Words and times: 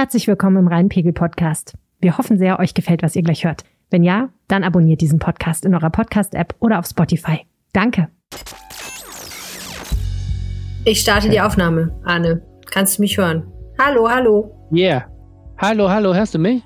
Herzlich 0.00 0.28
willkommen 0.28 0.56
im 0.56 0.66
Rheinpegel 0.66 1.12
Podcast. 1.12 1.74
Wir 2.00 2.16
hoffen 2.16 2.38
sehr, 2.38 2.58
euch 2.58 2.72
gefällt, 2.72 3.02
was 3.02 3.16
ihr 3.16 3.22
gleich 3.22 3.44
hört. 3.44 3.64
Wenn 3.90 4.02
ja, 4.02 4.30
dann 4.48 4.64
abonniert 4.64 5.02
diesen 5.02 5.18
Podcast 5.18 5.66
in 5.66 5.74
eurer 5.74 5.90
Podcast-App 5.90 6.54
oder 6.58 6.78
auf 6.78 6.86
Spotify. 6.86 7.40
Danke. 7.74 8.08
Ich 10.86 11.02
starte 11.02 11.28
die 11.28 11.42
Aufnahme, 11.42 11.94
Arne. 12.02 12.40
Kannst 12.70 12.96
du 12.96 13.02
mich 13.02 13.18
hören? 13.18 13.42
Hallo, 13.78 14.08
hallo. 14.08 14.68
Yeah. 14.72 15.04
Hallo, 15.58 15.90
hallo, 15.90 16.14
hörst 16.14 16.34
du 16.34 16.38
mich? 16.38 16.62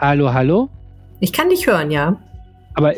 Hallo, 0.00 0.34
hallo? 0.34 0.68
Ich 1.20 1.32
kann 1.32 1.50
dich 1.50 1.64
hören, 1.64 1.92
ja. 1.92 2.20
Aber 2.74 2.92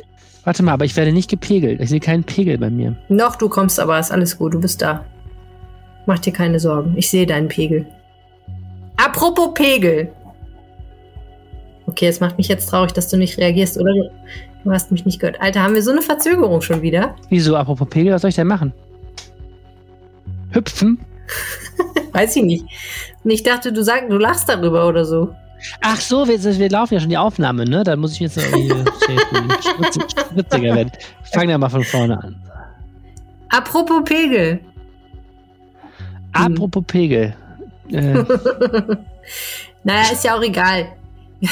warte 0.44 0.62
mal, 0.62 0.72
aber 0.72 0.86
ich 0.86 0.96
werde 0.96 1.12
nicht 1.12 1.28
gepegelt. 1.28 1.82
Ich 1.82 1.90
sehe 1.90 2.00
keinen 2.00 2.24
Pegel 2.24 2.56
bei 2.56 2.70
mir. 2.70 2.96
Noch, 3.10 3.36
du 3.36 3.50
kommst 3.50 3.78
aber, 3.78 3.98
ist 3.98 4.10
alles 4.10 4.38
gut, 4.38 4.54
du 4.54 4.60
bist 4.62 4.80
da. 4.80 5.04
Mach 6.06 6.18
dir 6.18 6.32
keine 6.32 6.58
Sorgen, 6.60 6.94
ich 6.96 7.10
sehe 7.10 7.26
deinen 7.26 7.48
Pegel. 7.48 7.86
Apropos 9.02 9.54
Pegel. 9.54 10.12
Okay, 11.86 12.06
es 12.06 12.20
macht 12.20 12.36
mich 12.36 12.48
jetzt 12.48 12.66
traurig, 12.66 12.92
dass 12.92 13.08
du 13.08 13.16
nicht 13.16 13.38
reagierst, 13.38 13.78
oder? 13.78 13.92
Du 14.62 14.70
hast 14.70 14.92
mich 14.92 15.06
nicht 15.06 15.18
gehört. 15.18 15.40
Alter, 15.40 15.62
haben 15.62 15.74
wir 15.74 15.82
so 15.82 15.90
eine 15.90 16.02
Verzögerung 16.02 16.60
schon 16.60 16.82
wieder? 16.82 17.16
Wieso, 17.30 17.56
apropos 17.56 17.88
Pegel, 17.88 18.12
was 18.12 18.22
soll 18.22 18.28
ich 18.28 18.34
denn 18.34 18.46
machen? 18.46 18.72
Hüpfen? 20.50 20.98
Weiß 22.12 22.36
ich 22.36 22.42
nicht. 22.42 22.64
Und 23.24 23.30
ich 23.30 23.42
dachte, 23.42 23.72
du 23.72 23.82
sagst, 23.82 24.10
du 24.10 24.18
lachst 24.18 24.48
darüber 24.48 24.86
oder 24.86 25.04
so. 25.04 25.34
Ach 25.80 26.00
so, 26.00 26.26
wir, 26.28 26.42
wir 26.42 26.70
laufen 26.70 26.94
ja 26.94 27.00
schon 27.00 27.10
die 27.10 27.18
Aufnahme, 27.18 27.64
ne? 27.64 27.82
Dann 27.82 28.00
muss 28.00 28.12
ich 28.12 28.20
jetzt 28.20 28.36
irgendwie 28.36 28.70
witziger 30.34 30.74
werden. 30.74 30.92
Fangen 31.32 31.48
wir 31.48 31.58
mal 31.58 31.68
von 31.68 31.84
vorne 31.84 32.22
an. 32.22 32.36
Apropos 33.48 34.02
Pegel. 34.04 34.60
Apropos 36.32 36.84
Pegel. 36.86 37.34
Äh, 37.92 38.24
naja, 39.84 40.12
ist 40.12 40.24
ja 40.24 40.36
auch 40.36 40.42
egal. 40.42 40.86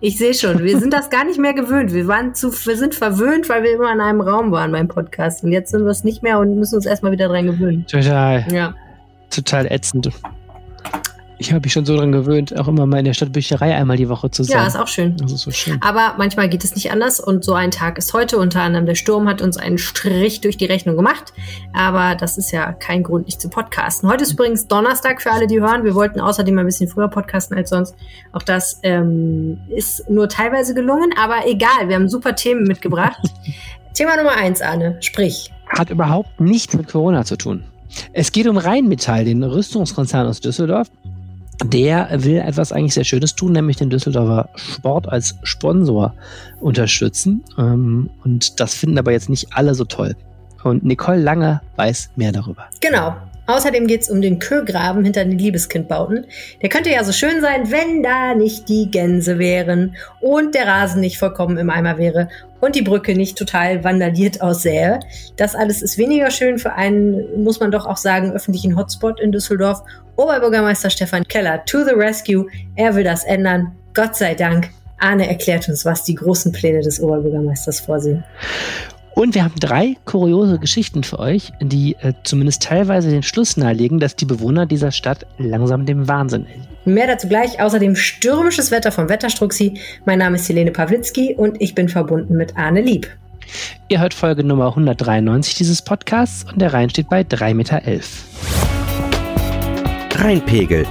Ich 0.00 0.18
sehe 0.18 0.34
schon, 0.34 0.62
wir 0.62 0.78
sind 0.78 0.92
das 0.92 1.08
gar 1.08 1.24
nicht 1.24 1.38
mehr 1.38 1.54
gewöhnt. 1.54 1.94
Wir, 1.94 2.06
waren 2.06 2.34
zu, 2.34 2.52
wir 2.66 2.76
sind 2.76 2.94
verwöhnt, 2.94 3.48
weil 3.48 3.62
wir 3.62 3.72
immer 3.74 3.90
in 3.90 4.02
einem 4.02 4.20
Raum 4.20 4.50
waren 4.50 4.70
beim 4.70 4.86
Podcast. 4.86 5.42
Und 5.44 5.52
jetzt 5.52 5.70
sind 5.70 5.84
wir 5.84 5.90
es 5.92 6.04
nicht 6.04 6.22
mehr 6.22 6.38
und 6.40 6.58
müssen 6.58 6.74
uns 6.74 6.84
erstmal 6.84 7.12
wieder 7.12 7.28
dran 7.28 7.46
gewöhnen. 7.46 7.86
total, 7.86 8.44
Ja. 8.52 8.74
total 9.30 9.64
ätzend. 9.72 10.10
Ich 11.44 11.52
habe 11.52 11.60
mich 11.60 11.74
schon 11.74 11.84
so 11.84 11.94
dran 11.94 12.10
gewöhnt, 12.10 12.58
auch 12.58 12.68
immer 12.68 12.86
mal 12.86 13.00
in 13.00 13.04
der 13.04 13.12
Stadtbücherei 13.12 13.74
einmal 13.74 13.98
die 13.98 14.08
Woche 14.08 14.30
zu 14.30 14.44
sein. 14.44 14.56
Ja, 14.56 14.66
ist 14.66 14.78
auch 14.78 14.88
schön. 14.88 15.14
Das 15.18 15.30
ist 15.30 15.42
so 15.42 15.50
schön. 15.50 15.78
Aber 15.82 16.14
manchmal 16.16 16.48
geht 16.48 16.64
es 16.64 16.74
nicht 16.74 16.90
anders 16.90 17.20
und 17.20 17.44
so 17.44 17.52
ein 17.52 17.70
Tag 17.70 17.98
ist 17.98 18.14
heute. 18.14 18.38
Unter 18.38 18.62
anderem 18.62 18.86
der 18.86 18.94
Sturm 18.94 19.28
hat 19.28 19.42
uns 19.42 19.58
einen 19.58 19.76
Strich 19.76 20.40
durch 20.40 20.56
die 20.56 20.64
Rechnung 20.64 20.96
gemacht. 20.96 21.34
Aber 21.74 22.14
das 22.14 22.38
ist 22.38 22.50
ja 22.50 22.72
kein 22.72 23.02
Grund, 23.02 23.26
nicht 23.26 23.42
zu 23.42 23.50
podcasten. 23.50 24.08
Heute 24.08 24.24
ist 24.24 24.32
übrigens 24.32 24.68
Donnerstag 24.68 25.20
für 25.20 25.32
alle, 25.32 25.46
die 25.46 25.60
hören. 25.60 25.84
Wir 25.84 25.94
wollten 25.94 26.18
außerdem 26.18 26.56
ein 26.56 26.64
bisschen 26.64 26.88
früher 26.88 27.08
podcasten 27.08 27.58
als 27.58 27.68
sonst. 27.68 27.94
Auch 28.32 28.42
das 28.42 28.80
ähm, 28.82 29.58
ist 29.68 30.08
nur 30.08 30.30
teilweise 30.30 30.72
gelungen, 30.72 31.12
aber 31.22 31.46
egal. 31.46 31.88
Wir 31.88 31.96
haben 31.96 32.08
super 32.08 32.34
Themen 32.34 32.64
mitgebracht. 32.64 33.20
Thema 33.92 34.16
Nummer 34.16 34.34
eins, 34.34 34.62
Arne. 34.62 34.96
Sprich. 35.00 35.52
Hat 35.68 35.90
überhaupt 35.90 36.40
nichts 36.40 36.72
mit 36.72 36.88
Corona 36.88 37.26
zu 37.26 37.36
tun. 37.36 37.64
Es 38.14 38.32
geht 38.32 38.48
um 38.48 38.56
Rheinmetall, 38.56 39.26
den 39.26 39.42
Rüstungskonzern 39.42 40.26
aus 40.26 40.40
Düsseldorf. 40.40 40.88
Der 41.62 42.08
will 42.24 42.38
etwas 42.38 42.72
eigentlich 42.72 42.94
sehr 42.94 43.04
Schönes 43.04 43.34
tun, 43.34 43.52
nämlich 43.52 43.76
den 43.76 43.90
Düsseldorfer 43.90 44.48
Sport 44.56 45.08
als 45.08 45.36
Sponsor 45.44 46.14
unterstützen. 46.60 47.44
Ähm, 47.58 48.10
Und 48.24 48.60
das 48.60 48.74
finden 48.74 48.98
aber 48.98 49.12
jetzt 49.12 49.28
nicht 49.28 49.48
alle 49.52 49.74
so 49.74 49.84
toll. 49.84 50.16
Und 50.64 50.84
Nicole 50.84 51.20
Lange 51.20 51.60
weiß 51.76 52.10
mehr 52.16 52.32
darüber. 52.32 52.64
Genau. 52.80 53.14
Außerdem 53.46 53.86
geht 53.86 54.02
es 54.02 54.10
um 54.10 54.22
den 54.22 54.38
Kögraben 54.38 55.04
hinter 55.04 55.24
den 55.24 55.38
Liebeskindbauten. 55.38 56.26
Der 56.62 56.68
könnte 56.68 56.90
ja 56.90 57.04
so 57.04 57.12
schön 57.12 57.40
sein, 57.40 57.70
wenn 57.70 58.02
da 58.02 58.34
nicht 58.34 58.68
die 58.68 58.90
Gänse 58.90 59.38
wären 59.38 59.96
und 60.20 60.54
der 60.54 60.66
Rasen 60.66 61.00
nicht 61.00 61.18
vollkommen 61.18 61.58
im 61.58 61.68
Eimer 61.68 61.98
wäre 61.98 62.28
und 62.60 62.74
die 62.74 62.82
Brücke 62.82 63.14
nicht 63.14 63.36
total 63.36 63.84
vandaliert 63.84 64.40
aussähe. 64.40 65.00
Das 65.36 65.54
alles 65.54 65.82
ist 65.82 65.98
weniger 65.98 66.30
schön 66.30 66.58
für 66.58 66.72
einen, 66.72 67.42
muss 67.42 67.60
man 67.60 67.70
doch 67.70 67.84
auch 67.84 67.98
sagen, 67.98 68.32
öffentlichen 68.32 68.76
Hotspot 68.76 69.20
in 69.20 69.32
Düsseldorf. 69.32 69.82
Oberbürgermeister 70.16 70.88
Stefan 70.88 71.24
Keller 71.24 71.64
to 71.66 71.84
the 71.84 71.92
rescue. 71.92 72.46
Er 72.76 72.94
will 72.94 73.04
das 73.04 73.24
ändern. 73.24 73.72
Gott 73.92 74.16
sei 74.16 74.34
Dank. 74.34 74.70
Arne 74.98 75.28
erklärt 75.28 75.68
uns, 75.68 75.84
was 75.84 76.04
die 76.04 76.14
großen 76.14 76.52
Pläne 76.52 76.80
des 76.80 77.00
Oberbürgermeisters 77.00 77.80
vorsehen. 77.80 78.24
Und 79.14 79.34
wir 79.34 79.44
haben 79.44 79.54
drei 79.60 79.96
kuriose 80.04 80.58
Geschichten 80.58 81.04
für 81.04 81.20
euch, 81.20 81.52
die 81.60 81.94
äh, 82.00 82.14
zumindest 82.24 82.64
teilweise 82.64 83.10
den 83.10 83.22
Schluss 83.22 83.56
nahelegen, 83.56 84.00
dass 84.00 84.16
die 84.16 84.24
Bewohner 84.24 84.66
dieser 84.66 84.90
Stadt 84.90 85.26
langsam 85.38 85.86
dem 85.86 86.08
Wahnsinn 86.08 86.46
enden. 86.46 86.68
Mehr 86.84 87.06
dazu 87.06 87.28
gleich. 87.28 87.60
Außerdem 87.60 87.96
stürmisches 87.96 88.70
Wetter 88.70 88.92
vom 88.92 89.08
Wetterstruxi. 89.08 89.74
Mein 90.04 90.18
Name 90.18 90.36
ist 90.36 90.48
Helene 90.48 90.72
Pawlitzki 90.72 91.34
und 91.36 91.60
ich 91.60 91.74
bin 91.74 91.88
verbunden 91.88 92.36
mit 92.36 92.56
Arne 92.56 92.82
Lieb. 92.82 93.08
Ihr 93.88 94.00
hört 94.00 94.14
Folge 94.14 94.42
Nummer 94.42 94.68
193 94.68 95.54
dieses 95.54 95.82
Podcasts 95.82 96.44
und 96.50 96.60
der 96.60 96.72
Rhein 96.72 96.90
steht 96.90 97.08
bei 97.08 97.20
3,11 97.20 97.54
Meter. 97.54 97.82
Rheinpegel. 100.16 100.86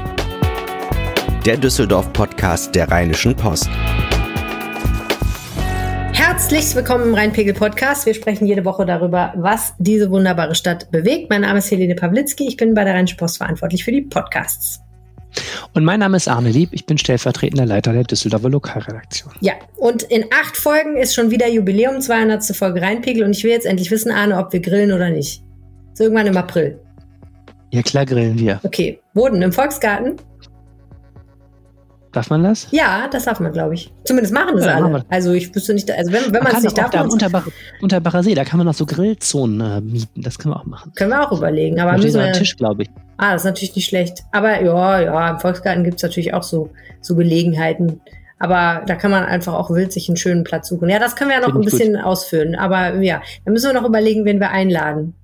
Der 1.46 1.58
Düsseldorf-Podcast 1.58 2.74
der 2.74 2.90
Rheinischen 2.90 3.36
Post. 3.36 3.70
Herzlich 6.44 6.76
willkommen 6.76 7.06
im 7.06 7.14
Rheinpegel-Podcast. 7.14 8.06
Wir 8.06 8.14
sprechen 8.14 8.46
jede 8.46 8.66
Woche 8.66 8.86
darüber, 8.86 9.34
was 9.38 9.76
diese 9.80 10.12
wunderbare 10.12 10.56
Stadt 10.56 10.92
bewegt. 10.92 11.30
Mein 11.30 11.40
Name 11.40 11.60
ist 11.60 11.72
Helene 11.72 11.96
Pawlitzki. 11.96 12.46
Ich 12.46 12.58
bin 12.58 12.74
bei 12.74 12.84
der 12.84 12.96
Rheinischen 12.96 13.16
Post 13.16 13.38
verantwortlich 13.38 13.82
für 13.82 13.94
die 13.94 14.02
Podcasts. 14.02 14.82
Und 15.74 15.86
mein 15.86 16.02
Name 16.02 16.18
ist 16.18 16.28
Arne 16.28 16.50
Lieb, 16.50 16.72
ich 16.74 16.86
bin 16.86 16.98
stellvertretender 16.98 17.66
Leiter 17.66 17.94
der 17.94 18.04
Düsseldorfer 18.04 18.50
Lokalredaktion. 18.50 19.32
Ja, 19.40 19.54
und 19.78 20.04
in 20.04 20.26
acht 20.38 20.58
Folgen 20.58 20.98
ist 20.98 21.16
schon 21.16 21.32
wieder 21.32 21.48
Jubiläum, 21.48 22.02
200. 22.02 22.44
Folge 22.54 22.82
Rheinpegel. 22.82 23.24
Und 23.24 23.38
ich 23.38 23.46
will 23.46 23.52
jetzt 23.52 23.66
endlich 23.66 23.90
wissen, 23.90 24.12
Arne, 24.12 24.38
ob 24.38 24.52
wir 24.52 24.60
grillen 24.60 24.92
oder 24.92 25.12
nicht. 25.12 25.42
So 25.94 26.04
irgendwann 26.04 26.28
im 26.28 26.36
April. 26.36 26.78
Ja 27.72 27.82
klar 27.84 28.06
grillen 28.06 28.38
wir. 28.38 28.60
Okay. 28.64 29.00
Boden 29.14 29.42
im 29.42 29.54
Volksgarten? 29.54 30.18
Darf 32.14 32.30
man 32.30 32.44
das? 32.44 32.68
Ja, 32.72 33.08
das 33.12 33.26
darf 33.26 33.40
man, 33.40 33.52
glaube 33.52 33.74
ich. 33.74 33.92
Zumindest 34.06 34.34
machen 34.34 34.56
das 34.56 34.66
Ja, 34.66 34.74
machen 34.80 34.94
alle. 34.94 35.04
wir. 35.04 35.06
Also 35.10 35.32
ich 35.34 35.54
wüsste 35.54 35.74
nicht, 35.74 35.90
also 35.92 36.12
wenn, 36.12 36.32
wenn 36.32 36.44
Man 36.44 36.56
es 36.56 36.62
nicht 36.64 36.72
auch 36.80 36.90
da 36.90 37.00
am 37.00 37.06
darf, 37.06 37.12
Unterbach, 37.12 37.48
Unterbacher 37.82 38.22
See, 38.24 38.36
da 38.36 38.44
kann 38.46 38.60
man 38.60 38.68
noch 38.68 38.76
so 38.76 38.86
Grillzonen 38.86 39.60
äh, 39.62 39.82
mieten. 39.82 40.22
Das 40.22 40.38
können 40.38 40.54
wir 40.54 40.60
auch 40.60 40.66
machen. 40.66 40.92
können 40.96 41.10
wir 41.10 41.28
auch 41.28 41.36
überlegen. 41.36 41.80
Aber 41.80 41.94
Da 41.94 41.98
müssen 41.98 42.22
wir, 42.22 42.32
Tisch, 42.34 42.56
glaube 42.56 42.84
ich. 42.84 42.90
Ah, 43.18 43.34
das 43.34 43.42
ist 43.42 43.46
natürlich 43.46 43.76
nicht 43.76 43.88
schlecht. 43.90 44.20
Aber 44.32 44.62
ja, 44.62 45.00
ja, 45.02 45.30
im 45.32 45.40
Volksgarten 45.40 45.84
gibt 45.84 45.98
es 45.98 46.04
natürlich 46.04 46.34
auch 46.36 46.44
so, 46.44 46.70
so 47.02 47.16
Gelegenheiten. 47.16 48.00
Aber 48.38 48.84
da 48.86 48.96
kann 48.96 49.10
man 49.10 49.24
einfach 49.24 49.54
auch 49.54 49.72
wild 49.72 49.92
sich 49.92 50.08
einen 50.08 50.18
schönen 50.18 50.44
Platz 50.44 50.68
suchen. 50.68 50.90
Ja, 50.90 51.00
das 51.00 51.16
können 51.16 51.32
wir 51.32 51.40
ja 51.40 51.48
noch 51.48 51.56
ein 51.56 51.62
bisschen 51.62 51.96
ausführen. 51.96 52.54
Aber 52.56 52.96
ja, 53.02 53.22
dann 53.46 53.54
müssen 53.54 53.72
wir 53.74 53.80
noch 53.80 53.88
überlegen, 53.88 54.26
wen 54.26 54.40
wir 54.40 54.52
einladen. 54.52 55.16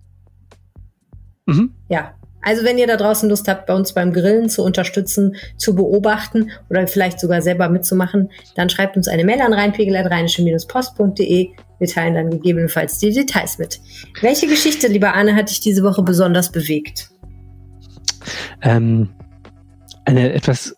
Mhm. 1.46 1.74
Ja. 1.90 2.14
Also 2.42 2.64
wenn 2.64 2.78
ihr 2.78 2.88
da 2.88 2.96
draußen 2.96 3.30
Lust 3.30 3.48
habt, 3.48 3.66
bei 3.66 3.74
uns 3.74 3.94
beim 3.94 4.14
Grillen 4.14 4.50
zu 4.50 4.64
unterstützen, 4.64 5.36
zu 5.58 5.76
beobachten 5.76 6.52
oder 6.70 6.88
vielleicht 6.88 7.20
sogar 7.20 7.42
selber 7.42 7.70
mitzumachen, 7.70 8.30
dann 8.56 8.70
schreibt 8.70 8.96
uns 8.98 9.08
eine 9.08 9.26
Mail 9.26 9.42
an 9.42 9.54
reinpegel.rheinische-post.de. 9.54 11.50
Wir 11.80 11.88
teilen 11.88 12.14
dann 12.16 12.30
gegebenenfalls 12.30 12.98
die 12.98 13.12
Details 13.12 13.58
mit. 13.58 13.80
Welche 14.22 14.48
Geschichte, 14.48 14.88
lieber 14.88 15.14
Anne, 15.14 15.36
hat 15.36 15.50
dich 15.50 15.60
diese 15.60 15.84
Woche 15.84 16.04
besonders 16.04 16.52
bewegt? 16.52 17.10
Ähm, 18.62 19.10
eine 20.06 20.34
etwas 20.34 20.76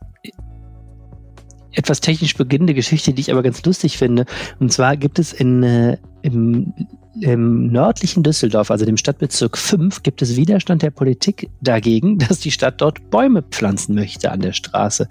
etwas 1.73 2.01
technisch 2.01 2.35
beginnende 2.35 2.73
Geschichte, 2.73 3.13
die 3.13 3.21
ich 3.21 3.31
aber 3.31 3.43
ganz 3.43 3.63
lustig 3.63 3.97
finde. 3.97 4.25
Und 4.59 4.73
zwar 4.73 4.97
gibt 4.97 5.19
es 5.19 5.31
in, 5.31 5.63
äh, 5.63 5.97
im, 6.21 6.73
im 7.19 7.67
nördlichen 7.67 8.23
Düsseldorf, 8.23 8.71
also 8.71 8.85
dem 8.85 8.97
Stadtbezirk 8.97 9.57
5, 9.57 10.03
gibt 10.03 10.21
es 10.21 10.35
Widerstand 10.35 10.81
der 10.81 10.91
Politik 10.91 11.49
dagegen, 11.61 12.17
dass 12.29 12.39
die 12.39 12.51
Stadt 12.51 12.79
dort 12.79 13.09
Bäume 13.09 13.43
pflanzen 13.43 13.95
möchte 13.95 14.31
an 14.31 14.39
der 14.39 14.53
Straße. 14.53 15.07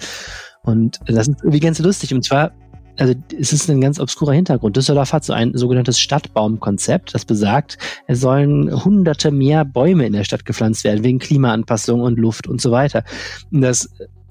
Und 0.62 1.00
das 1.06 1.28
ist 1.28 1.40
irgendwie 1.40 1.60
ganz 1.60 1.78
lustig. 1.78 2.14
Und 2.14 2.24
zwar, 2.24 2.52
also 2.98 3.14
es 3.38 3.52
ist 3.52 3.70
ein 3.70 3.80
ganz 3.80 3.98
obskurer 3.98 4.32
Hintergrund. 4.32 4.76
Düsseldorf 4.76 5.12
hat 5.12 5.24
so 5.24 5.32
ein 5.32 5.56
sogenanntes 5.56 5.98
Stadtbaumkonzept, 5.98 7.14
das 7.14 7.24
besagt, 7.24 7.78
es 8.06 8.20
sollen 8.20 8.84
hunderte 8.84 9.30
mehr 9.30 9.64
Bäume 9.64 10.06
in 10.06 10.12
der 10.12 10.24
Stadt 10.24 10.44
gepflanzt 10.44 10.84
werden, 10.84 11.04
wegen 11.04 11.18
Klimaanpassung 11.18 12.00
und 12.00 12.18
Luft 12.18 12.46
und 12.46 12.60
so 12.60 12.70
weiter. 12.70 13.04
Und 13.50 13.62
das 13.62 13.88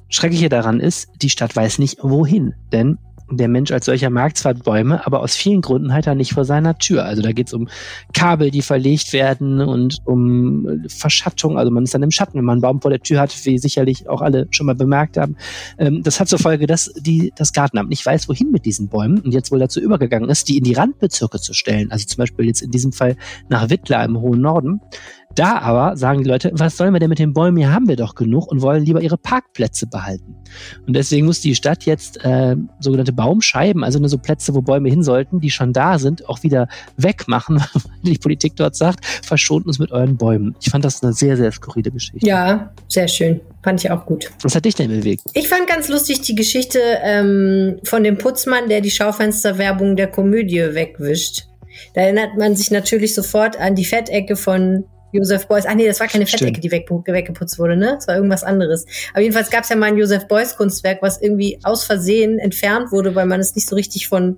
Schreckliche 0.10 0.50
daran 0.50 0.80
ist, 0.80 1.10
die 1.22 1.30
Stadt 1.30 1.56
weiß 1.56 1.78
nicht, 1.78 2.00
wohin. 2.02 2.56
Denn 2.72 2.98
der 3.31 3.48
Mensch 3.48 3.72
als 3.72 3.86
solcher 3.86 4.10
mag 4.10 4.36
zwar 4.38 4.54
Bäume, 4.54 5.06
aber 5.06 5.22
aus 5.22 5.36
vielen 5.36 5.62
Gründen 5.62 5.94
halt 5.94 6.08
er 6.08 6.16
nicht 6.16 6.34
vor 6.34 6.46
seiner 6.46 6.78
Tür. 6.78 7.06
Also 7.06 7.22
da 7.22 7.31
geht 7.31 7.48
es 7.48 7.54
um 7.54 7.68
Kabel, 8.14 8.52
die 8.52 8.62
verlegt 8.62 9.14
werden 9.14 9.62
und 9.62 10.00
um 10.06 10.84
Verschattung. 10.88 11.58
Also 11.58 11.72
man 11.72 11.84
ist 11.84 11.94
dann 11.94 12.04
im 12.04 12.12
Schatten, 12.12 12.38
wenn 12.38 12.46
man 12.46 12.56
einen 12.56 12.62
Baum 12.62 12.81
vor 12.81 12.92
der 12.92 13.02
Tür 13.02 13.20
hat, 13.20 13.36
wie 13.46 13.58
sicherlich 13.58 14.10
auch 14.10 14.22
alle 14.22 14.48
schon 14.52 14.66
mal 14.66 14.76
bemerkt 14.76 15.18
haben. 15.18 15.36
Ähm, 15.78 16.04
das 16.04 16.20
hat 16.20 16.28
zur 16.28 16.40
Folge, 16.40 16.68
dass 16.68 16.92
die, 16.98 17.31
das 17.36 17.54
Gartenamt 17.54 17.90
nicht 17.90 18.06
weiß, 18.06 18.30
wohin 18.30 18.52
mit 18.52 18.66
diesen 18.66 18.90
Bäumen 18.90 19.20
und 19.20 19.31
jetzt 19.31 19.52
wohl 19.52 19.60
dazu 19.60 19.80
übergegangen 19.80 20.30
ist, 20.30 20.50
die 20.50 20.58
in 20.58 20.64
die 20.64 20.74
Randbezirke 20.74 21.40
zu 21.40 21.54
stellen. 21.54 21.92
Also 21.92 22.06
zum 22.06 22.18
Beispiel 22.18 22.46
jetzt 22.46 22.62
in 22.62 22.72
diesem 22.72 22.92
Fall 22.92 23.16
nach 23.50 23.70
Wittlar 23.70 24.06
im 24.06 24.20
hohen 24.20 24.42
Norden. 24.42 24.81
Da 25.36 25.60
aber 25.60 25.96
sagen 25.96 26.24
die 26.24 26.30
Leute, 26.30 26.52
was 26.54 26.76
sollen 26.76 26.92
wir 26.92 27.00
denn 27.00 27.10
mit 27.10 27.20
den 27.20 27.34
Bäumen? 27.34 27.58
Hier 27.58 27.72
haben 27.72 27.88
wir 27.88 27.96
doch 27.96 28.16
genug 28.16 28.48
und 28.48 28.62
wollen 28.62 28.84
lieber 28.84 29.02
ihre 29.02 29.18
Parkplätze 29.18 29.86
behalten. 29.86 30.36
Und 30.88 30.96
deswegen 30.96 31.28
muss 31.28 31.40
die 31.40 31.54
Stadt 31.54 31.84
jetzt 31.84 32.24
äh, 32.26 32.56
sogenannte 32.80 33.14
Baumscheiben, 33.14 33.84
also 33.84 34.00
nur 34.00 34.10
so 34.10 34.18
Plätze, 34.18 34.56
wo 34.56 34.62
Bäume 34.62 34.90
hin 34.90 35.04
sollten, 35.04 35.40
die 35.40 35.52
schon 35.52 35.72
da 35.72 36.00
sind, 36.00 36.28
auch 36.28 36.42
wieder 36.42 36.68
wegmachen, 36.98 37.58
weil 37.74 38.14
die 38.14 38.18
Politik 38.18 38.56
dort 38.56 38.76
sagt, 38.76 39.06
verschont 39.06 39.68
uns 39.68 39.78
mit 39.78 39.92
euren 39.92 40.18
Bäumen. 40.18 40.56
Ich 40.62 40.72
fand 40.72 40.84
das 40.84 41.04
eine 41.04 41.14
sehr, 41.14 41.38
sehr 41.38 41.52
skurrile 41.52 41.92
Geschichte. 41.92 42.26
Ja, 42.26 42.74
sehr 42.88 43.08
schön. 43.08 43.40
Fand 43.64 43.84
ich 43.84 43.92
auch 43.92 44.06
gut. 44.06 44.31
Was 44.42 44.56
hat 44.56 44.66
dich 44.66 44.76
denn 44.76 44.90
bewegt? 44.90 45.24
Ich 45.34 45.48
fand 45.48 45.68
ganz 45.68 45.90
lustig 45.90 46.22
die 46.22 46.36
Geschichte 46.36 46.80
ähm, 47.04 47.78
von 47.84 48.04
dem 48.04 48.18
Putzmann, 48.18 48.68
der 48.68 48.81
die 48.81 48.92
Schaufensterwerbung 48.92 49.96
der 49.96 50.08
Komödie 50.08 50.74
wegwischt. 50.74 51.46
Da 51.94 52.02
erinnert 52.02 52.38
man 52.38 52.56
sich 52.56 52.72
natürlich 52.72 53.14
sofort 53.14 53.60
an 53.60 53.76
die 53.76 53.86
Fettecke 53.86 54.36
von 54.36 54.86
Joseph 55.12 55.48
Beuys. 55.48 55.66
Ach 55.68 55.76
nee, 55.76 55.88
das 55.88 56.00
war 56.00 56.08
keine 56.08 56.26
Fettecke, 56.26 56.62
die 56.62 56.72
weg, 56.72 56.90
weggeputzt 56.90 57.60
wurde, 57.60 57.76
ne? 57.76 57.94
Das 57.96 58.08
war 58.08 58.16
irgendwas 58.16 58.44
anderes. 58.44 58.86
Aber 59.12 59.22
jedenfalls 59.22 59.50
gab 59.50 59.64
es 59.64 59.70
ja 59.70 59.76
mal 59.76 59.88
ein 59.88 59.98
Joseph 59.98 60.28
Beuys 60.28 60.56
Kunstwerk, 60.56 61.02
was 61.02 61.22
irgendwie 61.22 61.60
aus 61.64 61.84
Versehen 61.84 62.40
entfernt 62.40 62.92
wurde, 62.92 63.16
weil 63.16 63.26
man 63.26 63.40
es 63.40 63.56
nicht 63.56 63.68
so 63.68 63.76
richtig 63.76 64.08
von 64.08 64.38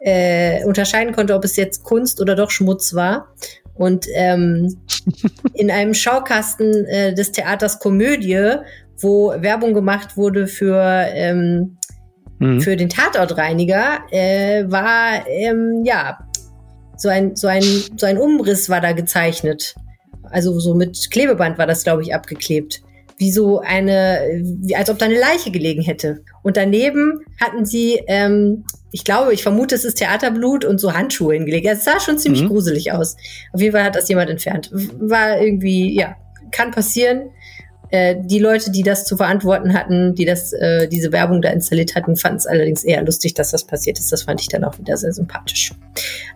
äh, 0.00 0.64
unterscheiden 0.64 1.14
konnte, 1.14 1.34
ob 1.34 1.44
es 1.44 1.56
jetzt 1.56 1.82
Kunst 1.82 2.20
oder 2.20 2.34
doch 2.34 2.50
Schmutz 2.50 2.94
war. 2.94 3.28
Und 3.74 4.06
ähm, 4.14 4.78
in 5.54 5.70
einem 5.70 5.94
Schaukasten 5.94 6.86
äh, 6.86 7.14
des 7.14 7.32
Theaters 7.32 7.78
Komödie, 7.78 8.56
wo 8.98 9.34
Werbung 9.36 9.74
gemacht 9.74 10.16
wurde 10.16 10.46
für 10.46 10.80
ähm, 11.12 11.76
mhm. 12.38 12.60
für 12.60 12.76
den 12.76 12.88
Tatortreiniger, 12.88 14.00
äh, 14.10 14.64
war 14.68 15.26
ähm, 15.28 15.82
ja 15.84 16.18
so 16.96 17.08
ein 17.08 17.36
so 17.36 17.46
ein 17.46 17.62
so 17.62 18.06
ein 18.06 18.16
Umriss 18.16 18.70
war 18.70 18.80
da 18.80 18.92
gezeichnet. 18.92 19.74
Also 20.30 20.58
so 20.58 20.74
mit 20.74 21.10
Klebeband 21.10 21.58
war 21.58 21.66
das, 21.66 21.84
glaube 21.84 22.02
ich, 22.02 22.14
abgeklebt. 22.14 22.82
Wie 23.18 23.32
so 23.32 23.60
eine, 23.60 24.42
wie, 24.42 24.76
als 24.76 24.90
ob 24.90 24.98
da 24.98 25.06
eine 25.06 25.18
Leiche 25.18 25.50
gelegen 25.50 25.82
hätte. 25.82 26.22
Und 26.42 26.58
daneben 26.58 27.20
hatten 27.40 27.64
sie, 27.64 28.02
ähm, 28.08 28.64
ich 28.92 29.04
glaube, 29.04 29.32
ich 29.32 29.42
vermute, 29.42 29.74
es 29.74 29.84
ist 29.84 29.96
Theaterblut 29.96 30.64
und 30.66 30.78
so 30.78 30.92
Handschuhe 30.92 31.34
hingelegt. 31.34 31.66
Es 31.66 31.84
sah 31.84 31.98
schon 31.98 32.18
ziemlich 32.18 32.42
mhm. 32.42 32.48
gruselig 32.48 32.92
aus. 32.92 33.16
Auf 33.52 33.60
jeden 33.60 33.72
Fall 33.72 33.84
hat 33.84 33.96
das 33.96 34.08
jemand 34.08 34.28
entfernt. 34.28 34.70
War 34.72 35.40
irgendwie, 35.40 35.98
ja, 35.98 36.16
kann 36.50 36.72
passieren. 36.72 37.30
Äh, 37.90 38.16
die 38.18 38.38
Leute, 38.38 38.70
die 38.70 38.82
das 38.82 39.04
zu 39.04 39.16
verantworten 39.16 39.72
hatten, 39.72 40.14
die 40.14 40.24
das, 40.24 40.52
äh, 40.52 40.88
diese 40.88 41.12
Werbung 41.12 41.42
da 41.42 41.50
installiert 41.50 41.94
hatten, 41.94 42.16
fanden 42.16 42.38
es 42.38 42.46
allerdings 42.46 42.84
eher 42.84 43.02
lustig, 43.02 43.34
dass 43.34 43.50
das 43.50 43.64
passiert 43.64 43.98
ist. 43.98 44.10
Das 44.12 44.22
fand 44.22 44.40
ich 44.40 44.48
dann 44.48 44.64
auch 44.64 44.78
wieder 44.78 44.96
sehr 44.96 45.12
sympathisch. 45.12 45.72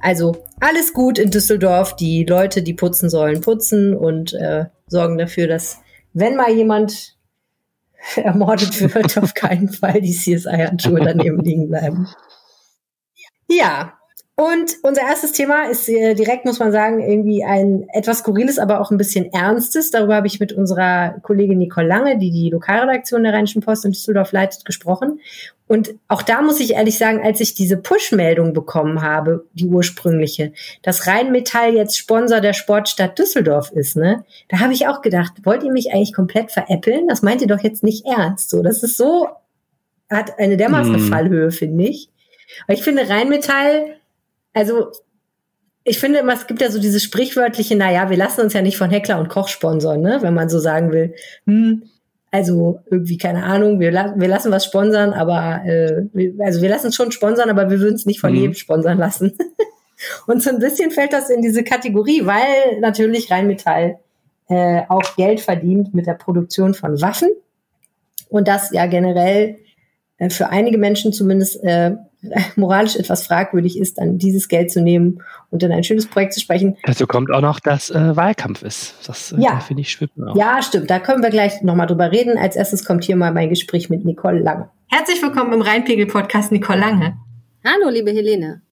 Also 0.00 0.36
alles 0.60 0.92
gut 0.92 1.18
in 1.18 1.30
Düsseldorf. 1.30 1.96
Die 1.96 2.24
Leute, 2.24 2.62
die 2.62 2.74
putzen 2.74 3.10
sollen, 3.10 3.40
putzen 3.40 3.96
und 3.96 4.32
äh, 4.34 4.66
sorgen 4.86 5.18
dafür, 5.18 5.48
dass 5.48 5.78
wenn 6.12 6.36
mal 6.36 6.52
jemand 6.52 7.16
ermordet 8.16 8.94
wird, 8.94 9.18
auf 9.22 9.34
keinen 9.34 9.68
Fall 9.68 10.00
die 10.00 10.14
CSI-Handschuhe 10.14 11.00
daneben 11.00 11.40
liegen 11.40 11.68
bleiben. 11.68 12.08
Ja, 13.48 13.99
und 14.40 14.76
unser 14.80 15.02
erstes 15.02 15.32
Thema 15.32 15.64
ist 15.64 15.86
äh, 15.90 16.14
direkt, 16.14 16.46
muss 16.46 16.60
man 16.60 16.72
sagen, 16.72 17.00
irgendwie 17.00 17.44
ein 17.44 17.86
etwas 17.92 18.20
skurriles, 18.20 18.58
aber 18.58 18.80
auch 18.80 18.90
ein 18.90 18.96
bisschen 18.96 19.30
ernstes. 19.34 19.90
Darüber 19.90 20.14
habe 20.14 20.28
ich 20.28 20.40
mit 20.40 20.54
unserer 20.54 21.16
Kollegin 21.20 21.58
Nicole 21.58 21.86
Lange, 21.86 22.16
die 22.16 22.30
die 22.30 22.48
Lokalredaktion 22.48 23.22
der 23.22 23.34
Rheinischen 23.34 23.60
Post 23.60 23.84
in 23.84 23.92
Düsseldorf 23.92 24.32
leitet, 24.32 24.64
gesprochen. 24.64 25.20
Und 25.66 25.90
auch 26.08 26.22
da 26.22 26.40
muss 26.40 26.58
ich 26.58 26.72
ehrlich 26.72 26.96
sagen, 26.96 27.20
als 27.22 27.40
ich 27.40 27.52
diese 27.52 27.76
Push-Meldung 27.76 28.54
bekommen 28.54 29.02
habe, 29.02 29.44
die 29.52 29.66
ursprüngliche, 29.66 30.54
dass 30.80 31.06
Rheinmetall 31.06 31.74
jetzt 31.74 31.98
Sponsor 31.98 32.40
der 32.40 32.54
Sportstadt 32.54 33.18
Düsseldorf 33.18 33.70
ist, 33.72 33.96
ne, 33.96 34.24
da 34.48 34.60
habe 34.60 34.72
ich 34.72 34.86
auch 34.86 35.02
gedacht, 35.02 35.34
wollt 35.44 35.64
ihr 35.64 35.70
mich 35.72 35.92
eigentlich 35.92 36.14
komplett 36.14 36.50
veräppeln? 36.50 37.08
Das 37.08 37.20
meint 37.20 37.42
ihr 37.42 37.46
doch 37.46 37.62
jetzt 37.62 37.82
nicht 37.82 38.06
ernst. 38.06 38.48
So, 38.48 38.62
das 38.62 38.82
ist 38.82 38.96
so, 38.96 39.28
hat 40.08 40.38
eine 40.38 40.56
dermaßen 40.56 40.94
mm. 40.94 41.10
Fallhöhe, 41.10 41.50
finde 41.50 41.84
ich. 41.84 42.08
Aber 42.66 42.72
ich 42.72 42.82
finde, 42.82 43.06
Rheinmetall 43.06 43.99
also 44.52 44.90
ich 45.84 45.98
finde 45.98 46.18
immer, 46.18 46.34
es 46.34 46.46
gibt 46.46 46.60
ja 46.60 46.70
so 46.70 46.78
dieses 46.78 47.02
sprichwörtliche, 47.02 47.76
naja, 47.76 48.10
wir 48.10 48.16
lassen 48.16 48.42
uns 48.42 48.52
ja 48.52 48.62
nicht 48.62 48.76
von 48.76 48.90
Heckler 48.90 49.18
und 49.18 49.28
Koch 49.28 49.48
sponsern, 49.48 50.00
ne? 50.00 50.18
wenn 50.20 50.34
man 50.34 50.48
so 50.48 50.58
sagen 50.58 50.92
will, 50.92 51.14
hm, 51.46 51.84
also 52.30 52.80
irgendwie, 52.90 53.18
keine 53.18 53.42
Ahnung, 53.42 53.80
wir, 53.80 53.90
la 53.90 54.14
wir 54.16 54.28
lassen 54.28 54.52
was 54.52 54.64
sponsern, 54.64 55.12
aber 55.12 55.64
äh, 55.64 56.32
also 56.38 56.62
wir 56.62 56.68
lassen 56.68 56.88
es 56.88 56.94
schon 56.94 57.10
sponsern, 57.10 57.50
aber 57.50 57.70
wir 57.70 57.80
würden 57.80 57.96
es 57.96 58.06
nicht 58.06 58.20
von 58.20 58.32
mhm. 58.32 58.38
jedem 58.38 58.54
sponsern 58.54 58.98
lassen. 58.98 59.36
und 60.26 60.42
so 60.42 60.50
ein 60.50 60.60
bisschen 60.60 60.90
fällt 60.90 61.12
das 61.12 61.28
in 61.28 61.42
diese 61.42 61.64
Kategorie, 61.64 62.26
weil 62.26 62.78
natürlich 62.80 63.30
Rheinmetall 63.30 63.98
äh, 64.48 64.82
auch 64.88 65.16
Geld 65.16 65.40
verdient 65.40 65.92
mit 65.94 66.06
der 66.06 66.14
Produktion 66.14 66.74
von 66.74 67.00
Waffen 67.00 67.30
und 68.28 68.46
das 68.46 68.70
ja 68.70 68.86
generell 68.86 69.56
äh, 70.18 70.30
für 70.30 70.50
einige 70.50 70.78
Menschen 70.78 71.12
zumindest 71.12 71.62
äh, 71.64 71.96
moralisch 72.56 72.96
etwas 72.96 73.26
fragwürdig 73.26 73.78
ist, 73.78 73.98
dann 73.98 74.18
dieses 74.18 74.48
Geld 74.48 74.70
zu 74.70 74.82
nehmen 74.82 75.22
und 75.50 75.62
in 75.62 75.72
ein 75.72 75.84
schönes 75.84 76.06
Projekt 76.06 76.34
zu 76.34 76.40
sprechen. 76.40 76.76
Dazu 76.84 77.06
kommt 77.06 77.30
auch 77.30 77.40
noch, 77.40 77.60
dass 77.60 77.90
äh, 77.90 78.16
Wahlkampf 78.16 78.62
ist. 78.62 78.94
Das 79.06 79.32
äh, 79.32 79.40
ja. 79.40 79.60
finde 79.60 79.82
ich 79.82 79.90
schwimmt 79.90 80.12
auch. 80.26 80.36
Ja, 80.36 80.62
stimmt. 80.62 80.90
Da 80.90 80.98
können 80.98 81.22
wir 81.22 81.30
gleich 81.30 81.62
nochmal 81.62 81.86
drüber 81.86 82.12
reden. 82.12 82.38
Als 82.38 82.56
erstes 82.56 82.84
kommt 82.84 83.04
hier 83.04 83.16
mal 83.16 83.32
mein 83.32 83.48
Gespräch 83.48 83.90
mit 83.90 84.04
Nicole 84.04 84.40
Lange. 84.40 84.68
Herzlich 84.88 85.22
willkommen 85.22 85.52
im 85.52 85.62
Rheinpegel-Podcast, 85.62 86.52
Nicole 86.52 86.80
Lange. 86.80 87.16
Hallo, 87.64 87.90
liebe 87.90 88.10
Helene. 88.10 88.62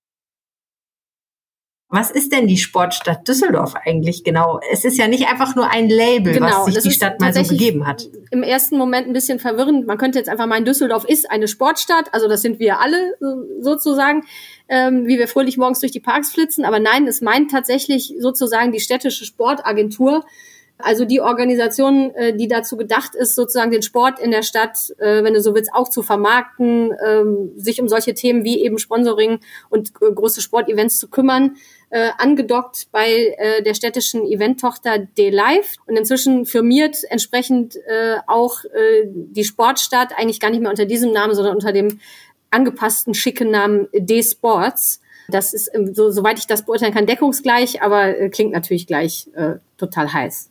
Was 1.91 2.11
ist 2.11 2.33
denn 2.33 2.47
die 2.47 2.59
Sportstadt 2.59 3.27
Düsseldorf 3.27 3.75
eigentlich 3.75 4.23
genau? 4.23 4.61
Es 4.71 4.85
ist 4.85 4.99
ja 4.99 5.09
nicht 5.09 5.27
einfach 5.27 5.57
nur 5.57 5.71
ein 5.71 5.89
Label, 5.89 6.35
genau, 6.35 6.67
was 6.67 6.67
sich 6.67 6.83
die 6.83 6.91
Stadt 6.91 7.19
mal 7.19 7.33
so 7.33 7.43
gegeben 7.43 7.87
hat. 7.87 8.11
Im 8.31 8.43
ersten 8.43 8.77
Moment 8.77 9.07
ein 9.07 9.15
bisschen 9.15 9.39
verwirrend. 9.39 9.87
Man 9.87 9.97
könnte 9.97 10.19
jetzt 10.19 10.29
einfach 10.29 10.47
meinen, 10.47 10.67
Düsseldorf 10.67 11.07
ist 11.07 11.31
eine 11.31 11.49
Sportstadt, 11.49 12.13
also 12.13 12.29
das 12.29 12.43
sind 12.43 12.59
wir 12.59 12.81
alle 12.81 13.15
sozusagen, 13.63 14.25
ähm, 14.69 15.07
wie 15.07 15.19
wir 15.19 15.29
fröhlich 15.29 15.57
morgens 15.57 15.81
durch 15.81 15.93
die 15.93 16.01
Parks 16.01 16.31
flitzen. 16.31 16.67
Aber 16.67 16.79
nein, 16.79 17.07
es 17.07 17.23
meint 17.23 17.51
tatsächlich 17.51 18.15
sozusagen 18.19 18.71
die 18.71 18.81
städtische 18.81 19.25
Sportagentur. 19.25 20.27
Also 20.81 21.07
die 21.07 21.21
Organisation, 21.21 22.15
äh, 22.15 22.37
die 22.37 22.49
dazu 22.49 22.77
gedacht 22.77 23.15
ist, 23.15 23.35
sozusagen 23.35 23.71
den 23.71 23.83
Sport 23.83 24.21
in 24.21 24.31
der 24.31 24.43
Stadt, 24.43 24.77
äh, 24.99 25.25
wenn 25.25 25.35
du 25.35 25.41
so 25.41 25.55
willst, 25.55 25.73
auch 25.73 25.89
zu 25.89 26.03
vermarkten, 26.03 26.93
ähm, 27.05 27.51
sich 27.57 27.81
um 27.81 27.89
solche 27.89 28.15
Themen 28.15 28.45
wie 28.45 28.63
eben 28.63 28.79
Sponsoring 28.79 29.41
und 29.71 29.91
äh, 30.03 30.13
große 30.13 30.41
Sportevents 30.41 30.99
zu 30.99 31.09
kümmern 31.09 31.57
äh, 31.91 32.11
angedockt 32.19 32.89
bei 32.93 33.35
äh, 33.39 33.63
der 33.63 33.75
städtischen 33.75 34.27
Eventtochter 34.27 34.99
D-Live 34.99 35.77
und 35.87 35.97
inzwischen 35.97 36.45
firmiert 36.45 36.99
entsprechend 37.09 37.77
äh, 37.77 38.17
auch 38.27 38.65
äh, 38.65 39.07
die 39.07 39.45
Sportstadt 39.45 40.13
eigentlich 40.17 40.41
gar 40.41 40.51
nicht 40.51 40.61
mehr 40.61 40.71
unter 40.71 40.85
diesem 40.85 41.13
Namen, 41.13 41.35
sondern 41.35 41.55
unter 41.55 41.73
dem 41.73 42.01
angepassten 42.51 43.15
schicken 43.15 43.51
Namen 43.51 43.89
D-Sports. 43.93 45.01
Das 45.29 45.53
ist, 45.53 45.71
ähm, 45.75 45.95
so, 45.95 46.11
soweit 46.11 46.39
ich 46.39 46.47
das 46.47 46.65
beurteilen 46.65 46.95
kann, 46.95 47.07
deckungsgleich, 47.07 47.83
aber 47.83 48.19
äh, 48.19 48.29
klingt 48.31 48.53
natürlich 48.53 48.87
gleich 48.87 49.29
äh, 49.35 49.57
total 49.77 50.13
heiß. 50.13 50.51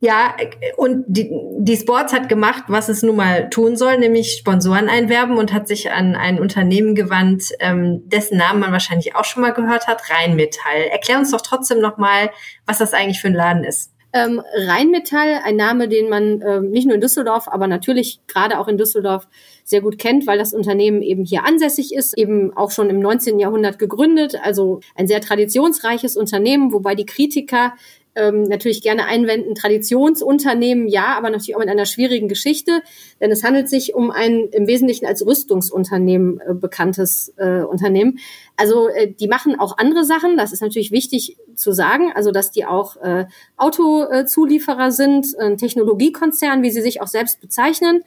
Ja, 0.00 0.36
und 0.76 1.04
die, 1.08 1.28
die 1.58 1.76
Sports 1.76 2.12
hat 2.12 2.28
gemacht, 2.28 2.64
was 2.68 2.88
es 2.88 3.02
nun 3.02 3.16
mal 3.16 3.50
tun 3.50 3.76
soll, 3.76 3.98
nämlich 3.98 4.36
Sponsoren 4.38 4.88
einwerben 4.88 5.38
und 5.38 5.52
hat 5.52 5.66
sich 5.66 5.90
an 5.90 6.14
ein 6.14 6.38
Unternehmen 6.38 6.94
gewandt, 6.94 7.50
ähm, 7.58 8.08
dessen 8.08 8.38
Namen 8.38 8.60
man 8.60 8.70
wahrscheinlich 8.70 9.16
auch 9.16 9.24
schon 9.24 9.42
mal 9.42 9.52
gehört 9.52 9.88
hat, 9.88 10.02
Rheinmetall. 10.08 10.82
Erklär 10.92 11.18
uns 11.18 11.32
doch 11.32 11.40
trotzdem 11.40 11.80
nochmal, 11.80 12.30
was 12.64 12.78
das 12.78 12.94
eigentlich 12.94 13.20
für 13.20 13.26
ein 13.26 13.34
Laden 13.34 13.64
ist. 13.64 13.92
Ähm, 14.12 14.40
Rheinmetall, 14.54 15.40
ein 15.44 15.56
Name, 15.56 15.86
den 15.86 16.08
man 16.08 16.40
ähm, 16.40 16.70
nicht 16.70 16.86
nur 16.86 16.94
in 16.94 17.00
Düsseldorf, 17.00 17.46
aber 17.46 17.66
natürlich 17.66 18.20
gerade 18.26 18.58
auch 18.58 18.66
in 18.66 18.78
Düsseldorf 18.78 19.28
sehr 19.64 19.82
gut 19.82 19.98
kennt, 19.98 20.26
weil 20.26 20.38
das 20.38 20.54
Unternehmen 20.54 21.02
eben 21.02 21.26
hier 21.26 21.44
ansässig 21.44 21.94
ist, 21.94 22.16
eben 22.16 22.56
auch 22.56 22.70
schon 22.70 22.88
im 22.88 23.00
19. 23.00 23.38
Jahrhundert 23.38 23.78
gegründet, 23.78 24.36
also 24.42 24.80
ein 24.94 25.06
sehr 25.06 25.20
traditionsreiches 25.20 26.16
Unternehmen, 26.16 26.72
wobei 26.72 26.94
die 26.94 27.04
Kritiker 27.04 27.74
ähm, 28.18 28.42
natürlich 28.42 28.82
gerne 28.82 29.06
einwenden, 29.06 29.54
Traditionsunternehmen 29.54 30.88
ja, 30.88 31.16
aber 31.16 31.30
natürlich 31.30 31.54
auch 31.54 31.60
mit 31.60 31.68
einer 31.68 31.86
schwierigen 31.86 32.28
Geschichte, 32.28 32.82
denn 33.20 33.30
es 33.30 33.44
handelt 33.44 33.68
sich 33.68 33.94
um 33.94 34.10
ein 34.10 34.48
im 34.50 34.66
Wesentlichen 34.66 35.06
als 35.06 35.24
Rüstungsunternehmen 35.24 36.40
äh, 36.40 36.54
bekanntes 36.54 37.32
äh, 37.36 37.62
Unternehmen. 37.62 38.18
Also 38.56 38.88
äh, 38.88 39.12
die 39.12 39.28
machen 39.28 39.58
auch 39.58 39.78
andere 39.78 40.04
Sachen, 40.04 40.36
das 40.36 40.52
ist 40.52 40.60
natürlich 40.60 40.90
wichtig 40.90 41.36
zu 41.54 41.72
sagen, 41.72 42.12
also 42.14 42.32
dass 42.32 42.50
die 42.50 42.66
auch 42.66 42.96
äh, 42.96 43.26
Autozulieferer 43.56 44.90
sind, 44.90 45.38
ein 45.38 45.56
Technologiekonzern, 45.56 46.62
wie 46.62 46.70
sie 46.70 46.82
sich 46.82 47.00
auch 47.00 47.06
selbst 47.06 47.40
bezeichnen 47.40 48.02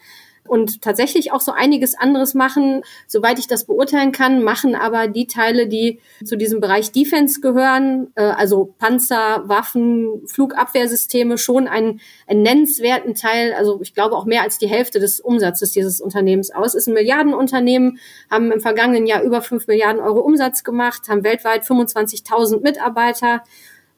und 0.51 0.81
tatsächlich 0.81 1.31
auch 1.31 1.39
so 1.39 1.53
einiges 1.53 1.97
anderes 1.97 2.33
machen. 2.33 2.81
Soweit 3.07 3.39
ich 3.39 3.47
das 3.47 3.63
beurteilen 3.63 4.11
kann, 4.11 4.43
machen 4.43 4.75
aber 4.75 5.07
die 5.07 5.25
Teile, 5.25 5.65
die 5.65 6.01
zu 6.25 6.35
diesem 6.35 6.59
Bereich 6.59 6.91
Defense 6.91 7.39
gehören, 7.39 8.11
äh, 8.15 8.23
also 8.23 8.75
Panzer, 8.77 9.43
Waffen, 9.47 10.27
Flugabwehrsysteme, 10.27 11.37
schon 11.37 11.69
einen, 11.69 12.01
einen 12.27 12.41
nennenswerten 12.41 13.15
Teil, 13.15 13.53
also 13.53 13.79
ich 13.81 13.93
glaube 13.93 14.17
auch 14.17 14.25
mehr 14.25 14.41
als 14.41 14.57
die 14.57 14.67
Hälfte 14.67 14.99
des 14.99 15.21
Umsatzes 15.21 15.71
dieses 15.71 16.01
Unternehmens 16.01 16.51
aus. 16.51 16.75
Ist 16.75 16.87
ein 16.87 16.95
Milliardenunternehmen, 16.95 17.99
haben 18.29 18.51
im 18.51 18.59
vergangenen 18.59 19.07
Jahr 19.07 19.23
über 19.23 19.41
fünf 19.41 19.67
Milliarden 19.67 20.01
Euro 20.01 20.19
Umsatz 20.19 20.65
gemacht, 20.65 21.07
haben 21.07 21.23
weltweit 21.23 21.63
25.000 21.63 22.59
Mitarbeiter 22.59 23.41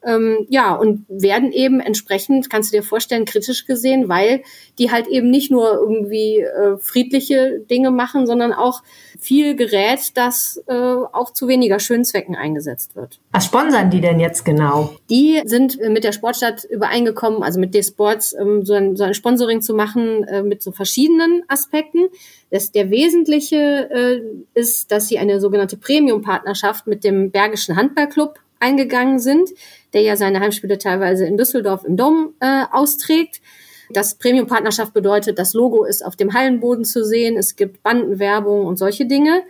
Ähm, 0.06 0.46
ja, 0.48 0.74
und 0.74 1.06
werden 1.08 1.52
eben 1.52 1.80
entsprechend, 1.80 2.50
kannst 2.50 2.72
du 2.72 2.76
dir 2.76 2.82
vorstellen, 2.82 3.24
kritisch 3.24 3.66
gesehen, 3.66 4.08
weil 4.08 4.42
die 4.78 4.90
halt 4.90 5.06
eben 5.06 5.30
nicht 5.30 5.50
nur 5.50 5.72
irgendwie 5.74 6.40
äh, 6.40 6.76
friedliche 6.78 7.60
Dinge 7.70 7.90
machen, 7.90 8.26
sondern 8.26 8.52
auch 8.52 8.82
viel 9.18 9.56
Gerät, 9.56 10.16
das 10.16 10.62
äh, 10.66 10.74
auch 10.74 11.32
zu 11.32 11.48
weniger 11.48 11.78
schönen 11.78 12.04
Zwecken 12.04 12.36
eingesetzt 12.36 12.96
wird. 12.96 13.20
Was 13.32 13.46
sponsern 13.46 13.90
die 13.90 14.00
denn 14.00 14.20
jetzt 14.20 14.44
genau? 14.44 14.94
Die 15.08 15.40
sind 15.44 15.80
äh, 15.80 15.88
mit 15.88 16.04
der 16.04 16.12
Sportstadt 16.12 16.64
übereingekommen, 16.64 17.42
also 17.42 17.58
mit 17.58 17.74
D-Sports, 17.74 18.34
ähm, 18.38 18.64
so, 18.64 18.74
ein, 18.74 18.96
so 18.96 19.04
ein 19.04 19.14
Sponsoring 19.14 19.62
zu 19.62 19.74
machen 19.74 20.24
äh, 20.24 20.42
mit 20.42 20.62
so 20.62 20.72
verschiedenen 20.72 21.44
Aspekten. 21.48 22.08
Das, 22.50 22.72
der 22.72 22.90
wesentliche 22.90 23.90
äh, 23.90 24.20
ist, 24.54 24.92
dass 24.92 25.08
sie 25.08 25.18
eine 25.18 25.40
sogenannte 25.40 25.76
Premium-Partnerschaft 25.76 26.86
mit 26.86 27.04
dem 27.04 27.30
Bergischen 27.30 27.76
Handballclub 27.76 28.38
eingegangen 28.64 29.18
sind, 29.18 29.50
der 29.92 30.00
ja 30.00 30.16
seine 30.16 30.40
Heimspiele 30.40 30.78
teilweise 30.78 31.26
in 31.26 31.36
Düsseldorf 31.36 31.84
im 31.84 31.98
Dom 31.98 32.32
äh, 32.40 32.64
austrägt. 32.72 33.42
Das 33.90 34.14
Premium-Partnerschaft 34.16 34.94
bedeutet, 34.94 35.38
das 35.38 35.52
Logo 35.52 35.84
ist 35.84 36.02
auf 36.04 36.16
dem 36.16 36.32
Hallenboden 36.32 36.86
zu 36.86 37.04
sehen, 37.04 37.36
es 37.36 37.56
gibt 37.56 37.82
Bandenwerbung 37.82 38.64
und 38.64 38.78
solche 38.78 39.04
Dinge. 39.06 39.42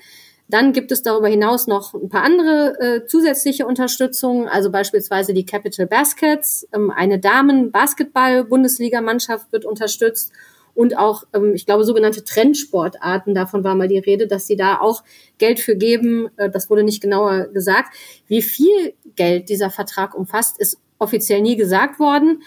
Dann 0.49 0.73
gibt 0.73 0.91
es 0.93 1.03
darüber 1.03 1.29
hinaus 1.29 1.69
noch 1.69 1.95
ein 1.95 2.11
paar 2.11 2.23
andere 2.23 2.79
äh, 2.81 3.07
zusätzliche 3.07 3.67
Unterstützungen, 3.67 4.47
also 4.49 4.71
beispielsweise 4.71 5.33
die 5.33 5.47
Capital 5.47 5.87
Baskets, 5.87 6.69
ähm, 6.75 6.91
eine 6.91 7.19
Damen-Basketball-Bundesligamannschaft 7.19 9.51
wird 9.53 9.65
unterstützt 9.65 10.33
und 10.75 10.97
auch, 10.97 11.25
ähm, 11.33 11.55
ich 11.55 11.67
glaube, 11.67 11.85
sogenannte 11.85 12.25
Trendsportarten, 12.25 13.35
davon 13.35 13.65
war 13.65 13.75
mal 13.75 13.89
die 13.89 13.99
Rede, 13.99 14.27
dass 14.27 14.47
sie 14.47 14.57
da 14.57 14.81
auch 14.81 15.03
Geld 15.39 15.61
für 15.61 15.77
geben. 15.77 16.29
Äh, 16.37 16.51
das 16.51 16.71
wurde 16.71 16.83
nicht 16.83 17.01
genauer 17.01 17.49
gesagt. 17.49 17.95
Wie 18.27 18.43
viel 18.43 18.95
Geld 19.17 19.49
dieser 19.49 19.71
Vertrag 19.71 20.15
umfasst, 20.15 20.59
ist 20.59 20.79
offiziell 20.99 21.41
nie 21.41 21.57
gesagt 21.57 21.99
worden. 21.99 22.43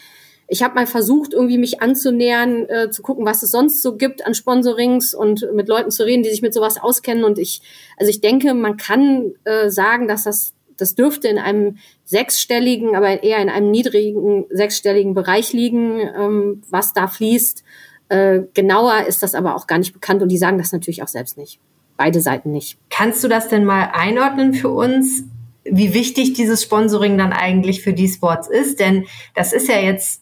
Ich 0.50 0.64
habe 0.64 0.76
mal 0.76 0.88
versucht, 0.88 1.34
irgendwie 1.34 1.58
mich 1.58 1.82
anzunähern, 1.82 2.70
äh, 2.70 2.90
zu 2.90 3.02
gucken, 3.02 3.26
was 3.26 3.44
es 3.44 3.52
sonst 3.52 3.82
so 3.82 3.98
gibt 3.98 4.26
an 4.26 4.34
Sponsorings 4.34 5.14
und 5.14 5.46
mit 5.54 5.68
Leuten 5.68 5.92
zu 5.92 6.06
reden, 6.06 6.24
die 6.24 6.30
sich 6.30 6.42
mit 6.42 6.54
sowas 6.54 6.78
auskennen. 6.82 7.26
Und 7.26 7.38
ich, 7.38 7.62
also 7.98 8.10
ich 8.10 8.22
denke, 8.22 8.54
man 8.54 8.78
kann 8.78 9.34
äh, 9.44 9.70
sagen, 9.70 10.08
dass 10.08 10.24
das 10.24 10.54
das 10.78 10.96
dürfte 10.96 11.28
in 11.28 11.40
einem 11.40 11.78
sechsstelligen, 12.06 12.96
aber 12.96 13.24
eher 13.24 13.40
in 13.40 13.50
einem 13.50 13.72
niedrigen 13.72 14.46
sechsstelligen 14.50 15.14
Bereich 15.14 15.54
liegen, 15.54 16.00
ähm, 16.00 16.62
was 16.70 16.94
da 16.94 17.08
fließt. 17.08 17.64
Äh, 18.10 18.42
genauer 18.54 19.06
ist 19.08 19.24
das 19.24 19.36
aber 19.36 19.56
auch 19.56 19.68
gar 19.68 19.78
nicht 19.78 19.94
bekannt 19.94 20.22
und 20.22 20.30
die 20.30 20.38
sagen 20.38 20.58
das 20.58 20.72
natürlich 20.72 21.04
auch 21.04 21.08
selbst 21.08 21.38
nicht. 21.38 21.60
Beide 21.98 22.22
Seiten 22.22 22.52
nicht. 22.52 22.78
Kannst 22.90 23.24
du 23.24 23.28
das 23.28 23.48
denn 23.50 23.66
mal 23.66 23.90
einordnen 23.94 24.54
für 24.54 24.70
uns, 24.70 25.24
wie 25.64 25.94
wichtig 25.94 26.34
dieses 26.34 26.64
Sponsoring 26.64 27.18
dann 27.18 27.34
eigentlich 27.34 27.82
für 27.82 27.94
die 27.94 28.08
Sports 28.08 28.48
ist? 28.48 28.80
Denn 28.80 29.06
das 29.36 29.52
ist 29.52 29.68
ja 29.68 29.80
jetzt 29.80 30.22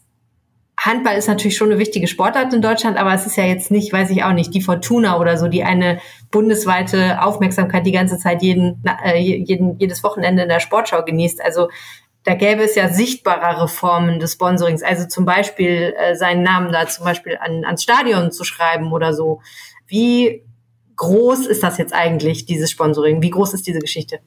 Handball 0.78 1.18
ist 1.18 1.28
natürlich 1.28 1.56
schon 1.56 1.72
eine 1.72 1.80
wichtige 1.80 2.08
Sportart 2.08 2.54
in 2.54 2.62
Deutschland, 2.62 2.98
aber 2.98 3.14
es 3.14 3.26
ist 3.26 3.38
ja 3.38 3.46
jetzt 3.46 3.72
nicht, 3.72 3.94
weiß 3.94 4.10
ich 4.10 4.24
auch 4.24 4.34
nicht, 4.34 4.54
die 4.54 4.62
Fortuna 4.62 5.20
oder 5.20 5.38
so, 5.38 5.48
die 5.48 5.64
eine 5.64 6.00
bundesweite 6.32 7.22
Aufmerksamkeit 7.24 7.86
die 7.86 7.94
ganze 7.94 8.18
Zeit 8.18 8.42
jeden, 8.44 8.84
äh, 9.04 9.18
jeden, 9.18 9.80
jedes 9.80 10.04
Wochenende 10.04 10.44
in 10.44 10.50
der 10.50 10.60
Sportschau 10.60 11.04
genießt. 11.04 11.44
Also 11.44 11.70
da 12.26 12.34
gäbe 12.34 12.64
es 12.64 12.76
ja 12.76 12.90
sichtbarere 12.90 13.68
Formen 13.68 14.20
des 14.20 14.34
Sponsorings, 14.34 14.82
also 14.84 15.08
zum 15.08 15.26
Beispiel 15.26 15.94
äh, 15.96 16.16
seinen 16.16 16.44
Namen 16.44 16.72
da 16.72 16.88
zum 16.88 17.06
Beispiel 17.06 17.38
an, 17.40 17.64
ans 17.64 17.84
Stadion 17.84 18.32
zu 18.32 18.44
schreiben 18.44 18.92
oder 18.92 19.14
so. 19.14 19.42
Wie 19.88 20.44
groß 20.96 21.46
ist 21.46 21.62
das 21.62 21.78
jetzt 21.78 21.94
eigentlich, 21.94 22.46
dieses 22.46 22.72
Sponsoring? 22.72 23.22
Wie 23.22 23.30
groß 23.30 23.54
ist 23.54 23.68
diese 23.68 23.80
Geschichte? 23.80 24.20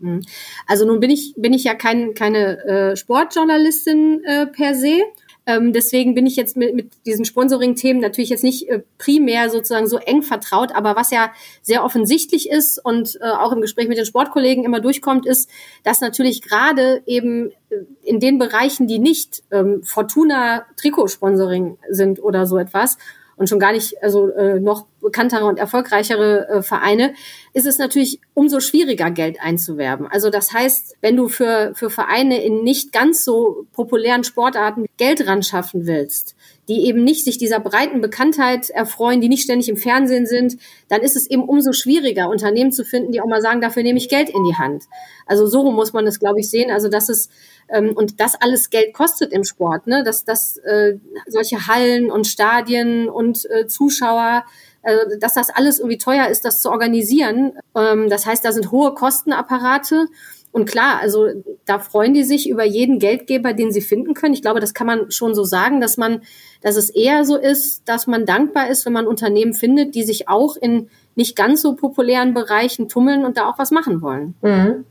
Hm. 0.00 0.20
Also 0.66 0.86
nun 0.86 1.00
bin 1.00 1.10
ich 1.10 1.32
bin 1.38 1.54
ich 1.54 1.64
ja 1.64 1.74
kein, 1.74 2.12
keine 2.12 2.58
äh, 2.64 2.96
Sportjournalistin 2.96 4.22
äh, 4.24 4.46
per 4.46 4.74
se 4.74 5.00
ähm, 5.46 5.72
deswegen 5.72 6.14
bin 6.14 6.26
ich 6.26 6.34
jetzt 6.34 6.56
mit, 6.56 6.74
mit 6.74 6.90
diesen 7.06 7.24
Sponsoring-Themen 7.24 8.00
natürlich 8.00 8.30
jetzt 8.30 8.42
nicht 8.42 8.68
äh, 8.68 8.82
primär 8.98 9.48
sozusagen 9.48 9.86
so 9.86 9.96
eng 9.98 10.22
vertraut, 10.22 10.74
aber 10.74 10.96
was 10.96 11.12
ja 11.12 11.30
sehr 11.62 11.84
offensichtlich 11.84 12.50
ist 12.50 12.84
und 12.84 13.16
äh, 13.20 13.30
auch 13.30 13.52
im 13.52 13.60
Gespräch 13.60 13.86
mit 13.88 13.96
den 13.96 14.06
Sportkollegen 14.06 14.64
immer 14.64 14.80
durchkommt, 14.80 15.24
ist, 15.24 15.48
dass 15.84 16.00
natürlich 16.00 16.42
gerade 16.42 17.02
eben 17.06 17.52
äh, 17.70 17.76
in 18.02 18.18
den 18.18 18.38
Bereichen, 18.38 18.88
die 18.88 18.98
nicht 18.98 19.44
ähm, 19.52 19.84
Fortuna 19.84 20.66
Trikotsponsoring 20.76 21.78
sind 21.90 22.20
oder 22.20 22.46
so 22.46 22.58
etwas, 22.58 22.98
und 23.36 23.48
schon 23.48 23.58
gar 23.58 23.72
nicht 23.72 24.02
also 24.02 24.30
äh, 24.30 24.58
noch 24.60 24.86
bekanntere 25.00 25.44
und 25.44 25.58
erfolgreichere 25.58 26.48
äh, 26.48 26.62
Vereine, 26.62 27.14
ist 27.52 27.66
es 27.66 27.78
natürlich 27.78 28.20
umso 28.34 28.60
schwieriger, 28.60 29.10
Geld 29.10 29.40
einzuwerben. 29.40 30.06
Also 30.06 30.30
das 30.30 30.52
heißt, 30.52 30.96
wenn 31.00 31.16
du 31.16 31.28
für, 31.28 31.72
für 31.74 31.90
Vereine 31.90 32.42
in 32.42 32.64
nicht 32.64 32.92
ganz 32.92 33.24
so 33.24 33.66
populären 33.72 34.24
Sportarten 34.24 34.86
Geld 34.96 35.26
ran 35.26 35.42
schaffen 35.42 35.86
willst, 35.86 36.35
die 36.68 36.86
eben 36.86 37.04
nicht 37.04 37.24
sich 37.24 37.38
dieser 37.38 37.60
breiten 37.60 38.00
Bekanntheit 38.00 38.70
erfreuen, 38.70 39.20
die 39.20 39.28
nicht 39.28 39.44
ständig 39.44 39.68
im 39.68 39.76
Fernsehen 39.76 40.26
sind, 40.26 40.56
dann 40.88 41.00
ist 41.00 41.16
es 41.16 41.28
eben 41.28 41.44
umso 41.44 41.72
schwieriger, 41.72 42.28
Unternehmen 42.28 42.72
zu 42.72 42.84
finden, 42.84 43.12
die 43.12 43.20
auch 43.20 43.26
mal 43.26 43.42
sagen, 43.42 43.60
dafür 43.60 43.82
nehme 43.82 43.98
ich 43.98 44.08
Geld 44.08 44.28
in 44.28 44.44
die 44.44 44.56
Hand. 44.56 44.84
Also 45.26 45.46
so 45.46 45.70
muss 45.70 45.92
man 45.92 46.04
das, 46.04 46.18
glaube 46.18 46.40
ich, 46.40 46.50
sehen. 46.50 46.70
Also 46.70 46.88
das 46.88 47.08
ist 47.08 47.30
ähm, 47.68 47.92
und 47.94 48.20
das 48.20 48.34
alles 48.40 48.70
Geld 48.70 48.94
kostet 48.94 49.32
im 49.32 49.44
Sport, 49.44 49.86
ne? 49.86 50.04
Dass 50.04 50.24
das 50.24 50.56
äh, 50.58 50.98
solche 51.26 51.66
Hallen 51.66 52.10
und 52.10 52.26
Stadien 52.26 53.08
und 53.08 53.48
äh, 53.50 53.66
Zuschauer 53.66 54.44
äh, 54.86 55.18
dass 55.18 55.34
das 55.34 55.50
alles 55.50 55.80
irgendwie 55.80 55.98
teuer 55.98 56.28
ist, 56.28 56.44
das 56.44 56.60
zu 56.60 56.70
organisieren. 56.70 57.54
Ähm, 57.74 58.08
das 58.08 58.24
heißt, 58.24 58.44
da 58.44 58.52
sind 58.52 58.70
hohe 58.70 58.94
Kostenapparate 58.94 60.06
und 60.52 60.64
klar, 60.64 61.00
also 61.00 61.28
da 61.66 61.78
freuen 61.78 62.14
die 62.14 62.24
sich 62.24 62.48
über 62.48 62.64
jeden 62.64 62.98
Geldgeber, 62.98 63.52
den 63.52 63.72
sie 63.72 63.80
finden 63.80 64.14
können. 64.14 64.34
Ich 64.34 64.42
glaube, 64.42 64.60
das 64.60 64.74
kann 64.74 64.86
man 64.86 65.10
schon 65.10 65.34
so 65.34 65.44
sagen, 65.44 65.80
dass 65.80 65.96
man, 65.96 66.22
dass 66.62 66.76
es 66.76 66.90
eher 66.90 67.24
so 67.24 67.36
ist, 67.36 67.82
dass 67.86 68.06
man 68.06 68.24
dankbar 68.24 68.68
ist, 68.68 68.86
wenn 68.86 68.92
man 68.92 69.06
Unternehmen 69.06 69.54
findet, 69.54 69.94
die 69.94 70.02
sich 70.02 70.28
auch 70.28 70.56
in 70.56 70.88
nicht 71.14 71.36
ganz 71.36 71.62
so 71.62 71.74
populären 71.74 72.34
Bereichen 72.34 72.88
tummeln 72.88 73.24
und 73.24 73.36
da 73.36 73.48
auch 73.48 73.58
was 73.58 73.70
machen 73.70 74.02
wollen. 74.02 74.34
Mhm. 74.42 74.84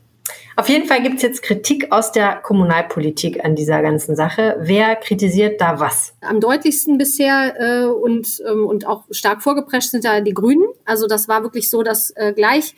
Auf 0.56 0.68
jeden 0.68 0.86
Fall 0.86 1.02
gibt 1.02 1.16
es 1.16 1.22
jetzt 1.22 1.42
Kritik 1.42 1.92
aus 1.92 2.12
der 2.12 2.36
Kommunalpolitik 2.36 3.44
an 3.44 3.54
dieser 3.54 3.82
ganzen 3.82 4.16
Sache. 4.16 4.56
Wer 4.60 4.96
kritisiert 4.96 5.60
da 5.60 5.78
was? 5.80 6.14
Am 6.20 6.40
deutlichsten 6.40 6.96
bisher 6.96 7.54
äh, 7.58 7.84
und, 7.84 8.42
ähm, 8.48 8.66
und 8.66 8.86
auch 8.86 9.04
stark 9.10 9.42
vorgeprescht 9.42 9.90
sind 9.90 10.04
da 10.04 10.20
die 10.20 10.34
Grünen. 10.34 10.64
Also 10.84 11.06
das 11.06 11.28
war 11.28 11.42
wirklich 11.42 11.68
so, 11.68 11.82
dass 11.82 12.10
äh, 12.16 12.32
gleich 12.32 12.74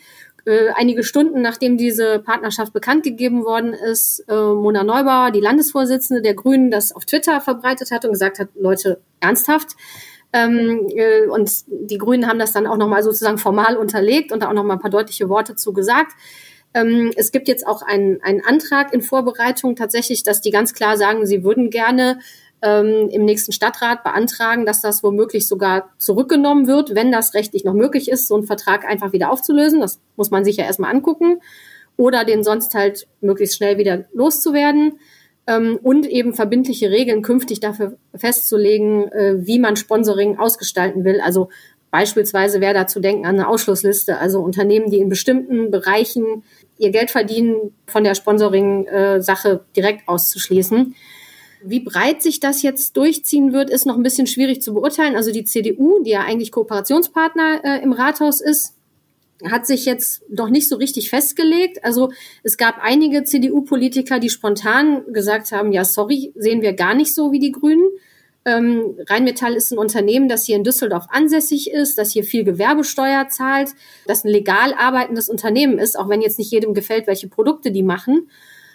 äh, 0.48 0.70
einige 0.74 1.04
Stunden 1.04 1.42
nachdem 1.42 1.76
diese 1.76 2.18
Partnerschaft 2.18 2.72
bekannt 2.72 3.04
gegeben 3.04 3.44
worden 3.44 3.74
ist, 3.74 4.24
äh, 4.28 4.32
Mona 4.34 4.82
Neubauer, 4.82 5.30
die 5.30 5.40
Landesvorsitzende 5.40 6.22
der 6.22 6.34
Grünen, 6.34 6.70
das 6.70 6.92
auf 6.92 7.04
Twitter 7.04 7.40
verbreitet 7.40 7.90
hat 7.90 8.04
und 8.04 8.12
gesagt 8.12 8.38
hat, 8.38 8.48
Leute, 8.58 9.00
ernsthaft. 9.20 9.76
Ähm, 10.32 10.88
äh, 10.88 11.26
und 11.26 11.50
die 11.68 11.98
Grünen 11.98 12.26
haben 12.26 12.38
das 12.38 12.52
dann 12.52 12.66
auch 12.66 12.76
nochmal 12.76 13.02
sozusagen 13.02 13.38
formal 13.38 13.76
unterlegt 13.76 14.32
und 14.32 14.42
da 14.42 14.48
auch 14.48 14.54
nochmal 14.54 14.76
ein 14.76 14.82
paar 14.82 14.90
deutliche 14.90 15.28
Worte 15.28 15.54
zu 15.54 15.72
gesagt. 15.72 16.12
Ähm, 16.74 17.12
es 17.16 17.30
gibt 17.32 17.48
jetzt 17.48 17.66
auch 17.66 17.82
einen, 17.82 18.22
einen 18.22 18.42
Antrag 18.44 18.92
in 18.92 19.02
Vorbereitung 19.02 19.76
tatsächlich, 19.76 20.22
dass 20.22 20.40
die 20.40 20.50
ganz 20.50 20.74
klar 20.74 20.96
sagen, 20.96 21.26
sie 21.26 21.44
würden 21.44 21.70
gerne 21.70 22.18
ähm, 22.62 23.08
im 23.10 23.24
nächsten 23.24 23.52
Stadtrat 23.52 24.02
beantragen, 24.02 24.66
dass 24.66 24.80
das 24.80 25.02
womöglich 25.02 25.46
sogar 25.46 25.90
zurückgenommen 25.98 26.66
wird, 26.66 26.94
wenn 26.94 27.12
das 27.12 27.34
rechtlich 27.34 27.64
noch 27.64 27.74
möglich 27.74 28.10
ist, 28.10 28.28
so 28.28 28.34
einen 28.34 28.46
Vertrag 28.46 28.84
einfach 28.84 29.12
wieder 29.12 29.30
aufzulösen. 29.30 29.80
Das 29.80 30.00
muss 30.16 30.30
man 30.30 30.44
sich 30.44 30.56
ja 30.56 30.64
erstmal 30.64 30.92
angucken. 30.92 31.40
Oder 31.96 32.24
den 32.24 32.44
sonst 32.44 32.74
halt 32.74 33.08
möglichst 33.20 33.56
schnell 33.56 33.78
wieder 33.78 34.04
loszuwerden. 34.12 34.98
Ähm, 35.46 35.78
und 35.82 36.06
eben 36.06 36.34
verbindliche 36.34 36.90
Regeln 36.90 37.22
künftig 37.22 37.60
dafür 37.60 37.96
festzulegen, 38.14 39.10
äh, 39.12 39.46
wie 39.46 39.58
man 39.58 39.76
Sponsoring 39.76 40.38
ausgestalten 40.38 41.04
will. 41.04 41.20
Also 41.20 41.48
beispielsweise 41.90 42.60
wäre 42.60 42.74
da 42.74 42.86
zu 42.86 43.00
denken 43.00 43.24
an 43.24 43.36
eine 43.36 43.48
Ausschlussliste, 43.48 44.18
also 44.18 44.40
Unternehmen, 44.40 44.90
die 44.90 44.98
in 44.98 45.08
bestimmten 45.08 45.70
Bereichen 45.70 46.44
ihr 46.76 46.90
Geld 46.90 47.10
verdienen, 47.10 47.72
von 47.86 48.04
der 48.04 48.14
Sponsoring-Sache 48.14 49.48
äh, 49.48 49.74
direkt 49.74 50.08
auszuschließen. 50.08 50.94
Wie 51.62 51.80
breit 51.80 52.22
sich 52.22 52.40
das 52.40 52.62
jetzt 52.62 52.96
durchziehen 52.96 53.52
wird, 53.52 53.70
ist 53.70 53.86
noch 53.86 53.96
ein 53.96 54.02
bisschen 54.02 54.26
schwierig 54.26 54.62
zu 54.62 54.74
beurteilen. 54.74 55.16
Also 55.16 55.32
die 55.32 55.44
CDU, 55.44 56.02
die 56.02 56.10
ja 56.10 56.20
eigentlich 56.20 56.52
Kooperationspartner 56.52 57.60
äh, 57.64 57.82
im 57.82 57.92
Rathaus 57.92 58.40
ist, 58.40 58.74
hat 59.44 59.66
sich 59.66 59.84
jetzt 59.84 60.22
doch 60.28 60.48
nicht 60.48 60.68
so 60.68 60.76
richtig 60.76 61.10
festgelegt. 61.10 61.84
Also 61.84 62.10
es 62.42 62.56
gab 62.56 62.82
einige 62.82 63.24
CDU-Politiker, 63.24 64.18
die 64.18 64.30
spontan 64.30 65.04
gesagt 65.12 65.52
haben, 65.52 65.72
ja, 65.72 65.84
sorry, 65.84 66.32
sehen 66.34 66.62
wir 66.62 66.72
gar 66.72 66.94
nicht 66.94 67.14
so 67.14 67.30
wie 67.30 67.38
die 67.38 67.52
Grünen. 67.52 67.88
Ähm, 68.44 68.96
Rheinmetall 69.08 69.54
ist 69.54 69.72
ein 69.72 69.78
Unternehmen, 69.78 70.28
das 70.28 70.44
hier 70.44 70.56
in 70.56 70.64
Düsseldorf 70.64 71.06
ansässig 71.10 71.70
ist, 71.70 71.98
das 71.98 72.12
hier 72.12 72.24
viel 72.24 72.44
Gewerbesteuer 72.44 73.28
zahlt, 73.28 73.70
das 74.06 74.24
ein 74.24 74.30
legal 74.30 74.74
arbeitendes 74.74 75.28
Unternehmen 75.28 75.78
ist, 75.78 75.98
auch 75.98 76.08
wenn 76.08 76.22
jetzt 76.22 76.38
nicht 76.38 76.50
jedem 76.50 76.72
gefällt, 76.72 77.06
welche 77.06 77.28
Produkte 77.28 77.70
die 77.70 77.82
machen. 77.82 78.30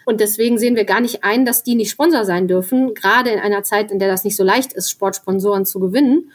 Und 0.05 0.19
deswegen 0.19 0.57
sehen 0.57 0.75
wir 0.75 0.85
gar 0.85 1.01
nicht 1.01 1.23
ein, 1.23 1.45
dass 1.45 1.63
die 1.63 1.75
nicht 1.75 1.91
Sponsor 1.91 2.25
sein 2.25 2.47
dürfen, 2.47 2.93
gerade 2.93 3.29
in 3.31 3.39
einer 3.39 3.63
Zeit, 3.63 3.91
in 3.91 3.99
der 3.99 4.09
das 4.09 4.23
nicht 4.23 4.35
so 4.35 4.43
leicht 4.43 4.73
ist, 4.73 4.89
Sportsponsoren 4.89 5.65
zu 5.65 5.79
gewinnen. 5.79 6.31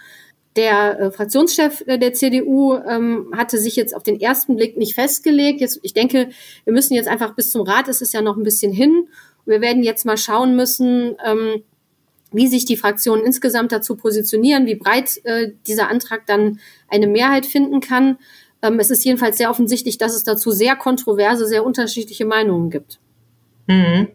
Der 0.56 0.98
äh, 0.98 1.10
Fraktionschef 1.10 1.84
äh, 1.86 1.98
der 1.98 2.14
CDU 2.14 2.74
ähm, 2.74 3.32
hatte 3.36 3.58
sich 3.58 3.76
jetzt 3.76 3.94
auf 3.94 4.02
den 4.02 4.20
ersten 4.20 4.56
Blick 4.56 4.76
nicht 4.76 4.94
festgelegt. 4.94 5.60
Jetzt, 5.60 5.78
ich 5.82 5.94
denke, 5.94 6.30
wir 6.64 6.72
müssen 6.72 6.94
jetzt 6.94 7.08
einfach 7.08 7.34
bis 7.34 7.50
zum 7.50 7.62
Rat, 7.62 7.88
es 7.88 8.00
ist 8.00 8.12
ja 8.12 8.22
noch 8.22 8.36
ein 8.36 8.42
bisschen 8.42 8.72
hin. 8.72 9.08
Wir 9.46 9.60
werden 9.60 9.82
jetzt 9.82 10.04
mal 10.04 10.16
schauen 10.16 10.56
müssen, 10.56 11.16
ähm, 11.24 11.62
wie 12.32 12.48
sich 12.48 12.64
die 12.64 12.76
Fraktionen 12.76 13.24
insgesamt 13.24 13.72
dazu 13.72 13.96
positionieren, 13.96 14.66
wie 14.66 14.74
breit 14.74 15.20
äh, 15.24 15.52
dieser 15.66 15.88
Antrag 15.88 16.26
dann 16.26 16.58
eine 16.88 17.06
Mehrheit 17.06 17.46
finden 17.46 17.80
kann. 17.80 18.18
Ähm, 18.60 18.78
es 18.80 18.90
ist 18.90 19.04
jedenfalls 19.04 19.38
sehr 19.38 19.50
offensichtlich, 19.50 19.98
dass 19.98 20.14
es 20.14 20.24
dazu 20.24 20.50
sehr 20.50 20.76
kontroverse, 20.76 21.46
sehr 21.46 21.64
unterschiedliche 21.64 22.24
Meinungen 22.24 22.70
gibt. 22.70 22.98
Mhm. 23.68 24.08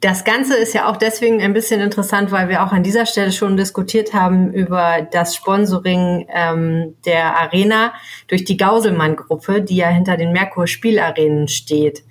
Das 0.00 0.24
Ganze 0.24 0.56
ist 0.56 0.74
ja 0.74 0.88
auch 0.88 0.96
deswegen 0.96 1.42
ein 1.42 1.52
bisschen 1.52 1.80
interessant, 1.80 2.30
weil 2.30 2.48
wir 2.48 2.62
auch 2.62 2.70
an 2.70 2.84
dieser 2.84 3.04
Stelle 3.04 3.32
schon 3.32 3.56
diskutiert 3.56 4.14
haben 4.14 4.52
über 4.52 5.08
das 5.10 5.34
Sponsoring 5.34 6.28
ähm, 6.32 6.94
der 7.04 7.36
Arena 7.36 7.92
durch 8.28 8.44
die 8.44 8.56
Gauselmann-Gruppe, 8.56 9.60
die 9.60 9.76
ja 9.76 9.88
hinter 9.88 10.16
den 10.16 10.30
Merkur-Spielarenen 10.30 11.48
steht. 11.48 12.04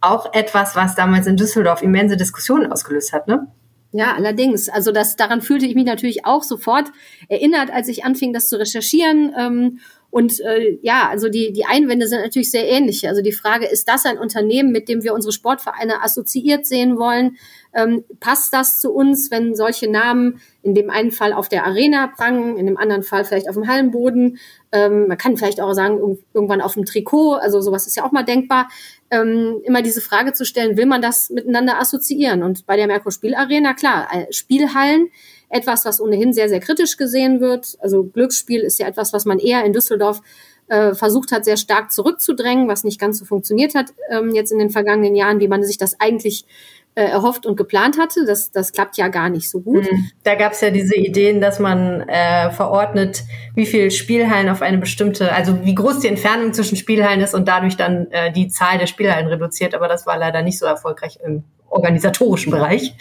Auch 0.00 0.32
etwas, 0.32 0.76
was 0.76 0.94
damals 0.94 1.26
in 1.26 1.36
Düsseldorf 1.36 1.82
immense 1.82 2.16
Diskussionen 2.16 2.70
ausgelöst 2.72 3.12
hat, 3.12 3.26
ne? 3.26 3.48
Ja, 3.90 4.14
allerdings. 4.14 4.68
Also 4.68 4.92
das, 4.92 5.16
daran 5.16 5.42
fühlte 5.42 5.66
ich 5.66 5.74
mich 5.74 5.84
natürlich 5.84 6.24
auch 6.24 6.44
sofort 6.44 6.86
erinnert, 7.28 7.70
als 7.70 7.88
ich 7.88 8.04
anfing, 8.04 8.32
das 8.32 8.48
zu 8.48 8.58
recherchieren. 8.58 9.34
Ähm, 9.38 9.80
und 10.12 10.40
äh, 10.40 10.78
ja, 10.82 11.08
also 11.08 11.30
die, 11.30 11.54
die 11.54 11.64
Einwände 11.64 12.06
sind 12.06 12.20
natürlich 12.20 12.50
sehr 12.50 12.68
ähnliche. 12.68 13.08
Also 13.08 13.22
die 13.22 13.32
Frage, 13.32 13.64
ist 13.64 13.88
das 13.88 14.04
ein 14.04 14.18
Unternehmen, 14.18 14.70
mit 14.70 14.86
dem 14.86 15.02
wir 15.02 15.14
unsere 15.14 15.32
Sportvereine 15.32 16.02
assoziiert 16.02 16.66
sehen 16.66 16.98
wollen? 16.98 17.38
Ähm, 17.72 18.04
passt 18.20 18.52
das 18.52 18.78
zu 18.78 18.92
uns, 18.92 19.30
wenn 19.30 19.54
solche 19.54 19.90
Namen 19.90 20.42
in 20.62 20.74
dem 20.74 20.90
einen 20.90 21.12
Fall 21.12 21.32
auf 21.32 21.48
der 21.48 21.64
Arena 21.64 22.08
prangen, 22.08 22.58
in 22.58 22.66
dem 22.66 22.76
anderen 22.76 23.02
Fall 23.02 23.24
vielleicht 23.24 23.48
auf 23.48 23.54
dem 23.54 23.66
Hallenboden? 23.66 24.38
Ähm, 24.70 25.08
man 25.08 25.16
kann 25.16 25.38
vielleicht 25.38 25.62
auch 25.62 25.72
sagen, 25.72 26.18
irgendwann 26.34 26.60
auf 26.60 26.74
dem 26.74 26.84
Trikot, 26.84 27.36
also 27.36 27.62
sowas 27.62 27.86
ist 27.86 27.96
ja 27.96 28.04
auch 28.04 28.12
mal 28.12 28.22
denkbar. 28.22 28.68
Ähm, 29.10 29.62
immer 29.64 29.80
diese 29.80 30.02
Frage 30.02 30.34
zu 30.34 30.44
stellen, 30.44 30.76
will 30.76 30.84
man 30.84 31.00
das 31.00 31.30
miteinander 31.30 31.80
assoziieren? 31.80 32.42
Und 32.42 32.66
bei 32.66 32.76
der 32.76 32.86
Merkur 32.86 33.12
Spielarena, 33.12 33.72
klar, 33.72 34.08
äh, 34.12 34.30
Spielhallen, 34.30 35.08
etwas, 35.52 35.84
was 35.84 36.00
ohnehin 36.00 36.32
sehr, 36.32 36.48
sehr 36.48 36.60
kritisch 36.60 36.96
gesehen 36.96 37.40
wird. 37.40 37.76
Also 37.80 38.04
Glücksspiel 38.04 38.62
ist 38.62 38.78
ja 38.78 38.88
etwas, 38.88 39.12
was 39.12 39.24
man 39.24 39.38
eher 39.38 39.64
in 39.64 39.72
Düsseldorf 39.72 40.22
äh, 40.68 40.94
versucht 40.94 41.32
hat, 41.32 41.44
sehr 41.44 41.58
stark 41.58 41.92
zurückzudrängen, 41.92 42.68
was 42.68 42.84
nicht 42.84 42.98
ganz 42.98 43.18
so 43.18 43.24
funktioniert 43.24 43.74
hat 43.74 43.92
ähm, 44.10 44.34
jetzt 44.34 44.50
in 44.52 44.58
den 44.58 44.70
vergangenen 44.70 45.14
Jahren, 45.14 45.40
wie 45.40 45.48
man 45.48 45.62
sich 45.62 45.76
das 45.76 46.00
eigentlich 46.00 46.46
äh, 46.94 47.04
erhofft 47.04 47.44
und 47.44 47.56
geplant 47.56 47.98
hatte. 47.98 48.24
Das, 48.24 48.50
das 48.50 48.72
klappt 48.72 48.96
ja 48.96 49.08
gar 49.08 49.28
nicht 49.28 49.50
so 49.50 49.60
gut. 49.60 49.90
Mhm. 49.90 50.10
Da 50.24 50.34
gab 50.34 50.52
es 50.52 50.62
ja 50.62 50.70
diese 50.70 50.96
Ideen, 50.96 51.40
dass 51.40 51.58
man 51.58 52.08
äh, 52.08 52.50
verordnet, 52.50 53.22
wie 53.54 53.66
viel 53.66 53.90
Spielhallen 53.90 54.48
auf 54.48 54.62
eine 54.62 54.78
bestimmte, 54.78 55.32
also 55.32 55.64
wie 55.64 55.74
groß 55.74 56.00
die 56.00 56.08
Entfernung 56.08 56.54
zwischen 56.54 56.76
Spielhallen 56.76 57.20
ist 57.20 57.34
und 57.34 57.48
dadurch 57.48 57.76
dann 57.76 58.10
äh, 58.10 58.32
die 58.32 58.48
Zahl 58.48 58.78
der 58.78 58.86
Spielhallen 58.86 59.26
reduziert. 59.26 59.74
Aber 59.74 59.88
das 59.88 60.06
war 60.06 60.16
leider 60.16 60.40
nicht 60.42 60.58
so 60.58 60.64
erfolgreich 60.64 61.18
im 61.24 61.44
organisatorischen 61.68 62.50
Bereich, 62.50 62.94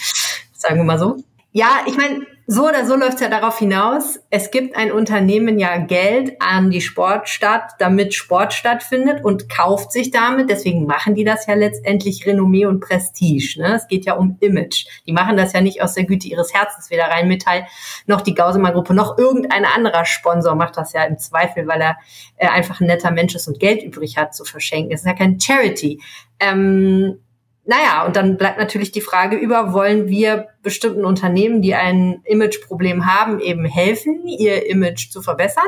sagen 0.53 0.77
wir 0.77 0.83
mal 0.83 0.99
so. 0.99 1.17
Ja, 1.53 1.81
ich 1.85 1.97
meine, 1.97 2.25
so 2.53 2.67
oder 2.67 2.85
so 2.85 2.97
läuft 2.97 3.13
es 3.13 3.21
ja 3.21 3.29
darauf 3.29 3.59
hinaus, 3.59 4.19
es 4.29 4.51
gibt 4.51 4.75
ein 4.75 4.91
Unternehmen 4.91 5.57
ja 5.57 5.77
Geld 5.77 6.33
an 6.41 6.69
die 6.69 6.81
Sportstadt, 6.81 7.75
damit 7.79 8.13
Sport 8.13 8.51
stattfindet 8.51 9.23
und 9.23 9.47
kauft 9.47 9.93
sich 9.93 10.11
damit. 10.11 10.49
Deswegen 10.49 10.85
machen 10.85 11.15
die 11.15 11.23
das 11.23 11.47
ja 11.47 11.53
letztendlich 11.53 12.25
Renommee 12.25 12.65
und 12.65 12.81
Prestige. 12.81 13.61
Ne? 13.61 13.75
Es 13.75 13.87
geht 13.87 14.03
ja 14.03 14.15
um 14.15 14.35
Image. 14.41 14.85
Die 15.07 15.13
machen 15.13 15.37
das 15.37 15.53
ja 15.53 15.61
nicht 15.61 15.81
aus 15.81 15.93
der 15.93 16.03
Güte 16.03 16.27
ihres 16.27 16.53
Herzens, 16.53 16.89
weder 16.89 17.05
Rheinmetall 17.05 17.67
noch 18.05 18.19
die 18.19 18.33
Gausemer 18.33 18.73
Gruppe 18.73 18.93
noch 18.93 19.17
irgendein 19.17 19.63
anderer 19.63 20.03
Sponsor 20.03 20.53
macht 20.55 20.75
das 20.75 20.91
ja 20.91 21.05
im 21.05 21.17
Zweifel, 21.17 21.67
weil 21.67 21.79
er 21.79 21.95
äh, 22.35 22.49
einfach 22.49 22.81
ein 22.81 22.87
netter 22.87 23.11
Mensch 23.11 23.33
ist 23.33 23.47
und 23.47 23.61
Geld 23.61 23.81
übrig 23.81 24.17
hat 24.17 24.35
zu 24.35 24.43
verschenken. 24.43 24.91
Es 24.91 25.01
ist 25.01 25.07
ja 25.07 25.13
kein 25.13 25.39
Charity. 25.39 26.01
Ähm, 26.37 27.17
naja, 27.63 28.05
und 28.05 28.15
dann 28.15 28.37
bleibt 28.37 28.57
natürlich 28.57 28.91
die 28.91 29.01
Frage 29.01 29.35
über, 29.35 29.73
wollen 29.73 30.07
wir 30.07 30.47
bestimmten 30.63 31.05
Unternehmen, 31.05 31.61
die 31.61 31.75
ein 31.75 32.21
Imageproblem 32.25 33.05
haben, 33.05 33.39
eben 33.39 33.65
helfen, 33.65 34.25
ihr 34.25 34.67
Image 34.67 35.11
zu 35.11 35.21
verbessern? 35.21 35.67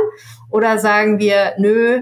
Oder 0.50 0.80
sagen 0.80 1.20
wir, 1.20 1.54
nö, 1.60 2.02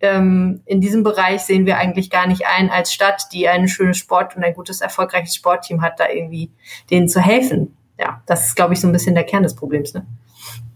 ähm, 0.00 0.62
in 0.66 0.80
diesem 0.80 1.02
Bereich 1.02 1.42
sehen 1.42 1.66
wir 1.66 1.78
eigentlich 1.78 2.10
gar 2.10 2.28
nicht 2.28 2.46
ein, 2.46 2.70
als 2.70 2.92
Stadt, 2.92 3.26
die 3.32 3.48
ein 3.48 3.66
schönes 3.66 3.98
Sport 3.98 4.36
und 4.36 4.44
ein 4.44 4.54
gutes, 4.54 4.80
erfolgreiches 4.80 5.34
Sportteam 5.34 5.82
hat, 5.82 5.98
da 5.98 6.08
irgendwie 6.08 6.50
denen 6.90 7.08
zu 7.08 7.20
helfen? 7.20 7.76
Ja, 7.98 8.22
das 8.26 8.48
ist, 8.48 8.56
glaube 8.56 8.74
ich, 8.74 8.80
so 8.80 8.86
ein 8.86 8.92
bisschen 8.92 9.14
der 9.14 9.24
Kern 9.24 9.42
des 9.42 9.56
Problems. 9.56 9.94
Ne? 9.94 10.06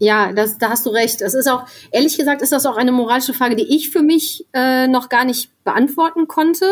Ja, 0.01 0.31
das, 0.31 0.57
da 0.57 0.69
hast 0.69 0.85
du 0.85 0.91
recht. 0.91 1.21
Es 1.21 1.33
ist 1.33 1.47
auch, 1.47 1.65
ehrlich 1.91 2.17
gesagt, 2.17 2.41
ist 2.41 2.53
das 2.53 2.65
auch 2.65 2.77
eine 2.77 2.93
moralische 2.93 3.33
Frage, 3.33 3.57
die 3.57 3.75
ich 3.75 3.89
für 3.89 4.01
mich 4.01 4.47
äh, 4.53 4.87
noch 4.87 5.09
gar 5.09 5.25
nicht 5.25 5.51
beantworten 5.65 6.27
konnte. 6.27 6.65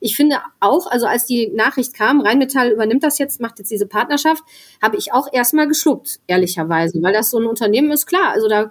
Ich 0.00 0.16
finde 0.16 0.38
auch, 0.60 0.86
also 0.86 1.06
als 1.06 1.26
die 1.26 1.48
Nachricht 1.48 1.92
kam, 1.92 2.22
Rheinmetall 2.22 2.70
übernimmt 2.70 3.04
das 3.04 3.18
jetzt, 3.18 3.38
macht 3.38 3.58
jetzt 3.58 3.70
diese 3.70 3.86
Partnerschaft, 3.86 4.42
habe 4.80 4.96
ich 4.96 5.12
auch 5.12 5.30
erstmal 5.30 5.68
geschluckt, 5.68 6.20
ehrlicherweise, 6.26 7.02
weil 7.02 7.12
das 7.12 7.30
so 7.30 7.38
ein 7.38 7.46
Unternehmen 7.46 7.92
ist, 7.92 8.06
klar. 8.06 8.30
Also 8.30 8.48
da, 8.48 8.70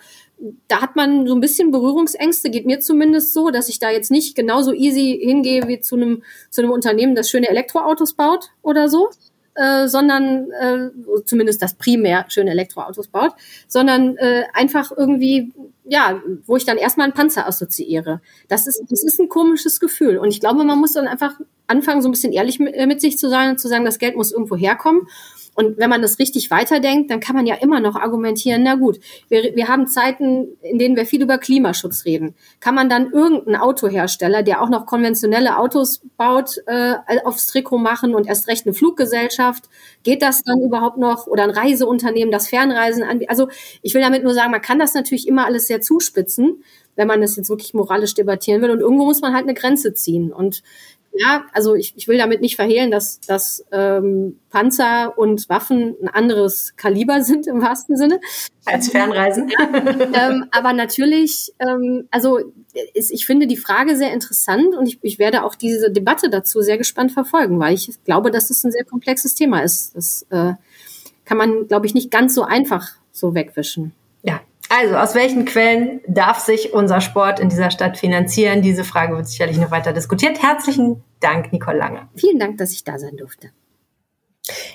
da 0.67 0.81
hat 0.81 0.95
man 0.95 1.27
so 1.27 1.35
ein 1.35 1.39
bisschen 1.39 1.69
Berührungsängste, 1.69 2.49
geht 2.49 2.65
mir 2.65 2.79
zumindest 2.79 3.31
so, 3.31 3.51
dass 3.51 3.69
ich 3.69 3.77
da 3.77 3.91
jetzt 3.91 4.09
nicht 4.09 4.35
genauso 4.35 4.73
easy 4.73 5.19
hingehe 5.23 5.67
wie 5.67 5.79
zu 5.81 5.95
einem, 5.95 6.23
zu 6.49 6.61
einem 6.61 6.71
Unternehmen, 6.71 7.13
das 7.13 7.29
schöne 7.29 7.47
Elektroautos 7.47 8.13
baut 8.13 8.49
oder 8.63 8.89
so 8.89 9.11
äh, 9.55 9.87
sondern 9.87 10.51
äh, 10.51 10.89
zumindest 11.25 11.61
das 11.61 11.75
primär 11.75 12.25
schöne 12.29 12.51
Elektroautos 12.51 13.07
baut, 13.07 13.33
sondern 13.67 14.17
äh, 14.17 14.43
einfach 14.53 14.91
irgendwie, 14.95 15.53
ja, 15.85 16.21
wo 16.45 16.57
ich 16.57 16.65
dann 16.65 16.77
erstmal 16.77 17.05
einen 17.05 17.13
Panzer 17.13 17.47
assoziiere. 17.47 18.21
Das 18.47 18.67
ist, 18.67 18.83
das 18.89 19.03
ist 19.03 19.19
ein 19.19 19.29
komisches 19.29 19.79
Gefühl. 19.79 20.17
Und 20.17 20.29
ich 20.29 20.39
glaube, 20.39 20.63
man 20.63 20.79
muss 20.79 20.93
dann 20.93 21.07
einfach 21.07 21.39
anfangen, 21.67 22.01
so 22.01 22.09
ein 22.09 22.11
bisschen 22.11 22.33
ehrlich 22.33 22.59
mit, 22.59 22.75
mit 22.87 23.01
sich 23.01 23.17
zu 23.17 23.29
sein 23.29 23.51
und 23.51 23.59
zu 23.59 23.67
sagen, 23.67 23.85
das 23.85 23.99
Geld 23.99 24.15
muss 24.15 24.31
irgendwo 24.31 24.55
herkommen. 24.55 25.07
Und 25.55 25.77
wenn 25.77 25.89
man 25.89 26.01
das 26.01 26.19
richtig 26.19 26.49
weiterdenkt, 26.51 27.11
dann 27.11 27.19
kann 27.19 27.35
man 27.35 27.45
ja 27.45 27.55
immer 27.55 27.79
noch 27.79 27.95
argumentieren, 27.95 28.63
na 28.63 28.75
gut, 28.75 28.99
wir, 29.29 29.55
wir 29.55 29.67
haben 29.67 29.87
Zeiten, 29.87 30.47
in 30.61 30.79
denen 30.79 30.95
wir 30.95 31.05
viel 31.05 31.21
über 31.21 31.37
Klimaschutz 31.37 32.05
reden. 32.05 32.35
Kann 32.59 32.75
man 32.75 32.89
dann 32.89 33.11
irgendeinen 33.11 33.57
Autohersteller, 33.57 34.43
der 34.43 34.61
auch 34.61 34.69
noch 34.69 34.85
konventionelle 34.85 35.57
Autos 35.57 36.01
baut, 36.17 36.57
äh, 36.67 36.95
aufs 37.23 37.47
Trikot 37.47 37.77
machen 37.77 38.15
und 38.15 38.27
erst 38.27 38.47
recht 38.47 38.65
eine 38.65 38.73
Fluggesellschaft? 38.73 39.69
Geht 40.03 40.21
das 40.21 40.43
dann 40.43 40.61
überhaupt 40.61 40.97
noch? 40.97 41.27
Oder 41.27 41.43
ein 41.43 41.51
Reiseunternehmen, 41.51 42.31
das 42.31 42.47
Fernreisen 42.47 43.03
anbietet? 43.03 43.29
Also 43.29 43.47
ich 43.81 43.93
will 43.93 44.01
damit 44.01 44.23
nur 44.23 44.33
sagen, 44.33 44.51
man 44.51 44.61
kann 44.61 44.79
das 44.79 44.93
natürlich 44.93 45.27
immer 45.27 45.45
alles 45.45 45.67
sehr 45.67 45.81
zuspitzen 45.81 46.63
wenn 46.95 47.07
man 47.07 47.21
das 47.21 47.35
jetzt 47.35 47.49
wirklich 47.49 47.73
moralisch 47.73 48.13
debattieren 48.13 48.61
will. 48.61 48.71
Und 48.71 48.79
irgendwo 48.79 49.05
muss 49.05 49.21
man 49.21 49.33
halt 49.33 49.43
eine 49.43 49.53
Grenze 49.53 49.93
ziehen. 49.93 50.31
Und 50.31 50.61
ja, 51.15 51.45
also 51.53 51.75
ich, 51.75 51.93
ich 51.95 52.07
will 52.07 52.17
damit 52.17 52.41
nicht 52.41 52.55
verhehlen, 52.55 52.89
dass, 52.89 53.19
dass 53.21 53.63
ähm, 53.71 54.39
Panzer 54.49 55.17
und 55.17 55.47
Waffen 55.47 55.95
ein 56.01 56.07
anderes 56.07 56.73
Kaliber 56.75 57.21
sind 57.23 57.47
im 57.47 57.61
wahrsten 57.61 57.97
Sinne. 57.97 58.19
Als 58.65 58.89
Fernreisen. 58.89 59.51
ähm, 60.13 60.45
aber 60.51 60.73
natürlich, 60.73 61.53
ähm, 61.59 62.07
also 62.09 62.39
ist, 62.93 63.11
ich 63.11 63.25
finde 63.25 63.45
die 63.45 63.57
Frage 63.57 63.95
sehr 63.95 64.13
interessant 64.13 64.75
und 64.75 64.87
ich, 64.87 64.99
ich 65.01 65.19
werde 65.19 65.43
auch 65.43 65.55
diese 65.55 65.91
Debatte 65.91 66.29
dazu 66.29 66.61
sehr 66.61 66.77
gespannt 66.77 67.11
verfolgen, 67.11 67.59
weil 67.59 67.75
ich 67.75 67.91
glaube, 68.05 68.31
dass 68.31 68.49
es 68.49 68.63
ein 68.63 68.71
sehr 68.71 68.85
komplexes 68.85 69.35
Thema 69.35 69.59
ist. 69.59 69.95
Das 69.95 70.25
äh, 70.29 70.53
kann 71.25 71.37
man, 71.37 71.67
glaube 71.67 71.85
ich, 71.85 71.93
nicht 71.93 72.09
ganz 72.09 72.33
so 72.33 72.43
einfach 72.43 72.91
so 73.11 73.35
wegwischen. 73.35 73.93
Ja, 74.23 74.41
also, 74.75 74.95
aus 74.95 75.13
welchen 75.13 75.45
Quellen 75.45 76.01
darf 76.07 76.39
sich 76.39 76.73
unser 76.73 76.99
Sport 76.99 77.39
in 77.39 77.47
dieser 77.47 77.69
Stadt 77.69 77.95
finanzieren? 77.95 78.63
Diese 78.63 78.83
Frage 78.83 79.15
wird 79.15 79.27
sicherlich 79.27 79.57
noch 79.57 79.69
weiter 79.69 79.93
diskutiert. 79.93 80.41
Herzlichen 80.41 81.03
Dank, 81.19 81.53
Nicole 81.53 81.77
Lange. 81.77 82.09
Vielen 82.15 82.39
Dank, 82.39 82.57
dass 82.57 82.71
ich 82.71 82.83
da 82.83 82.97
sein 82.97 83.15
durfte. 83.15 83.51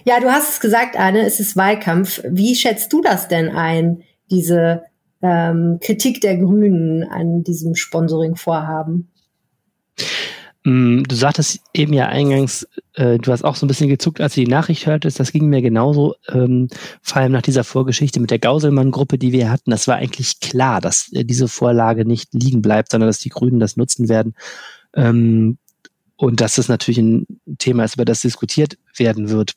Ja, 0.05 0.21
du 0.21 0.31
hast 0.31 0.51
es 0.51 0.61
gesagt, 0.61 0.97
Anne, 0.97 1.27
es 1.27 1.41
ist 1.41 1.57
Wahlkampf. 1.57 2.23
Wie 2.29 2.55
schätzt 2.55 2.93
du 2.93 3.03
das 3.03 3.27
denn 3.27 3.51
ein, 3.51 4.05
diese 4.31 4.85
ähm, 5.21 5.81
Kritik 5.83 6.21
der 6.21 6.37
Grünen 6.37 7.03
an 7.03 7.43
diesem 7.43 7.75
Sponsoring-Vorhaben? 7.75 9.11
Mm, 10.69 11.05
du 11.05 11.17
sagtest 11.17 11.61
eben 11.73 11.95
ja 11.95 12.09
eingangs, 12.09 12.69
äh, 12.93 13.17
du 13.19 13.33
hast 13.33 13.43
auch 13.43 13.57
so 13.57 13.65
ein 13.65 13.69
bisschen 13.69 13.89
gezuckt, 13.89 14.21
als 14.21 14.35
du 14.35 14.43
die 14.43 14.51
Nachricht 14.51 14.87
hörtest. 14.87 15.19
Das 15.19 15.33
ging 15.33 15.47
mir 15.47 15.63
genauso, 15.63 16.17
ähm, 16.29 16.69
vor 17.01 17.23
allem 17.23 17.33
nach 17.33 17.41
dieser 17.41 17.65
Vorgeschichte 17.65 18.21
mit 18.21 18.31
der 18.31 18.39
Gauselmann-Gruppe, 18.39 19.17
die 19.17 19.33
wir 19.33 19.51
hatten. 19.51 19.71
Das 19.71 19.89
war 19.89 19.97
eigentlich 19.97 20.41
klar, 20.41 20.83
dass 20.83 21.11
äh, 21.15 21.25
diese 21.25 21.49
Vorlage 21.49 22.05
nicht 22.05 22.35
liegen 22.35 22.61
bleibt, 22.61 22.91
sondern 22.91 23.09
dass 23.09 23.19
die 23.19 23.31
Grünen 23.31 23.61
das 23.61 23.79
nutzen 23.79 24.11
werden. 24.11 24.35
Ähm, 24.95 25.57
und 26.17 26.43
dass 26.43 26.57
das 26.57 26.69
natürlich 26.69 26.99
ein 26.99 27.27
Thema 27.57 27.85
ist, 27.85 27.95
über 27.95 28.05
das 28.05 28.21
diskutiert 28.21 28.77
werden 28.95 29.31
wird. 29.31 29.55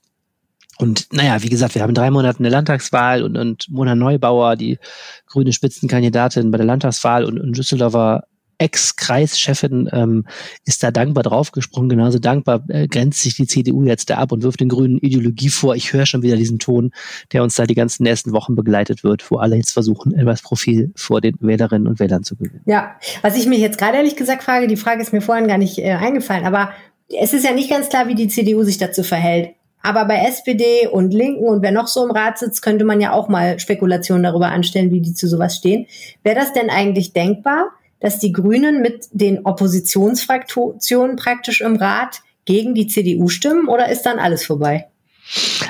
Und 0.78 1.12
naja, 1.12 1.44
wie 1.44 1.50
gesagt, 1.50 1.76
wir 1.76 1.82
haben 1.82 1.94
drei 1.94 2.10
Monaten 2.10 2.44
eine 2.44 2.56
Landtagswahl 2.56 3.24
und, 3.24 3.36
und 3.36 3.70
Mona 3.70 3.96
Neubauer, 3.96 4.56
die 4.56 4.80
grüne 5.28 5.52
Spitzenkandidatin 5.52 6.52
bei 6.52 6.58
der 6.58 6.68
Landtagswahl 6.68 7.26
und, 7.26 7.38
und 7.38 7.58
Düsseldorfer 7.58 8.24
Ex-Kreischefin 8.62 9.90
ähm, 9.92 10.26
ist 10.66 10.84
da 10.84 10.92
dankbar 10.92 11.24
draufgesprungen. 11.24 11.90
Genauso 11.90 12.20
dankbar 12.20 12.64
äh, 12.68 12.88
grenzt 12.88 13.20
sich 13.20 13.36
die 13.36 13.48
CDU 13.48 13.84
jetzt 13.84 14.12
da 14.12 14.18
ab 14.18 14.32
und 14.32 14.44
wirft 14.44 14.60
den 14.60 14.70
Grünen 14.70 15.00
Ideologie 15.00 15.50
vor. 15.50 15.76
Ich 15.76 15.94
höre 15.94 16.06
schon 16.06 16.22
wieder 16.22 16.36
diesen 16.36 16.60
Ton, 16.60 16.92
der 17.34 17.42
uns 17.42 17.56
da 17.56 17.66
die 17.66 17.74
ganzen 17.74 18.04
nächsten 18.04 18.34
Wochen 18.34 18.56
begleitet 18.56 19.04
wird, 19.04 19.30
wo 19.32 19.38
alle 19.38 19.56
jetzt 19.56 19.72
versuchen, 19.72 20.14
etwas 20.14 20.44
Profil 20.44 20.92
vor 20.96 21.22
den 21.22 21.36
Wählerinnen 21.40 21.88
und 21.88 22.00
Wählern 22.00 22.24
zu 22.24 22.36
gewinnen. 22.36 22.62
Ja, 22.66 22.96
was 23.24 23.36
ich 23.36 23.48
mich 23.48 23.60
jetzt 23.60 23.80
gerade 23.80 23.98
ehrlich 23.98 24.16
gesagt 24.16 24.44
frage, 24.44 24.68
die 24.68 24.78
Frage 24.78 25.02
ist 25.02 25.12
mir 25.12 25.22
vorhin 25.22 25.48
gar 25.48 25.58
nicht 25.58 25.80
äh, 25.80 25.94
eingefallen, 25.94 26.46
aber 26.46 26.72
es 27.20 27.34
ist 27.34 27.44
ja 27.44 27.54
nicht 27.54 27.70
ganz 27.70 27.90
klar, 27.90 28.08
wie 28.08 28.16
die 28.16 28.28
CDU 28.28 28.64
sich 28.64 28.78
dazu 28.78 29.02
verhält. 29.02 29.56
Aber 29.82 30.06
bei 30.06 30.18
SPD 30.28 30.88
und 30.88 31.12
Linken 31.12 31.44
und 31.44 31.64
wer 31.64 31.72
noch 31.72 31.88
so 31.88 32.06
im 32.06 32.12
Rat 32.12 32.38
sitzt, 32.38 32.62
könnte 32.62 32.86
man 32.86 33.02
ja 33.02 33.14
auch 33.14 33.28
mal 33.28 33.60
Spekulationen 33.60 34.22
darüber 34.22 34.50
anstellen, 34.50 34.92
wie 34.92 35.02
die 35.02 35.16
zu 35.16 35.28
sowas 35.28 35.56
stehen. 35.56 35.88
Wäre 36.22 36.36
das 36.36 36.54
denn 36.54 36.70
eigentlich 36.70 37.14
denkbar, 37.14 37.72
dass 38.02 38.20
die 38.20 38.34
Grünen 38.34 38.82
mit 38.82 39.08
den 39.12 39.46
Oppositionsfraktionen 39.46 41.16
praktisch 41.16 41.62
im 41.62 41.78
Rat 41.78 42.22
gegen 42.46 42.74
die 42.74 42.88
CDU 42.88 43.30
stimmen 43.30 43.68
oder 43.68 43.90
ist 43.90 44.04
dann 44.04 44.20
alles 44.20 44.46
vorbei? 44.46 44.88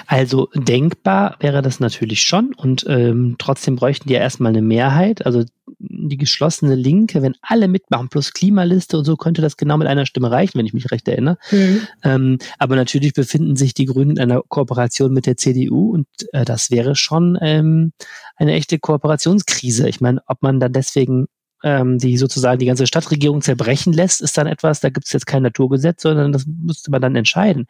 Also 0.08 0.50
denkbar 0.56 1.36
wäre 1.40 1.62
das 1.62 1.80
natürlich 1.80 2.24
schon 2.24 2.54
und 2.54 2.86
ähm, 2.88 3.36
trotzdem 3.38 3.76
bräuchten 3.76 4.08
die 4.08 4.16
ja 4.16 4.20
erstmal 4.20 4.50
eine 4.50 4.62
Mehrheit. 4.62 5.26
Also 5.26 5.44
die 5.78 6.18
geschlossene 6.18 6.76
Linke, 6.76 7.22
wenn 7.22 7.36
alle 7.42 7.68
mitmachen, 7.68 8.10
plus 8.10 8.34
Klimaliste 8.34 8.98
und 8.98 9.06
so, 9.06 9.18
könnte 9.18 9.42
das 9.42 9.58
genau 9.58 9.78
mit 9.78 9.88
einer 9.88 10.06
Stimme 10.06 10.32
reichen, 10.32 10.58
wenn 10.58 10.66
ich 10.66 10.74
mich 10.74 10.90
recht 10.92 11.08
erinnere. 11.08 11.38
Mhm. 11.52 11.88
Ähm, 12.04 12.38
aber 12.58 12.76
natürlich 12.76 13.14
befinden 13.14 13.56
sich 13.56 13.74
die 13.74 13.86
Grünen 13.86 14.12
in 14.12 14.20
einer 14.20 14.42
Kooperation 14.48 15.14
mit 15.14 15.26
der 15.26 15.38
CDU 15.38 15.92
und 15.92 16.08
äh, 16.34 16.46
das 16.46 16.72
wäre 16.72 16.96
schon 16.96 17.38
ähm, 17.42 17.94
eine 18.36 18.54
echte 18.54 18.80
Kooperationskrise. 18.80 19.88
Ich 19.88 20.02
meine, 20.02 20.22
ob 20.28 20.42
man 20.42 20.60
dann 20.60 20.74
deswegen 20.74 21.28
ähm, 21.64 21.98
die 21.98 22.18
sozusagen 22.18 22.60
die 22.60 22.66
ganze 22.66 22.88
Stadtregierung 22.88 23.42
zerbrechen 23.42 23.94
lässt, 23.94 24.22
ist 24.22 24.38
dann 24.38 24.48
etwas, 24.48 24.80
da 24.80 24.90
gibt 24.90 25.06
es 25.08 25.14
jetzt 25.14 25.28
kein 25.28 25.44
Naturgesetz, 25.44 26.02
sondern 26.02 26.32
das 26.32 26.46
müsste 26.46 26.92
man 26.92 27.02
dann 27.02 27.16
entscheiden. 27.16 27.68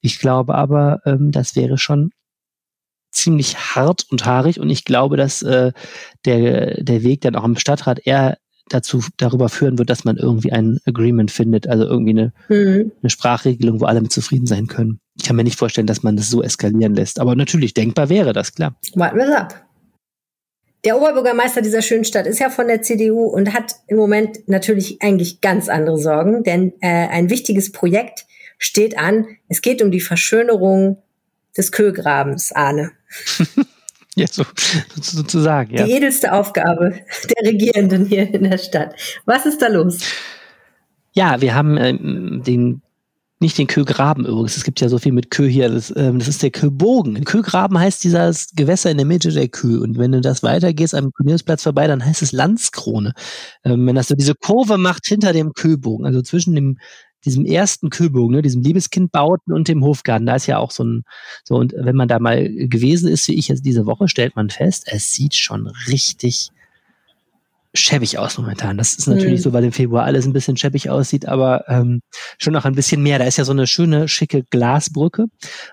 Ich 0.00 0.18
glaube 0.18 0.54
aber, 0.54 1.00
ähm, 1.04 1.30
das 1.30 1.56
wäre 1.56 1.78
schon 1.78 2.10
ziemlich 3.10 3.56
hart 3.56 4.06
und 4.10 4.26
haarig 4.26 4.58
und 4.58 4.70
ich 4.70 4.84
glaube, 4.84 5.16
dass 5.16 5.42
äh, 5.42 5.72
der, 6.24 6.82
der 6.82 7.02
Weg 7.02 7.20
dann 7.20 7.36
auch 7.36 7.44
im 7.44 7.56
Stadtrat 7.56 8.00
eher 8.04 8.38
dazu 8.68 9.04
darüber 9.18 9.48
führen 9.48 9.78
wird, 9.78 9.90
dass 9.90 10.04
man 10.04 10.16
irgendwie 10.16 10.52
ein 10.52 10.78
Agreement 10.86 11.30
findet, 11.30 11.68
also 11.68 11.84
irgendwie 11.84 12.10
eine, 12.10 12.32
mhm. 12.48 12.92
eine 13.02 13.10
Sprachregelung, 13.10 13.80
wo 13.80 13.84
alle 13.84 14.00
mit 14.00 14.12
zufrieden 14.12 14.46
sein 14.46 14.66
können. 14.66 15.00
Ich 15.16 15.24
kann 15.24 15.36
mir 15.36 15.44
nicht 15.44 15.58
vorstellen, 15.58 15.86
dass 15.86 16.02
man 16.02 16.16
das 16.16 16.30
so 16.30 16.42
eskalieren 16.42 16.94
lässt. 16.94 17.20
Aber 17.20 17.36
natürlich, 17.36 17.74
denkbar 17.74 18.08
wäre 18.08 18.32
das, 18.32 18.54
klar. 18.54 18.74
Warten 18.94 19.18
wir 19.18 19.40
ab. 19.40 19.63
Der 20.84 20.98
Oberbürgermeister 20.98 21.62
dieser 21.62 21.80
schönen 21.80 22.04
Stadt 22.04 22.26
ist 22.26 22.40
ja 22.40 22.50
von 22.50 22.68
der 22.68 22.82
CDU 22.82 23.24
und 23.24 23.54
hat 23.54 23.72
im 23.86 23.96
Moment 23.96 24.46
natürlich 24.48 25.00
eigentlich 25.00 25.40
ganz 25.40 25.68
andere 25.68 25.98
Sorgen, 25.98 26.42
denn 26.42 26.74
äh, 26.80 27.08
ein 27.08 27.30
wichtiges 27.30 27.72
Projekt 27.72 28.26
steht 28.58 28.98
an. 28.98 29.26
Es 29.48 29.62
geht 29.62 29.80
um 29.80 29.90
die 29.90 30.00
Verschönerung 30.00 31.02
des 31.56 31.72
Köhlgrabens, 31.72 32.52
Arne. 32.52 32.92
ja, 34.14 34.26
so, 34.26 34.44
sozusagen, 35.00 35.74
ja. 35.74 35.84
Die 35.84 35.92
edelste 35.92 36.32
Aufgabe 36.32 37.00
der 37.34 37.50
Regierenden 37.50 38.04
hier 38.04 38.34
in 38.34 38.44
der 38.44 38.58
Stadt. 38.58 38.94
Was 39.24 39.46
ist 39.46 39.62
da 39.62 39.68
los? 39.68 40.00
Ja, 41.12 41.40
wir 41.40 41.54
haben 41.54 41.78
ähm, 41.78 42.42
den 42.44 42.82
nicht 43.44 43.58
den 43.58 43.66
Kögraben 43.66 44.26
übrigens. 44.26 44.56
Es 44.56 44.64
gibt 44.64 44.80
ja 44.80 44.88
so 44.88 44.98
viel 44.98 45.12
mit 45.12 45.30
Kö 45.30 45.46
hier. 45.46 45.68
Das, 45.68 45.92
ähm, 45.96 46.18
das 46.18 46.28
ist 46.28 46.42
der 46.42 46.50
Köbogen. 46.50 47.22
Kögraben 47.24 47.78
heißt 47.78 48.02
dieses 48.02 48.48
Gewässer 48.56 48.90
in 48.90 48.96
der 48.96 49.06
Mitte 49.06 49.30
der 49.30 49.48
Kö. 49.48 49.80
Und 49.80 49.98
wenn 49.98 50.12
du 50.12 50.20
das 50.20 50.42
weitergehst 50.42 50.94
am 50.94 51.12
Turniersplatz 51.12 51.62
vorbei, 51.62 51.86
dann 51.86 52.04
heißt 52.04 52.22
es 52.22 52.32
Landskrone. 52.32 53.12
Ähm, 53.62 53.86
wenn 53.86 53.94
das 53.94 54.08
so 54.08 54.14
diese 54.14 54.34
Kurve 54.34 54.78
macht 54.78 55.06
hinter 55.06 55.32
dem 55.32 55.52
Köbogen, 55.52 56.06
also 56.06 56.22
zwischen 56.22 56.54
dem 56.54 56.78
diesem 57.24 57.46
ersten 57.46 57.88
Köbogen, 57.88 58.36
ne, 58.36 58.42
diesem 58.42 58.62
Liebeskindbauten 58.62 59.54
und 59.54 59.68
dem 59.68 59.82
Hofgarten, 59.82 60.26
da 60.26 60.34
ist 60.34 60.46
ja 60.46 60.58
auch 60.58 60.70
so 60.70 60.84
ein, 60.84 61.04
so, 61.42 61.54
und 61.54 61.72
wenn 61.74 61.96
man 61.96 62.08
da 62.08 62.18
mal 62.18 62.50
gewesen 62.50 63.08
ist, 63.08 63.28
wie 63.28 63.34
ich 63.34 63.48
jetzt 63.48 63.64
diese 63.64 63.86
Woche, 63.86 64.08
stellt 64.08 64.36
man 64.36 64.50
fest, 64.50 64.84
es 64.90 65.12
sieht 65.12 65.34
schon 65.34 65.66
richtig 65.88 66.50
schäbig 67.74 68.18
aus 68.18 68.38
momentan. 68.38 68.78
Das 68.78 68.94
ist 68.94 69.08
natürlich 69.08 69.40
mhm. 69.40 69.42
so, 69.42 69.52
weil 69.52 69.64
im 69.64 69.72
Februar 69.72 70.04
alles 70.04 70.26
ein 70.26 70.32
bisschen 70.32 70.56
schäbig 70.56 70.90
aussieht, 70.90 71.26
aber 71.26 71.68
ähm, 71.68 72.02
schon 72.38 72.52
noch 72.52 72.64
ein 72.64 72.74
bisschen 72.74 73.02
mehr. 73.02 73.18
Da 73.18 73.24
ist 73.24 73.36
ja 73.36 73.44
so 73.44 73.52
eine 73.52 73.66
schöne, 73.66 74.06
schicke 74.06 74.44
Glasbrücke 74.44 75.26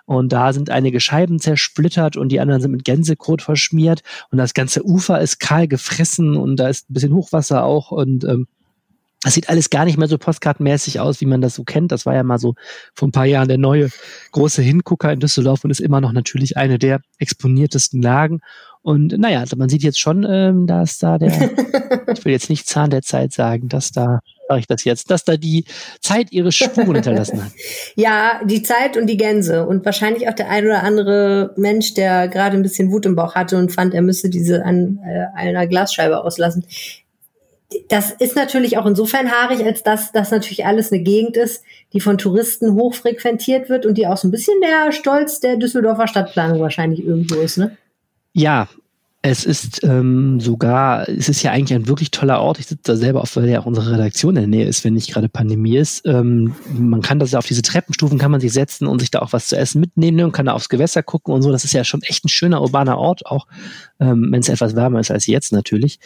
und 0.06 0.34
da 0.34 0.52
sind 0.52 0.72
einige 0.72 1.00
Scheiben 1.00 1.40
zersplittert 1.40 2.18
und 2.18 2.30
die 2.30 2.40
anderen 2.40 2.62
sind 2.62 2.72
mit 2.72 2.86
Gänsekot 2.86 3.44
verschmiert 3.44 4.02
und 4.32 4.40
das 4.40 4.54
ganze 4.54 4.84
Ufer 4.84 5.22
ist 5.22 5.40
kahl 5.40 5.68
gefressen 5.68 6.36
und 6.36 6.58
da 6.58 6.68
ist 6.68 6.90
ein 6.90 6.94
bisschen 6.94 7.14
Hochwasser 7.14 7.64
auch 7.64 7.92
und 7.92 8.24
ähm, 8.24 8.48
das 9.24 9.36
sieht 9.36 9.50
alles 9.50 9.70
gar 9.70 9.86
nicht 9.86 9.98
mehr 9.98 10.08
so 10.08 10.18
postkartenmäßig 10.18 11.00
aus, 11.00 11.22
wie 11.22 11.28
man 11.28 11.42
das 11.42 11.54
so 11.54 11.64
kennt. 11.64 11.92
Das 11.92 12.06
war 12.06 12.16
ja 12.16 12.24
mal 12.24 12.40
so 12.40 12.56
vor 12.96 13.08
ein 13.08 13.12
paar 13.12 13.26
Jahren 13.26 13.48
der 13.48 13.60
neue 13.60 13.90
große 14.32 14.64
Hingucker 14.64 15.14
in 15.14 15.20
Düsseldorf 15.20 15.64
und 15.64 15.70
ist 15.70 15.80
immer 15.80 16.02
noch 16.02 16.12
natürlich 16.12 16.58
eine 16.58 16.80
der 16.80 17.02
exponiertesten 17.20 18.02
Lagen. 18.02 18.40
Und 18.82 19.16
naja, 19.20 19.44
man 19.56 19.70
sieht 19.70 19.84
jetzt 19.84 20.00
schon, 20.00 20.26
ähm, 20.28 20.66
dass 20.66 20.98
da 20.98 21.20
der, 21.20 21.32
ich 22.14 22.26
will 22.26 22.32
jetzt 22.32 22.50
nicht 22.50 22.68
Zahn 22.68 22.90
der 22.90 23.04
Zeit 23.04 23.32
sagen, 23.32 23.70
dass 23.70 23.92
da, 23.92 24.22
sage 24.48 24.62
ich 24.62 24.66
das 24.66 24.84
jetzt, 24.86 25.12
dass 25.12 25.24
da 25.24 25.38
die 25.38 25.66
Zeit 26.00 26.32
ihre 26.32 26.52
Spuren 26.52 26.96
hinterlassen 26.96 27.44
hat. 27.44 27.52
Ja, 27.96 28.42
die 28.44 28.64
Zeit 28.64 28.98
und 28.98 29.06
die 29.06 29.18
Gänse 29.18 29.68
und 29.68 29.86
wahrscheinlich 29.86 30.28
auch 30.30 30.34
der 30.34 30.50
ein 30.50 30.66
oder 30.66 30.82
andere 30.82 31.54
Mensch, 31.58 31.94
der 31.94 32.28
gerade 32.28 32.58
ein 32.58 32.64
bisschen 32.64 32.92
Wut 32.92 33.06
im 33.06 33.16
Bauch 33.16 33.36
hatte 33.36 33.58
und 33.58 33.72
fand, 33.72 33.94
er 33.94 34.02
müsste 34.02 34.30
diese 34.30 34.66
an 34.66 35.00
äh, 35.06 35.26
einer 35.38 35.68
Glasscheibe 35.68 36.24
auslassen 36.24 36.66
das 37.90 38.12
ist 38.12 38.36
natürlich 38.36 38.78
auch 38.78 38.86
insofern 38.86 39.32
haarig, 39.32 39.64
als 39.64 39.84
dass 39.84 40.12
das 40.12 40.32
natürlich 40.32 40.66
alles 40.66 40.92
eine 40.92 41.02
Gegend 41.02 41.38
ist, 41.38 41.64
die 41.94 42.00
von 42.00 42.18
Touristen 42.18 42.74
hochfrequentiert 42.74 43.70
wird 43.70 43.86
und 43.86 43.98
die 43.98 44.08
auch 44.08 44.18
so 44.18 44.28
ein 44.28 44.32
bisschen 44.32 44.56
der 44.62 44.92
Stolz 44.92 45.40
der 45.40 45.58
Düsseldorfer 45.58 46.08
Stadtplanung 46.08 46.60
wahrscheinlich 46.60 47.04
irgendwo 47.04 47.36
ist, 47.36 47.58
ne? 47.58 47.78
Ja, 48.34 48.70
es 49.24 49.46
ist 49.46 49.84
ähm, 49.84 50.40
sogar, 50.40 51.08
es 51.08 51.30
ist 51.30 51.44
ja 51.44 51.52
eigentlich 51.52 51.76
ein 51.76 51.88
wirklich 51.88 52.10
toller 52.10 52.42
Ort. 52.42 52.58
Ich 52.58 52.66
sitze 52.66 52.82
da 52.84 52.96
selber 52.96 53.22
auf, 53.22 53.36
weil 53.36 53.48
ja 53.48 53.60
auch 53.60 53.68
unsere 53.68 53.92
Redaktion 53.92 54.36
in 54.36 54.42
der 54.42 54.48
Nähe 54.48 54.68
ist, 54.68 54.84
wenn 54.84 54.96
nicht 54.96 55.14
gerade 55.14 55.30
Pandemie 55.30 55.78
ist. 55.78 56.08
Ähm, 56.08 56.56
man 56.74 57.02
kann 57.02 57.20
das 57.20 57.32
ja 57.32 57.38
auf 57.38 57.46
diese 57.46 57.62
Treppenstufen 57.62 58.18
kann 58.18 58.32
man 58.32 58.42
sich 58.42 58.52
setzen 58.52 58.88
und 58.88 59.00
sich 59.00 59.12
da 59.12 59.20
auch 59.20 59.32
was 59.32 59.48
zu 59.48 59.58
essen 59.58 59.80
mitnehmen 59.80 60.22
und 60.22 60.32
kann 60.32 60.48
da 60.48 60.54
aufs 60.54 60.70
Gewässer 60.70 61.04
gucken 61.04 61.36
und 61.36 61.44
so. 61.44 61.52
Das 61.52 61.64
ist 61.64 61.74
ja 61.74 61.84
schon 61.84 62.02
echt 62.02 62.26
ein 62.26 62.30
schöner 62.30 62.62
urbaner 62.62 62.98
Ort, 62.98 63.28
auch 63.28 63.46
ähm, 64.00 64.30
wenn 64.32 64.40
es 64.40 64.50
etwas 64.50 64.76
wärmer 64.76 65.00
ist 65.00 65.12
als 65.12 65.28
jetzt 65.28 65.54
natürlich. 65.54 66.00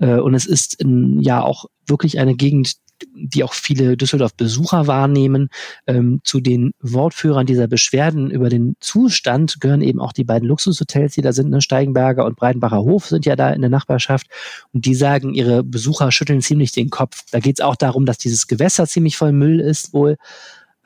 Äh, 0.00 0.16
und 0.16 0.34
es 0.34 0.46
ist 0.46 0.78
ja 1.20 1.42
auch 1.42 1.66
wirklich 1.86 2.18
eine 2.18 2.34
Gegend, 2.34 2.74
die 3.14 3.44
auch 3.44 3.54
viele 3.54 3.96
Düsseldorf-Besucher 3.96 4.86
wahrnehmen. 4.86 5.48
Ähm, 5.86 6.20
zu 6.24 6.40
den 6.40 6.72
Wortführern 6.80 7.46
dieser 7.46 7.66
Beschwerden 7.66 8.30
über 8.30 8.48
den 8.48 8.74
Zustand 8.80 9.60
gehören 9.60 9.80
eben 9.80 10.00
auch 10.00 10.12
die 10.12 10.24
beiden 10.24 10.48
Luxushotels, 10.48 11.14
die 11.14 11.22
da 11.22 11.32
sind, 11.32 11.50
ne? 11.50 11.60
Steigenberger 11.60 12.24
und 12.24 12.36
Breitenbacher 12.36 12.80
Hof 12.80 13.06
sind 13.06 13.26
ja 13.26 13.36
da 13.36 13.50
in 13.50 13.60
der 13.60 13.70
Nachbarschaft. 13.70 14.26
Und 14.72 14.84
die 14.84 14.94
sagen, 14.94 15.34
ihre 15.34 15.62
Besucher 15.64 16.12
schütteln 16.12 16.42
ziemlich 16.42 16.72
den 16.72 16.90
Kopf. 16.90 17.24
Da 17.30 17.40
geht 17.40 17.58
es 17.58 17.64
auch 17.64 17.76
darum, 17.76 18.06
dass 18.06 18.18
dieses 18.18 18.46
Gewässer 18.46 18.86
ziemlich 18.86 19.16
voll 19.16 19.32
Müll 19.32 19.60
ist, 19.60 19.92
wohl 19.92 20.16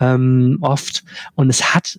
ähm, 0.00 0.58
oft. 0.60 1.04
Und 1.34 1.50
es 1.50 1.74
hat 1.74 1.98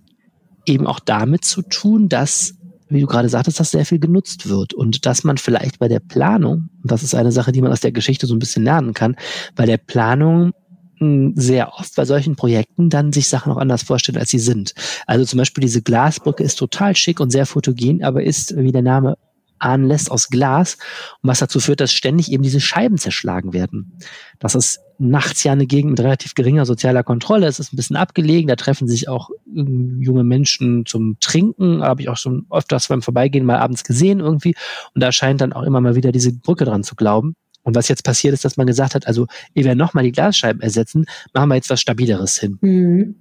eben 0.65 0.88
auch 0.88 0.99
damit 0.99 1.45
zu 1.45 1.62
tun, 1.62 2.10
dass 2.10 2.56
wie 2.89 3.01
du 3.01 3.07
gerade 3.07 3.29
sagtest, 3.29 3.59
dass 3.59 3.71
sehr 3.71 3.85
viel 3.85 3.99
genutzt 3.99 4.47
wird 4.47 4.73
und 4.73 5.05
dass 5.05 5.23
man 5.23 5.37
vielleicht 5.37 5.79
bei 5.79 5.87
der 5.87 5.99
Planung, 5.99 6.69
und 6.83 6.91
das 6.91 7.03
ist 7.03 7.15
eine 7.15 7.31
Sache, 7.31 7.51
die 7.51 7.61
man 7.61 7.71
aus 7.71 7.81
der 7.81 7.91
Geschichte 7.91 8.27
so 8.27 8.35
ein 8.35 8.39
bisschen 8.39 8.63
lernen 8.63 8.93
kann, 8.93 9.15
bei 9.55 9.65
der 9.65 9.77
Planung 9.77 10.51
hm, 10.97 11.33
sehr 11.35 11.73
oft 11.73 11.95
bei 11.95 12.05
solchen 12.05 12.35
Projekten 12.35 12.89
dann 12.89 13.11
sich 13.11 13.27
Sachen 13.27 13.51
auch 13.51 13.57
anders 13.57 13.83
vorstellen, 13.83 14.17
als 14.17 14.29
sie 14.29 14.39
sind. 14.39 14.73
Also 15.07 15.25
zum 15.25 15.39
Beispiel 15.39 15.61
diese 15.61 15.81
Glasbrücke 15.81 16.43
ist 16.43 16.55
total 16.55 16.95
schick 16.95 17.19
und 17.19 17.31
sehr 17.31 17.45
fotogen, 17.45 18.03
aber 18.03 18.23
ist, 18.23 18.55
wie 18.55 18.71
der 18.71 18.81
Name 18.81 19.17
ahnen 19.59 19.87
lässt, 19.87 20.11
aus 20.11 20.29
Glas 20.29 20.77
und 21.21 21.29
was 21.29 21.39
dazu 21.39 21.59
führt, 21.59 21.79
dass 21.79 21.91
ständig 21.91 22.31
eben 22.31 22.43
diese 22.43 22.59
Scheiben 22.59 22.97
zerschlagen 22.97 23.53
werden. 23.53 23.97
Das 24.39 24.55
ist 24.55 24.79
nachts 24.97 25.43
ja 25.43 25.51
eine 25.51 25.65
Gegend 25.65 25.91
mit 25.91 25.99
relativ 25.99 26.35
geringer 26.35 26.65
sozialer 26.65 27.03
Kontrolle. 27.03 27.47
Es 27.47 27.59
ist 27.59 27.73
ein 27.73 27.75
bisschen 27.75 27.95
abgelegen, 27.95 28.47
da 28.47 28.55
treffen 28.55 28.87
sich 28.87 29.09
auch 29.09 29.29
ähm, 29.53 30.01
junge 30.01 30.23
Menschen 30.23 30.85
zum 30.85 31.17
Trinken, 31.19 31.83
habe 31.83 32.01
ich 32.01 32.09
auch 32.09 32.17
schon 32.17 32.45
öfters 32.49 32.87
beim 32.87 33.01
Vorbeigehen 33.01 33.45
mal 33.45 33.57
abends 33.57 33.83
gesehen 33.83 34.19
irgendwie 34.19 34.55
und 34.93 35.01
da 35.01 35.11
scheint 35.11 35.41
dann 35.41 35.53
auch 35.53 35.63
immer 35.63 35.81
mal 35.81 35.95
wieder 35.95 36.11
diese 36.11 36.33
Brücke 36.33 36.65
dran 36.65 36.83
zu 36.83 36.95
glauben. 36.95 37.35
Und 37.63 37.75
was 37.75 37.87
jetzt 37.87 38.03
passiert 38.03 38.33
ist, 38.33 38.45
dass 38.45 38.57
man 38.57 38.67
gesagt 38.67 38.93
hat, 38.93 39.07
also 39.07 39.25
ehe 39.55 39.65
wir 39.65 39.73
nochmal 39.73 40.03
die 40.03 40.11
Glasscheiben 40.11 40.61
ersetzen, 40.61 41.05
machen 41.33 41.49
wir 41.49 41.55
jetzt 41.55 41.69
was 41.71 41.81
Stabileres 41.81 42.39
hin. 42.39 42.59
Mhm. 42.61 43.15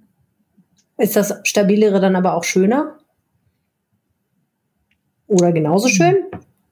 Ist 0.98 1.16
das 1.16 1.34
Stabilere 1.44 2.00
dann 2.00 2.14
aber 2.14 2.34
auch 2.34 2.44
schöner? 2.44 2.98
Oder 5.26 5.52
genauso 5.52 5.88
schön? 5.88 6.26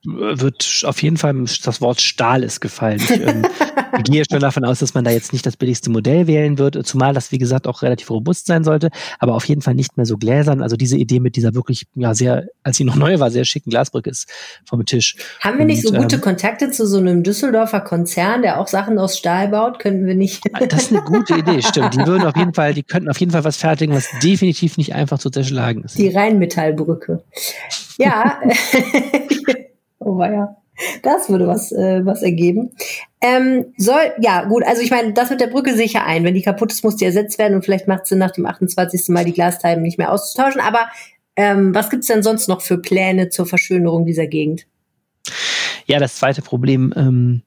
Wird 0.04 0.82
auf 0.84 1.00
jeden 1.02 1.16
Fall 1.16 1.34
das 1.64 1.80
Wort 1.80 2.00
Stahl 2.00 2.42
ist 2.42 2.60
gefallen. 2.60 3.00
Ich 3.00 3.10
ähm, 3.10 3.46
gehe 4.04 4.24
schon 4.28 4.40
davon 4.40 4.64
aus, 4.64 4.80
dass 4.80 4.94
man 4.94 5.04
da 5.04 5.10
jetzt 5.12 5.32
nicht 5.32 5.46
das 5.46 5.56
billigste 5.56 5.90
Modell 5.90 6.26
wählen 6.26 6.58
wird, 6.58 6.84
zumal 6.86 7.14
das, 7.14 7.30
wie 7.30 7.38
gesagt, 7.38 7.68
auch 7.68 7.82
relativ 7.82 8.10
robust 8.10 8.46
sein 8.46 8.64
sollte, 8.64 8.90
aber 9.20 9.34
auf 9.34 9.44
jeden 9.44 9.62
Fall 9.62 9.74
nicht 9.74 9.96
mehr 9.96 10.06
so 10.06 10.18
gläsern. 10.18 10.60
Also 10.60 10.76
diese 10.76 10.96
Idee 10.96 11.20
mit 11.20 11.36
dieser 11.36 11.54
wirklich, 11.54 11.86
ja, 11.94 12.14
sehr, 12.14 12.46
als 12.64 12.78
sie 12.78 12.84
noch 12.84 12.96
neu 12.96 13.20
war, 13.20 13.30
sehr 13.30 13.44
schicken 13.44 13.70
Glasbrücke 13.70 14.10
ist 14.10 14.28
vom 14.64 14.84
Tisch. 14.84 15.16
Haben 15.40 15.58
wir 15.58 15.66
nicht 15.66 15.86
Und, 15.86 15.94
so 15.94 16.00
gute 16.00 16.16
ähm, 16.16 16.22
Kontakte 16.22 16.70
zu 16.70 16.86
so 16.86 16.98
einem 16.98 17.22
Düsseldorfer 17.22 17.80
Konzern, 17.80 18.42
der 18.42 18.60
auch 18.60 18.66
Sachen 18.66 18.98
aus 18.98 19.16
Stahl 19.16 19.48
baut? 19.48 19.78
Könnten 19.78 20.06
wir 20.06 20.16
nicht? 20.16 20.42
Ah, 20.52 20.66
das 20.66 20.84
ist 20.84 20.92
eine 20.92 21.02
gute 21.02 21.36
Idee, 21.36 21.62
stimmt. 21.62 21.94
Die 21.94 22.06
würden 22.06 22.26
auf 22.26 22.36
jeden 22.36 22.54
Fall, 22.54 22.74
die 22.74 22.82
könnten 22.82 23.08
auf 23.08 23.20
jeden 23.20 23.32
Fall 23.32 23.44
was 23.44 23.56
fertigen, 23.56 23.94
was 23.94 24.08
definitiv 24.20 24.78
nicht 24.78 24.94
einfach 24.94 25.20
zu 25.20 25.30
zerschlagen 25.30 25.84
ist. 25.84 25.96
Die 25.96 26.08
Rheinmetallbrücke. 26.08 27.22
Ja. 27.98 28.40
Oh 30.04 30.22
ja, 30.22 30.56
das 31.02 31.28
würde 31.28 31.46
was, 31.46 31.72
äh, 31.72 32.04
was 32.04 32.22
ergeben. 32.22 32.70
Ähm, 33.20 33.66
soll, 33.76 34.12
ja, 34.20 34.44
gut, 34.44 34.64
also 34.66 34.82
ich 34.82 34.90
meine, 34.90 35.12
das 35.12 35.30
mit 35.30 35.40
der 35.40 35.46
Brücke 35.46 35.74
sicher 35.74 36.04
ein. 36.04 36.24
Wenn 36.24 36.34
die 36.34 36.42
kaputt 36.42 36.72
ist, 36.72 36.84
muss 36.84 36.96
die 36.96 37.04
ersetzt 37.04 37.38
werden 37.38 37.54
und 37.54 37.64
vielleicht 37.64 37.88
macht 37.88 38.02
es 38.02 38.08
Sinn, 38.08 38.18
nach 38.18 38.32
dem 38.32 38.46
28. 38.46 39.08
Mal 39.08 39.24
die 39.24 39.32
Glasteile 39.32 39.80
nicht 39.80 39.98
mehr 39.98 40.12
auszutauschen. 40.12 40.60
Aber 40.60 40.88
ähm, 41.36 41.74
was 41.74 41.90
gibt's 41.90 42.08
denn 42.08 42.22
sonst 42.22 42.48
noch 42.48 42.62
für 42.62 42.78
Pläne 42.78 43.28
zur 43.28 43.46
Verschönerung 43.46 44.06
dieser 44.06 44.26
Gegend? 44.26 44.66
Ja, 45.86 45.98
das 45.98 46.16
zweite 46.16 46.42
Problem, 46.42 46.92
ähm, 46.96 47.42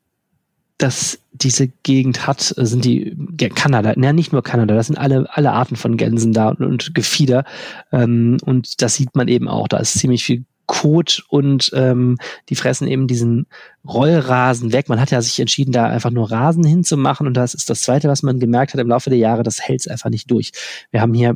das 0.78 1.20
diese 1.32 1.68
Gegend 1.84 2.28
hat, 2.28 2.54
sind 2.58 2.86
die 2.86 3.16
ja, 3.40 3.50
Kanada, 3.50 3.94
ja, 3.98 4.14
nicht 4.14 4.34
nur 4.34 4.44
Kanada, 4.44 4.76
das 4.76 4.88
sind 4.88 4.98
alle, 4.98 5.28
alle 5.30 5.52
Arten 5.52 5.76
von 5.76 5.98
Gänsen 5.98 6.34
da 6.34 6.50
und, 6.50 6.62
und 6.62 6.96
Gefieder. 6.96 7.44
Ähm, 7.92 8.38
und 8.46 8.82
das 8.82 8.96
sieht 8.96 9.16
man 9.16 9.28
eben 9.28 9.48
auch. 9.48 9.68
Da 9.68 9.78
ist 9.78 10.00
ziemlich 10.00 10.24
viel 10.24 10.46
Kot 10.68 11.24
und 11.30 11.72
ähm, 11.74 12.18
die 12.50 12.56
fressen 12.56 12.88
eben 12.88 13.08
diesen 13.08 13.48
Rollrasen 13.88 14.74
weg. 14.74 14.90
Man 14.90 15.00
hat 15.00 15.12
ja 15.12 15.22
sich 15.22 15.40
entschieden, 15.40 15.72
da 15.72 15.86
einfach 15.86 16.12
nur 16.12 16.32
Rasen 16.32 16.64
hinzumachen 16.64 17.28
und 17.28 17.36
das 17.36 17.54
ist 17.54 17.70
das 17.70 17.82
Zweite, 17.82 18.08
was 18.08 18.24
man 18.24 18.40
gemerkt 18.40 18.74
hat 18.74 18.82
im 18.82 18.90
Laufe 18.90 19.10
der 19.10 19.20
Jahre, 19.20 19.44
das 19.44 19.62
hält 19.62 19.90
einfach 19.90 20.10
nicht 20.10 20.30
durch. 20.32 20.52
Wir 20.92 21.02
haben 21.02 21.14
hier 21.14 21.36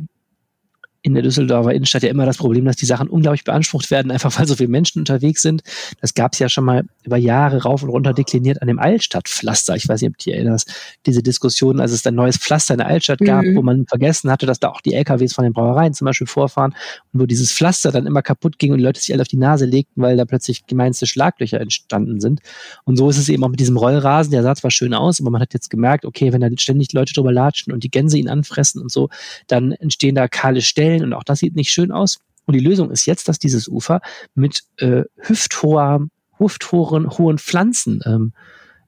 in 1.02 1.14
der 1.14 1.22
Düsseldorfer 1.22 1.72
Innenstadt 1.72 2.02
ja 2.02 2.10
immer 2.10 2.26
das 2.26 2.36
Problem, 2.36 2.66
dass 2.66 2.76
die 2.76 2.84
Sachen 2.84 3.08
unglaublich 3.08 3.44
beansprucht 3.44 3.90
werden, 3.90 4.10
einfach 4.10 4.38
weil 4.38 4.46
so 4.46 4.54
viele 4.54 4.68
Menschen 4.68 4.98
unterwegs 4.98 5.40
sind. 5.40 5.62
Das 6.00 6.14
gab 6.14 6.34
es 6.34 6.38
ja 6.38 6.48
schon 6.48 6.64
mal 6.64 6.84
über 7.04 7.16
Jahre 7.16 7.62
rauf 7.62 7.82
und 7.82 7.88
runter 7.88 8.12
dekliniert 8.12 8.60
an 8.60 8.68
dem 8.68 8.78
Altstadtpflaster. 8.78 9.76
Ich 9.76 9.88
weiß 9.88 10.02
nicht, 10.02 10.10
ob 10.10 10.18
du 10.18 10.24
dich 10.24 10.34
erinnerst, 10.34 10.70
diese 11.06 11.22
Diskussion, 11.22 11.80
als 11.80 11.92
es 11.92 12.06
ein 12.06 12.14
neues 12.14 12.36
Pflaster 12.36 12.74
in 12.74 12.78
der 12.78 12.88
Altstadt 12.88 13.20
gab, 13.20 13.44
mhm. 13.44 13.56
wo 13.56 13.62
man 13.62 13.86
vergessen 13.86 14.30
hatte, 14.30 14.44
dass 14.44 14.60
da 14.60 14.68
auch 14.68 14.82
die 14.82 14.92
LKWs 14.92 15.32
von 15.32 15.44
den 15.44 15.54
Brauereien 15.54 15.94
zum 15.94 16.04
Beispiel 16.04 16.26
vorfahren 16.26 16.74
und 17.12 17.20
wo 17.20 17.26
dieses 17.26 17.50
Pflaster 17.50 17.92
dann 17.92 18.06
immer 18.06 18.20
kaputt 18.20 18.58
ging 18.58 18.72
und 18.72 18.78
die 18.78 18.84
Leute 18.84 19.00
sich 19.00 19.12
alle 19.12 19.22
auf 19.22 19.28
die 19.28 19.38
Nase 19.38 19.64
legten, 19.64 20.02
weil 20.02 20.18
da 20.18 20.26
plötzlich 20.26 20.66
gemeinste 20.66 21.06
Schlaglöcher 21.06 21.60
entstanden 21.60 22.20
sind. 22.20 22.40
Und 22.84 22.96
so 22.96 23.08
ist 23.08 23.16
es 23.16 23.28
eben 23.30 23.42
auch 23.42 23.48
mit 23.48 23.60
diesem 23.60 23.78
Rollrasen. 23.78 24.32
Der 24.32 24.42
sah 24.42 24.54
zwar 24.54 24.70
schön 24.70 24.92
aus, 24.92 25.20
aber 25.20 25.30
man 25.30 25.40
hat 25.40 25.54
jetzt 25.54 25.70
gemerkt, 25.70 26.04
okay, 26.04 26.32
wenn 26.32 26.42
da 26.42 26.48
ständig 26.58 26.92
Leute 26.92 27.14
drüber 27.14 27.32
latschen 27.32 27.72
und 27.72 27.84
die 27.84 27.90
Gänse 27.90 28.18
ihn 28.18 28.28
anfressen 28.28 28.82
und 28.82 28.92
so, 28.92 29.08
dann 29.46 29.72
entstehen 29.72 30.14
da 30.14 30.28
kahle 30.28 30.60
Stellen 30.60 30.89
Stellen 30.90 31.04
und 31.04 31.12
auch 31.12 31.24
das 31.24 31.38
sieht 31.38 31.56
nicht 31.56 31.70
schön 31.70 31.92
aus. 31.92 32.18
Und 32.46 32.54
die 32.54 32.60
Lösung 32.60 32.90
ist 32.90 33.06
jetzt, 33.06 33.28
dass 33.28 33.38
dieses 33.38 33.68
Ufer 33.68 34.00
mit 34.34 34.62
äh, 34.78 35.02
hüfthoher, 35.18 36.06
hüfthohen 36.38 37.10
hohen 37.10 37.38
Pflanzen 37.38 38.00
ähm, 38.04 38.32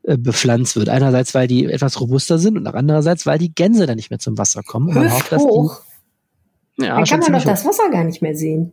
äh, 0.03 0.17
bepflanzt 0.17 0.77
wird. 0.77 0.89
Einerseits, 0.89 1.35
weil 1.35 1.47
die 1.47 1.67
etwas 1.67 2.01
robuster 2.01 2.39
sind 2.39 2.57
und 2.57 2.67
andererseits, 2.67 3.27
weil 3.27 3.39
die 3.39 3.55
Gänse 3.55 3.87
dann 3.87 3.97
nicht 3.97 4.11
mehr 4.11 4.19
zum 4.19 4.37
Wasser 4.39 4.63
kommen. 4.63 4.89
Und 4.89 4.95
man 4.95 5.13
hofft, 5.13 5.31
dass 5.31 5.43
die, 5.43 6.85
ja, 6.85 6.97
dann 6.97 7.05
kann 7.05 7.21
man 7.21 7.33
doch 7.35 7.45
das 7.45 7.65
Wasser 7.65 7.91
gar 7.91 8.05
nicht 8.05 8.23
mehr 8.23 8.35
sehen. 8.35 8.73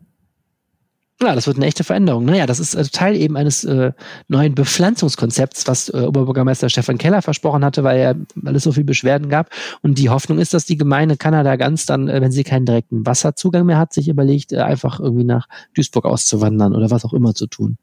Ja, 1.21 1.35
das 1.35 1.47
wird 1.47 1.57
eine 1.57 1.65
echte 1.65 1.83
Veränderung. 1.83 2.23
Naja, 2.23 2.45
das 2.45 2.61
ist 2.61 2.75
äh, 2.75 2.83
Teil 2.85 3.17
eben 3.17 3.35
eines 3.35 3.65
äh, 3.65 3.91
neuen 4.29 4.55
Bepflanzungskonzepts, 4.55 5.67
was 5.67 5.89
äh, 5.89 5.97
Oberbürgermeister 5.97 6.69
Stefan 6.69 6.97
Keller 6.97 7.21
versprochen 7.21 7.65
hatte, 7.65 7.83
weil, 7.83 7.99
er, 7.99 8.15
weil 8.35 8.55
es 8.55 8.63
so 8.63 8.71
viel 8.71 8.85
Beschwerden 8.85 9.27
gab. 9.27 9.49
Und 9.81 9.97
die 9.97 10.09
Hoffnung 10.09 10.39
ist, 10.39 10.53
dass 10.53 10.65
die 10.65 10.77
Gemeinde 10.77 11.17
Kanada 11.17 11.57
ganz 11.57 11.85
dann, 11.85 12.07
äh, 12.07 12.21
wenn 12.21 12.31
sie 12.31 12.45
keinen 12.45 12.65
direkten 12.65 13.05
Wasserzugang 13.05 13.65
mehr 13.65 13.77
hat, 13.77 13.91
sich 13.91 14.07
überlegt, 14.07 14.53
äh, 14.53 14.59
einfach 14.59 15.01
irgendwie 15.01 15.25
nach 15.25 15.49
Duisburg 15.75 16.05
auszuwandern 16.05 16.73
oder 16.73 16.89
was 16.89 17.03
auch 17.03 17.13
immer 17.13 17.35
zu 17.35 17.47
tun. 17.47 17.77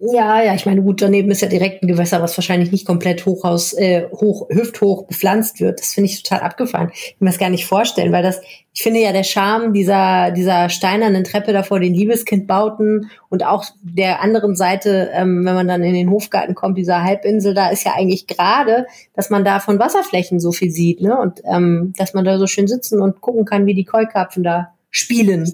Ja, 0.00 0.40
ja, 0.40 0.54
ich 0.54 0.64
meine, 0.64 0.80
gut, 0.80 1.02
daneben 1.02 1.28
ist 1.32 1.42
ja 1.42 1.48
direkt 1.48 1.82
ein 1.82 1.88
Gewässer, 1.88 2.22
was 2.22 2.38
wahrscheinlich 2.38 2.70
nicht 2.70 2.86
komplett 2.86 3.26
hochhaus, 3.26 3.72
äh, 3.72 4.04
hoch, 4.12 4.48
hüfthoch 4.48 5.06
bepflanzt 5.06 5.58
wird. 5.58 5.80
Das 5.80 5.94
finde 5.94 6.08
ich 6.08 6.22
total 6.22 6.40
abgefahren. 6.40 6.90
Ich 6.94 7.16
kann 7.18 7.24
mir 7.24 7.30
das 7.30 7.38
gar 7.40 7.50
nicht 7.50 7.66
vorstellen, 7.66 8.12
weil 8.12 8.22
das, 8.22 8.40
ich 8.72 8.84
finde 8.84 9.00
ja 9.00 9.12
der 9.12 9.24
Charme 9.24 9.72
dieser, 9.72 10.30
dieser 10.30 10.68
steinernen 10.68 11.24
Treppe 11.24 11.52
da 11.52 11.64
vor 11.64 11.80
den 11.80 11.94
Liebeskindbauten 11.94 13.10
und 13.28 13.44
auch 13.44 13.64
der 13.82 14.20
anderen 14.22 14.54
Seite, 14.54 15.10
ähm, 15.12 15.44
wenn 15.44 15.56
man 15.56 15.66
dann 15.66 15.82
in 15.82 15.94
den 15.94 16.10
Hofgarten 16.10 16.54
kommt, 16.54 16.78
dieser 16.78 17.02
Halbinsel, 17.02 17.52
da 17.52 17.68
ist 17.68 17.82
ja 17.82 17.94
eigentlich 17.96 18.28
gerade, 18.28 18.86
dass 19.14 19.30
man 19.30 19.44
da 19.44 19.58
von 19.58 19.80
Wasserflächen 19.80 20.38
so 20.38 20.52
viel 20.52 20.70
sieht, 20.70 21.00
ne? 21.00 21.18
Und 21.18 21.42
ähm, 21.44 21.92
dass 21.96 22.14
man 22.14 22.24
da 22.24 22.38
so 22.38 22.46
schön 22.46 22.68
sitzen 22.68 23.02
und 23.02 23.20
gucken 23.20 23.44
kann, 23.44 23.66
wie 23.66 23.74
die 23.74 23.84
Keukarpfen 23.84 24.44
da 24.44 24.74
spielen 24.90 25.52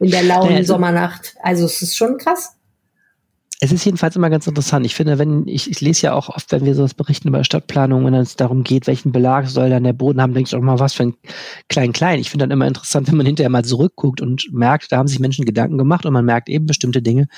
in 0.00 0.10
der 0.10 0.22
lauen 0.22 0.52
ja, 0.52 0.64
Sommernacht. 0.64 1.34
Also 1.42 1.64
es 1.64 1.80
ist 1.80 1.96
schon 1.96 2.18
krass. 2.18 2.56
Es 3.62 3.72
ist 3.72 3.84
jedenfalls 3.84 4.16
immer 4.16 4.30
ganz 4.30 4.46
interessant. 4.46 4.86
Ich 4.86 4.94
finde, 4.94 5.18
wenn 5.18 5.46
ich, 5.46 5.70
ich 5.70 5.82
lese 5.82 6.06
ja 6.06 6.12
auch 6.14 6.30
oft, 6.30 6.50
wenn 6.50 6.64
wir 6.64 6.74
sowas 6.74 6.94
berichten 6.94 7.28
über 7.28 7.44
Stadtplanung, 7.44 8.06
wenn 8.06 8.14
es 8.14 8.34
darum 8.34 8.64
geht, 8.64 8.86
welchen 8.86 9.12
Belag 9.12 9.48
soll 9.48 9.68
dann 9.68 9.84
der 9.84 9.92
Boden 9.92 10.22
haben, 10.22 10.32
denke 10.32 10.48
ich 10.48 10.56
auch 10.56 10.62
mal, 10.62 10.78
was 10.78 10.94
für 10.94 11.02
ein 11.02 11.14
klein 11.68 11.92
klein. 11.92 12.20
Ich 12.20 12.30
finde 12.30 12.44
dann 12.44 12.52
immer 12.52 12.66
interessant, 12.66 13.08
wenn 13.08 13.18
man 13.18 13.26
hinterher 13.26 13.50
mal 13.50 13.64
zurückguckt 13.64 14.22
und 14.22 14.50
merkt, 14.50 14.90
da 14.90 14.96
haben 14.96 15.08
sich 15.08 15.18
Menschen 15.18 15.44
Gedanken 15.44 15.76
gemacht 15.76 16.06
und 16.06 16.14
man 16.14 16.24
merkt 16.24 16.48
eben 16.48 16.64
bestimmte 16.64 17.02
Dinge 17.02 17.28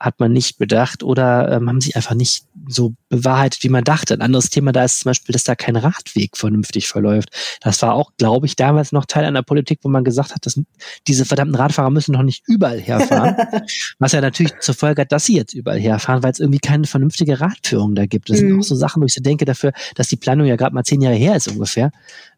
hat 0.00 0.20
man 0.20 0.32
nicht 0.32 0.58
bedacht 0.58 1.02
oder 1.02 1.50
ähm, 1.50 1.68
haben 1.68 1.80
sich 1.80 1.96
einfach 1.96 2.14
nicht 2.14 2.44
so 2.68 2.94
bewahrheitet, 3.08 3.64
wie 3.64 3.68
man 3.68 3.82
dachte. 3.82 4.14
Ein 4.14 4.20
anderes 4.20 4.48
Thema 4.48 4.70
da 4.70 4.84
ist 4.84 5.00
zum 5.00 5.10
Beispiel, 5.10 5.32
dass 5.32 5.44
da 5.44 5.56
kein 5.56 5.74
Radweg 5.76 6.36
vernünftig 6.36 6.86
verläuft. 6.86 7.30
Das 7.62 7.82
war 7.82 7.94
auch, 7.94 8.12
glaube 8.16 8.46
ich, 8.46 8.54
damals 8.54 8.92
noch 8.92 9.06
Teil 9.06 9.24
einer 9.24 9.42
Politik, 9.42 9.80
wo 9.82 9.88
man 9.88 10.04
gesagt 10.04 10.34
hat, 10.34 10.46
dass 10.46 10.60
diese 11.08 11.24
verdammten 11.24 11.56
Radfahrer 11.56 11.90
müssen 11.90 12.12
noch 12.12 12.22
nicht 12.22 12.44
überall 12.46 12.80
herfahren. 12.80 13.36
Was 13.98 14.12
ja 14.12 14.20
natürlich 14.20 14.52
zur 14.60 14.74
Folge 14.74 15.02
hat, 15.02 15.10
dass 15.10 15.24
sie 15.24 15.36
jetzt 15.36 15.52
überall 15.52 15.80
herfahren, 15.80 16.22
weil 16.22 16.32
es 16.32 16.38
irgendwie 16.38 16.60
keine 16.60 16.86
vernünftige 16.86 17.40
Radführung 17.40 17.94
da 17.94 18.06
gibt. 18.06 18.30
Das 18.30 18.40
mhm. 18.40 18.48
sind 18.48 18.60
auch 18.60 18.64
so 18.64 18.74
Sachen, 18.76 19.02
wo 19.02 19.06
ich 19.06 19.14
so 19.14 19.22
denke 19.22 19.44
dafür, 19.44 19.72
dass 19.96 20.08
die 20.08 20.16
Planung 20.16 20.46
ja 20.46 20.56
gerade 20.56 20.74
mal 20.74 20.84
zehn 20.84 21.00
Jahre 21.00 21.16
her 21.16 21.36
ist 21.36 21.48
ungefähr. 21.48 21.90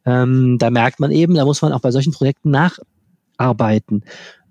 Ähm, 0.07 0.57
da 0.59 0.71
merkt 0.71 1.01
man 1.01 1.11
eben, 1.11 1.35
da 1.35 1.45
muss 1.45 1.61
man 1.61 1.73
auch 1.73 1.81
bei 1.81 1.91
solchen 1.91 2.13
Projekten 2.13 2.51
nacharbeiten. 2.51 4.05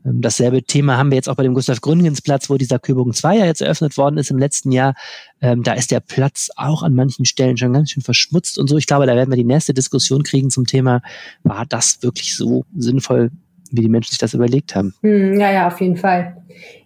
Ähm, 0.05 0.21
dasselbe 0.21 0.63
Thema 0.63 0.97
haben 0.97 1.11
wir 1.11 1.15
jetzt 1.15 1.29
auch 1.29 1.35
bei 1.35 1.43
dem 1.43 1.53
Gustav 1.53 1.81
Gründgensplatz, 1.81 2.49
wo 2.49 2.57
dieser 2.57 2.79
Köbogen 2.79 3.13
2 3.13 3.37
ja 3.37 3.45
jetzt 3.45 3.61
eröffnet 3.61 3.97
worden 3.97 4.17
ist 4.17 4.31
im 4.31 4.37
letzten 4.37 4.71
Jahr. 4.71 4.95
Ähm, 5.41 5.63
da 5.63 5.73
ist 5.73 5.91
der 5.91 5.99
Platz 5.99 6.49
auch 6.55 6.83
an 6.83 6.95
manchen 6.95 7.25
Stellen 7.25 7.57
schon 7.57 7.73
ganz 7.73 7.91
schön 7.91 8.03
verschmutzt 8.03 8.57
und 8.57 8.67
so. 8.69 8.77
Ich 8.77 8.87
glaube, 8.87 9.05
da 9.05 9.15
werden 9.15 9.29
wir 9.29 9.37
die 9.37 9.43
nächste 9.43 9.73
Diskussion 9.73 10.23
kriegen 10.23 10.49
zum 10.49 10.65
Thema, 10.65 11.01
war 11.43 11.65
das 11.65 12.01
wirklich 12.01 12.35
so 12.35 12.65
sinnvoll, 12.75 13.31
wie 13.71 13.81
die 13.81 13.89
Menschen 13.89 14.11
sich 14.11 14.19
das 14.19 14.33
überlegt 14.33 14.75
haben? 14.75 14.93
Hm, 15.01 15.39
ja, 15.39 15.51
ja, 15.51 15.67
auf 15.67 15.79
jeden 15.79 15.97
Fall. 15.97 16.37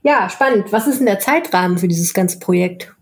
Ja, 0.04 0.30
spannend. 0.30 0.71
Was 0.71 0.88
ist 0.88 0.99
denn 0.99 1.06
der 1.06 1.19
Zeitrahmen 1.19 1.78
für 1.78 1.88
dieses 1.88 2.13
ganze 2.13 2.39
Projekt? 2.39 2.93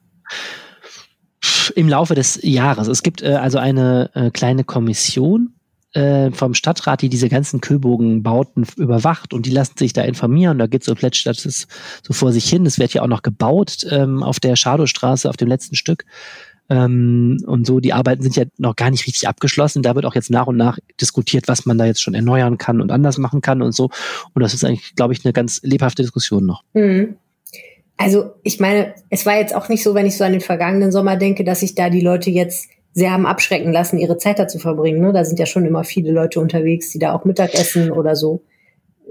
Im 1.75 1.89
Laufe 1.89 2.15
des 2.15 2.39
Jahres. 2.43 2.87
Es 2.87 3.03
gibt 3.03 3.21
äh, 3.21 3.33
also 3.33 3.57
eine 3.57 4.11
äh, 4.13 4.29
kleine 4.29 4.63
Kommission, 4.63 5.53
äh, 5.93 6.31
vom 6.31 6.53
Stadtrat, 6.53 7.01
die 7.01 7.09
diese 7.09 7.29
ganzen 7.29 7.61
Kühlbogenbauten 7.61 8.65
überwacht 8.77 9.33
und 9.33 9.45
die 9.45 9.51
lassen 9.51 9.77
sich 9.77 9.93
da 9.93 10.03
informieren. 10.03 10.57
Da 10.57 10.67
geht 10.67 10.83
so 10.83 10.95
plätschert 10.95 11.45
es 11.45 11.67
so 12.03 12.13
vor 12.13 12.31
sich 12.31 12.49
hin. 12.49 12.65
Es 12.65 12.79
wird 12.79 12.93
ja 12.93 13.01
auch 13.01 13.07
noch 13.07 13.21
gebaut 13.21 13.85
ähm, 13.89 14.23
auf 14.23 14.39
der 14.39 14.55
Schadowstraße, 14.55 15.29
auf 15.29 15.37
dem 15.37 15.47
letzten 15.47 15.75
Stück. 15.75 16.05
Ähm, 16.69 17.43
und 17.45 17.67
so, 17.67 17.81
die 17.81 17.91
Arbeiten 17.91 18.23
sind 18.23 18.37
ja 18.37 18.45
noch 18.57 18.77
gar 18.77 18.89
nicht 18.89 19.05
richtig 19.05 19.27
abgeschlossen. 19.27 19.83
Da 19.83 19.95
wird 19.95 20.05
auch 20.05 20.15
jetzt 20.15 20.29
nach 20.29 20.47
und 20.47 20.55
nach 20.55 20.79
diskutiert, 21.01 21.49
was 21.49 21.65
man 21.65 21.77
da 21.77 21.85
jetzt 21.85 22.01
schon 22.01 22.13
erneuern 22.13 22.57
kann 22.57 22.79
und 22.79 22.91
anders 22.91 23.17
machen 23.17 23.41
kann 23.41 23.61
und 23.61 23.73
so. 23.73 23.89
Und 24.33 24.41
das 24.41 24.53
ist 24.53 24.63
eigentlich, 24.63 24.95
glaube 24.95 25.13
ich, 25.13 25.25
eine 25.25 25.33
ganz 25.33 25.59
lebhafte 25.63 26.03
Diskussion 26.03 26.45
noch. 26.45 26.63
Mhm. 26.73 27.17
Also 27.97 28.31
ich 28.43 28.59
meine, 28.59 28.95
es 29.09 29.25
war 29.25 29.35
jetzt 29.35 29.53
auch 29.53 29.67
nicht 29.67 29.83
so, 29.83 29.93
wenn 29.93 30.05
ich 30.05 30.17
so 30.17 30.23
an 30.23 30.31
den 30.31 30.41
vergangenen 30.41 30.91
Sommer 30.91 31.17
denke, 31.17 31.43
dass 31.43 31.59
sich 31.59 31.75
da 31.75 31.89
die 31.89 32.01
Leute 32.01 32.31
jetzt 32.31 32.69
sehr 32.93 33.11
haben 33.11 33.25
abschrecken 33.25 33.71
lassen, 33.71 33.97
ihre 33.97 34.17
Zeit 34.17 34.39
da 34.39 34.47
zu 34.47 34.59
verbringen. 34.59 35.01
Ne? 35.01 35.13
Da 35.13 35.23
sind 35.23 35.39
ja 35.39 35.45
schon 35.45 35.65
immer 35.65 35.83
viele 35.83 36.11
Leute 36.11 36.39
unterwegs, 36.39 36.91
die 36.91 36.99
da 36.99 37.13
auch 37.13 37.25
Mittag 37.25 37.53
essen 37.53 37.91
oder 37.91 38.15
so. 38.15 38.43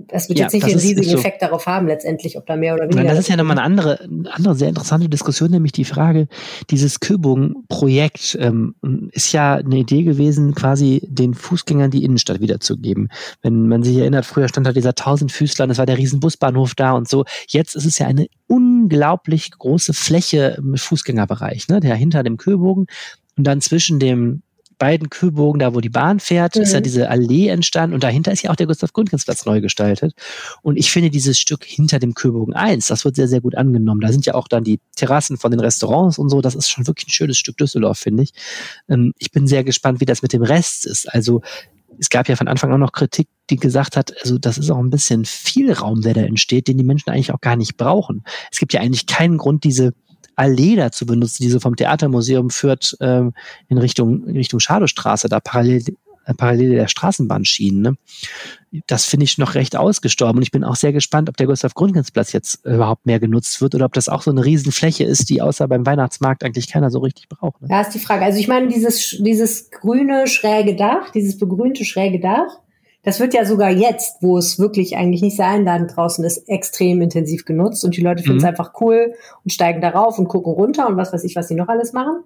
Das 0.09 0.29
wird 0.29 0.39
ja, 0.39 0.45
jetzt 0.45 0.55
nicht 0.55 0.67
den 0.67 0.79
riesigen 0.79 1.03
so. 1.11 1.19
Effekt 1.19 1.43
darauf 1.43 1.67
haben, 1.67 1.87
letztendlich, 1.87 2.39
ob 2.39 2.47
da 2.47 2.57
mehr 2.57 2.75
oder 2.75 2.85
weniger. 2.85 3.05
Das 3.05 3.19
ist 3.19 3.29
ja 3.29 3.37
nochmal 3.37 3.59
eine 3.59 3.67
andere, 3.67 4.09
andere 4.31 4.55
sehr 4.55 4.69
interessante 4.69 5.09
Diskussion, 5.09 5.51
nämlich 5.51 5.73
die 5.73 5.85
Frage, 5.85 6.29
dieses 6.71 7.01
Köbung-Projekt 7.01 8.39
ähm, 8.41 8.75
ist 9.13 9.33
ja 9.33 9.57
eine 9.57 9.79
Idee 9.79 10.03
gewesen, 10.03 10.55
quasi 10.55 11.03
den 11.07 11.35
Fußgängern 11.35 11.91
die 11.91 12.05
Innenstadt 12.05 12.41
wiederzugeben. 12.41 13.09
Wenn 13.43 13.69
man 13.69 13.83
sich 13.83 13.97
erinnert, 13.97 14.27
früher 14.27 14.49
stand 14.49 14.67
da 14.67 14.73
dieser 14.73 14.95
Tausendfüßler, 14.95 15.67
das 15.67 15.79
war 15.79 15.87
der 15.87 15.99
riesen 15.99 16.21
Busbahnhof 16.21 16.75
da 16.75 16.93
und 16.93 17.09
so. 17.09 17.25
Jetzt 17.49 17.77
ist 17.77 17.85
es 17.85 17.99
ja 17.99 18.07
eine 18.07 18.27
unglaublich 18.47 19.51
große 19.51 19.93
Fläche 19.93 20.57
im 20.59 20.77
Fußgängerbereich, 20.77 21.69
ne, 21.69 21.81
der 21.81 21.95
hinter 21.95 22.23
dem 22.23 22.37
Köbogen 22.37 22.87
und 23.41 23.45
dann 23.45 23.63
zwischen 23.63 23.99
dem 23.99 24.43
beiden 24.77 25.09
Kühlbogen, 25.09 25.61
da 25.61 25.75
wo 25.75 25.81
die 25.81 25.89
Bahn 25.89 26.21
fährt, 26.21 26.57
mhm. 26.57 26.63
ist 26.63 26.75
ja 26.75 26.81
mhm. 26.81 26.85
diese 26.85 27.09
Allee 27.09 27.49
entstanden 27.49 27.95
und 27.95 28.05
dahinter 28.05 28.33
ist 28.33 28.43
ja 28.43 28.51
auch 28.51 28.57
der 28.57 28.67
Gustav 28.67 28.93
Gründgens 28.93 29.25
neu 29.47 29.63
gestaltet. 29.63 30.13
Und 30.61 30.77
ich 30.77 30.91
finde 30.91 31.09
dieses 31.09 31.39
Stück 31.39 31.65
hinter 31.65 31.99
dem 31.99 32.13
Kühlbogen 32.13 32.53
1, 32.53 32.89
das 32.89 33.07
wird 33.07 33.17
sehr, 33.17 33.29
sehr 33.29 33.41
gut 33.41 33.55
angenommen. 33.55 34.03
Da 34.03 34.13
sind 34.13 34.27
ja 34.27 34.35
auch 34.35 34.47
dann 34.47 34.63
die 34.63 34.79
Terrassen 34.95 35.39
von 35.39 35.53
den 35.53 35.61
Restaurants 35.61 36.19
und 36.19 36.29
so. 36.29 36.43
Das 36.43 36.55
ist 36.55 36.69
schon 36.69 36.87
wirklich 36.87 37.09
ein 37.09 37.13
schönes 37.13 37.39
Stück 37.39 37.57
Düsseldorf, 37.57 37.99
finde 37.99 38.25
ich. 38.25 38.33
Ähm, 38.91 39.15
ich 39.17 39.31
bin 39.31 39.47
sehr 39.47 39.65
gespannt, 39.65 40.03
wie 40.03 40.07
das 40.07 40.21
mit 40.21 40.35
dem 40.35 40.43
Rest 40.43 40.85
ist. 40.85 41.11
Also 41.11 41.41
es 41.99 42.11
gab 42.11 42.29
ja 42.29 42.37
von 42.37 42.49
Anfang 42.49 42.75
an 42.75 42.81
noch 42.81 42.93
Kritik, 42.93 43.29
die 43.49 43.57
gesagt 43.57 43.97
hat, 43.97 44.13
also 44.21 44.37
das 44.37 44.59
ist 44.59 44.71
auch 44.71 44.79
ein 44.79 44.91
bisschen 44.91 45.25
viel 45.25 45.73
Raum, 45.73 46.03
der 46.03 46.13
da 46.13 46.21
entsteht, 46.21 46.69
den 46.69 46.77
die 46.77 46.85
Menschen 46.85 47.09
eigentlich 47.09 47.33
auch 47.33 47.41
gar 47.41 47.57
nicht 47.57 47.79
brauchen. 47.79 48.23
Es 48.53 48.59
gibt 48.59 48.75
ja 48.75 48.81
eigentlich 48.81 49.07
keinen 49.07 49.39
Grund, 49.39 49.65
diese 49.65 49.95
Allee 50.41 50.75
da 50.75 50.91
zu 50.91 51.05
benutzen, 51.05 51.43
die 51.43 51.51
so 51.51 51.61
vom 51.61 51.77
Theatermuseum 51.77 52.49
führt 52.49 52.97
ähm, 53.01 53.35
in 53.69 53.77
Richtung 53.77 54.27
in 54.27 54.37
Richtung 54.37 54.59
Schadowstraße, 54.59 55.29
da 55.29 55.39
parallel 55.39 55.83
äh, 56.25 56.35
parallel 56.35 56.71
der 56.71 56.89
Straßenbahnschienen. 56.89 57.83
Ne? 57.83 58.83
Das 58.87 59.05
finde 59.05 59.25
ich 59.25 59.37
noch 59.37 59.55
recht 59.55 59.77
ausgestorben. 59.77 60.39
Und 60.39 60.43
ich 60.43 60.51
bin 60.51 60.65
auch 60.65 60.77
sehr 60.77 60.95
gespannt, 60.95 61.29
ob 61.29 61.37
der 61.37 61.47
Gustav 61.47 61.75
Gründgens-Platz 61.75 62.33
jetzt 62.33 62.65
überhaupt 62.65 63.05
mehr 63.05 63.21
genutzt 63.21 63.61
wird 63.61 63.75
oder 63.75 63.85
ob 63.85 63.93
das 63.93 64.09
auch 64.09 64.23
so 64.23 64.31
eine 64.31 64.45
Riesenfläche 64.45 65.05
ist, 65.05 65.29
die 65.29 65.43
außer 65.43 65.69
beim 65.69 65.85
Weihnachtsmarkt 65.85 66.43
eigentlich 66.43 66.69
keiner 66.69 66.91
so 66.91 67.01
richtig 67.01 67.29
braucht. 67.29 67.61
Ne? 67.61 67.69
Ja, 67.71 67.83
ist 67.83 67.95
die 67.95 67.99
Frage. 67.99 68.25
Also 68.25 68.39
ich 68.39 68.49
meine, 68.49 68.69
dieses, 68.69 69.19
dieses 69.21 69.71
grüne 69.71 70.27
schräge 70.27 70.75
Dach, 70.75 71.11
dieses 71.11 71.37
begrünte 71.37 71.85
schräge 71.85 72.21
Dach, 72.21 72.61
das 73.03 73.19
wird 73.19 73.33
ja 73.33 73.45
sogar 73.45 73.71
jetzt, 73.71 74.23
wo 74.23 74.37
es 74.37 74.59
wirklich 74.59 74.97
eigentlich 74.97 75.23
nicht 75.23 75.37
sehr 75.37 75.49
einladend 75.49 75.97
draußen 75.97 76.25
ist, 76.25 76.49
extrem 76.49 77.01
intensiv 77.01 77.45
genutzt 77.45 77.85
und 77.85 77.97
die 77.97 78.03
Leute 78.03 78.23
finden 78.23 78.39
es 78.39 78.43
mhm. 78.43 78.51
einfach 78.51 78.73
cool 78.81 79.15
und 79.43 79.53
steigen 79.53 79.81
darauf 79.81 80.19
und 80.19 80.29
gucken 80.29 80.53
runter 80.53 80.87
und 80.89 80.97
was 80.97 81.13
weiß 81.13 81.25
ich, 81.25 81.35
was 81.37 81.49
sie 81.49 81.55
noch 81.55 81.69
alles 81.69 81.93
machen. 81.93 82.23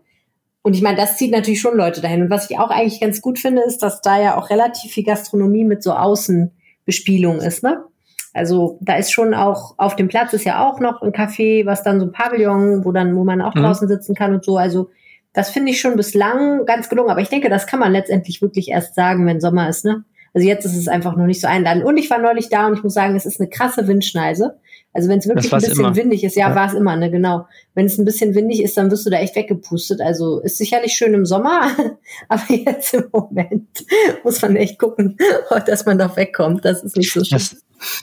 Und 0.62 0.74
ich 0.74 0.82
meine, 0.82 0.96
das 0.96 1.16
zieht 1.16 1.30
natürlich 1.30 1.60
schon 1.60 1.76
Leute 1.76 2.00
dahin. 2.00 2.22
Und 2.22 2.30
was 2.30 2.50
ich 2.50 2.58
auch 2.58 2.70
eigentlich 2.70 2.98
ganz 2.98 3.20
gut 3.20 3.38
finde, 3.38 3.62
ist, 3.62 3.82
dass 3.82 4.00
da 4.00 4.18
ja 4.18 4.38
auch 4.38 4.48
relativ 4.48 4.92
viel 4.92 5.04
Gastronomie 5.04 5.64
mit 5.64 5.82
so 5.82 5.92
Außenbespielung 5.92 7.38
ist, 7.40 7.62
ne? 7.62 7.84
Also 8.32 8.78
da 8.80 8.96
ist 8.96 9.12
schon 9.12 9.32
auch 9.32 9.74
auf 9.76 9.94
dem 9.94 10.08
Platz 10.08 10.32
ist 10.32 10.44
ja 10.44 10.66
auch 10.66 10.80
noch 10.80 11.02
ein 11.02 11.12
Café, 11.12 11.66
was 11.66 11.84
dann 11.84 12.00
so 12.00 12.06
ein 12.06 12.12
Pavillon, 12.12 12.84
wo 12.84 12.90
dann, 12.90 13.14
wo 13.14 13.22
man 13.22 13.40
auch 13.40 13.54
mhm. 13.54 13.60
draußen 13.60 13.86
sitzen 13.86 14.14
kann 14.16 14.34
und 14.34 14.44
so. 14.44 14.56
Also 14.56 14.90
das 15.34 15.50
finde 15.50 15.70
ich 15.70 15.80
schon 15.80 15.96
bislang 15.96 16.64
ganz 16.66 16.88
gelungen. 16.88 17.10
Aber 17.10 17.20
ich 17.20 17.28
denke, 17.28 17.48
das 17.48 17.68
kann 17.68 17.78
man 17.78 17.92
letztendlich 17.92 18.42
wirklich 18.42 18.70
erst 18.70 18.96
sagen, 18.96 19.26
wenn 19.26 19.40
Sommer 19.40 19.68
ist, 19.68 19.84
ne? 19.84 20.04
Also 20.34 20.48
jetzt 20.48 20.64
ist 20.64 20.76
es 20.76 20.88
einfach 20.88 21.16
noch 21.16 21.26
nicht 21.26 21.40
so 21.40 21.46
einladend. 21.46 21.84
Und 21.84 21.96
ich 21.96 22.10
war 22.10 22.18
neulich 22.18 22.48
da 22.48 22.66
und 22.66 22.74
ich 22.74 22.82
muss 22.82 22.92
sagen, 22.92 23.14
es 23.14 23.24
ist 23.24 23.40
eine 23.40 23.48
krasse 23.48 23.86
Windschneise. 23.86 24.58
Also 24.92 25.08
wenn 25.08 25.18
es 25.18 25.26
wirklich 25.26 25.52
ein 25.52 25.60
bisschen 25.60 25.78
immer. 25.78 25.96
windig 25.96 26.22
ist, 26.22 26.36
ja, 26.36 26.48
ja. 26.48 26.54
war 26.54 26.68
es 26.68 26.74
immer, 26.74 26.96
ne, 26.96 27.10
genau. 27.10 27.46
Wenn 27.74 27.86
es 27.86 27.98
ein 27.98 28.04
bisschen 28.04 28.34
windig 28.34 28.62
ist, 28.62 28.76
dann 28.76 28.90
wirst 28.90 29.06
du 29.06 29.10
da 29.10 29.18
echt 29.18 29.34
weggepustet. 29.34 30.00
Also 30.00 30.40
ist 30.40 30.56
sicherlich 30.56 30.92
schön 30.92 31.14
im 31.14 31.24
Sommer, 31.24 31.70
aber 32.28 32.42
jetzt 32.48 32.94
im 32.94 33.04
Moment 33.12 33.84
muss 34.24 34.42
man 34.42 34.56
echt 34.56 34.78
gucken, 34.78 35.16
dass 35.66 35.86
man 35.86 35.98
doch 35.98 36.16
wegkommt. 36.16 36.64
Das 36.64 36.82
ist 36.82 36.96
nicht 36.96 37.12
so 37.12 37.24
schön. 37.24 37.38
Das, 37.38 37.56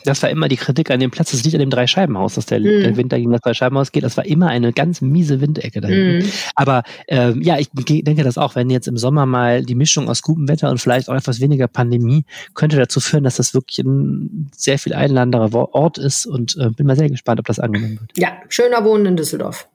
das 0.04 0.22
war 0.22 0.30
immer 0.30 0.48
die 0.48 0.56
Kritik 0.56 0.90
an 0.90 1.00
dem 1.00 1.10
Platz. 1.10 1.30
Das 1.30 1.44
liegt 1.44 1.54
an 1.54 1.60
dem 1.60 1.70
Dreischeibenhaus, 1.70 2.34
dass 2.34 2.46
der, 2.46 2.60
mm. 2.60 2.82
der 2.82 2.96
Winter 2.96 3.18
gegen 3.18 3.32
das 3.32 3.40
Dreischeibenhaus 3.40 3.92
geht. 3.92 4.04
Das 4.04 4.16
war 4.16 4.26
immer 4.26 4.48
eine 4.48 4.72
ganz 4.72 5.00
miese 5.00 5.40
Windecke 5.40 5.80
da 5.80 5.92
Mm. 5.92 6.22
Aber 6.54 6.84
ähm, 7.06 7.42
ja, 7.42 7.58
ich 7.58 7.68
denke 7.70 8.24
das 8.24 8.38
auch, 8.38 8.54
wenn 8.54 8.70
jetzt 8.70 8.88
im 8.88 8.96
Sommer 8.96 9.26
mal 9.26 9.62
die 9.62 9.74
Mischung 9.74 10.08
aus 10.08 10.22
gutem 10.22 10.48
Wetter 10.48 10.70
und 10.70 10.78
vielleicht 10.78 11.08
auch 11.10 11.14
etwas 11.14 11.40
weniger 11.40 11.68
Pandemie 11.68 12.24
könnte 12.54 12.76
dazu 12.76 12.98
führen, 12.98 13.24
dass 13.24 13.36
das 13.36 13.52
wirklich 13.52 13.78
ein 13.80 14.50
sehr 14.56 14.78
viel 14.78 14.94
einladenderer 14.94 15.74
Ort 15.74 15.98
ist 15.98 16.24
und 16.24 16.56
äh, 16.58 16.70
bin 16.70 16.86
mal 16.86 16.96
sehr 16.96 17.10
gespannt, 17.10 17.40
ob 17.40 17.46
das 17.46 17.58
angenommen 17.58 18.00
wird. 18.00 18.12
Ja, 18.16 18.32
schöner 18.48 18.84
Wohnen 18.84 19.06
in 19.06 19.16
Düsseldorf. 19.16 19.68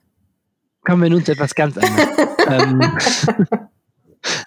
Kommen 0.84 1.02
wir 1.02 1.10
nun 1.10 1.24
zu 1.24 1.32
etwas 1.32 1.54
ganz 1.54 1.76
anderes. 1.76 2.08
ähm, 2.48 2.80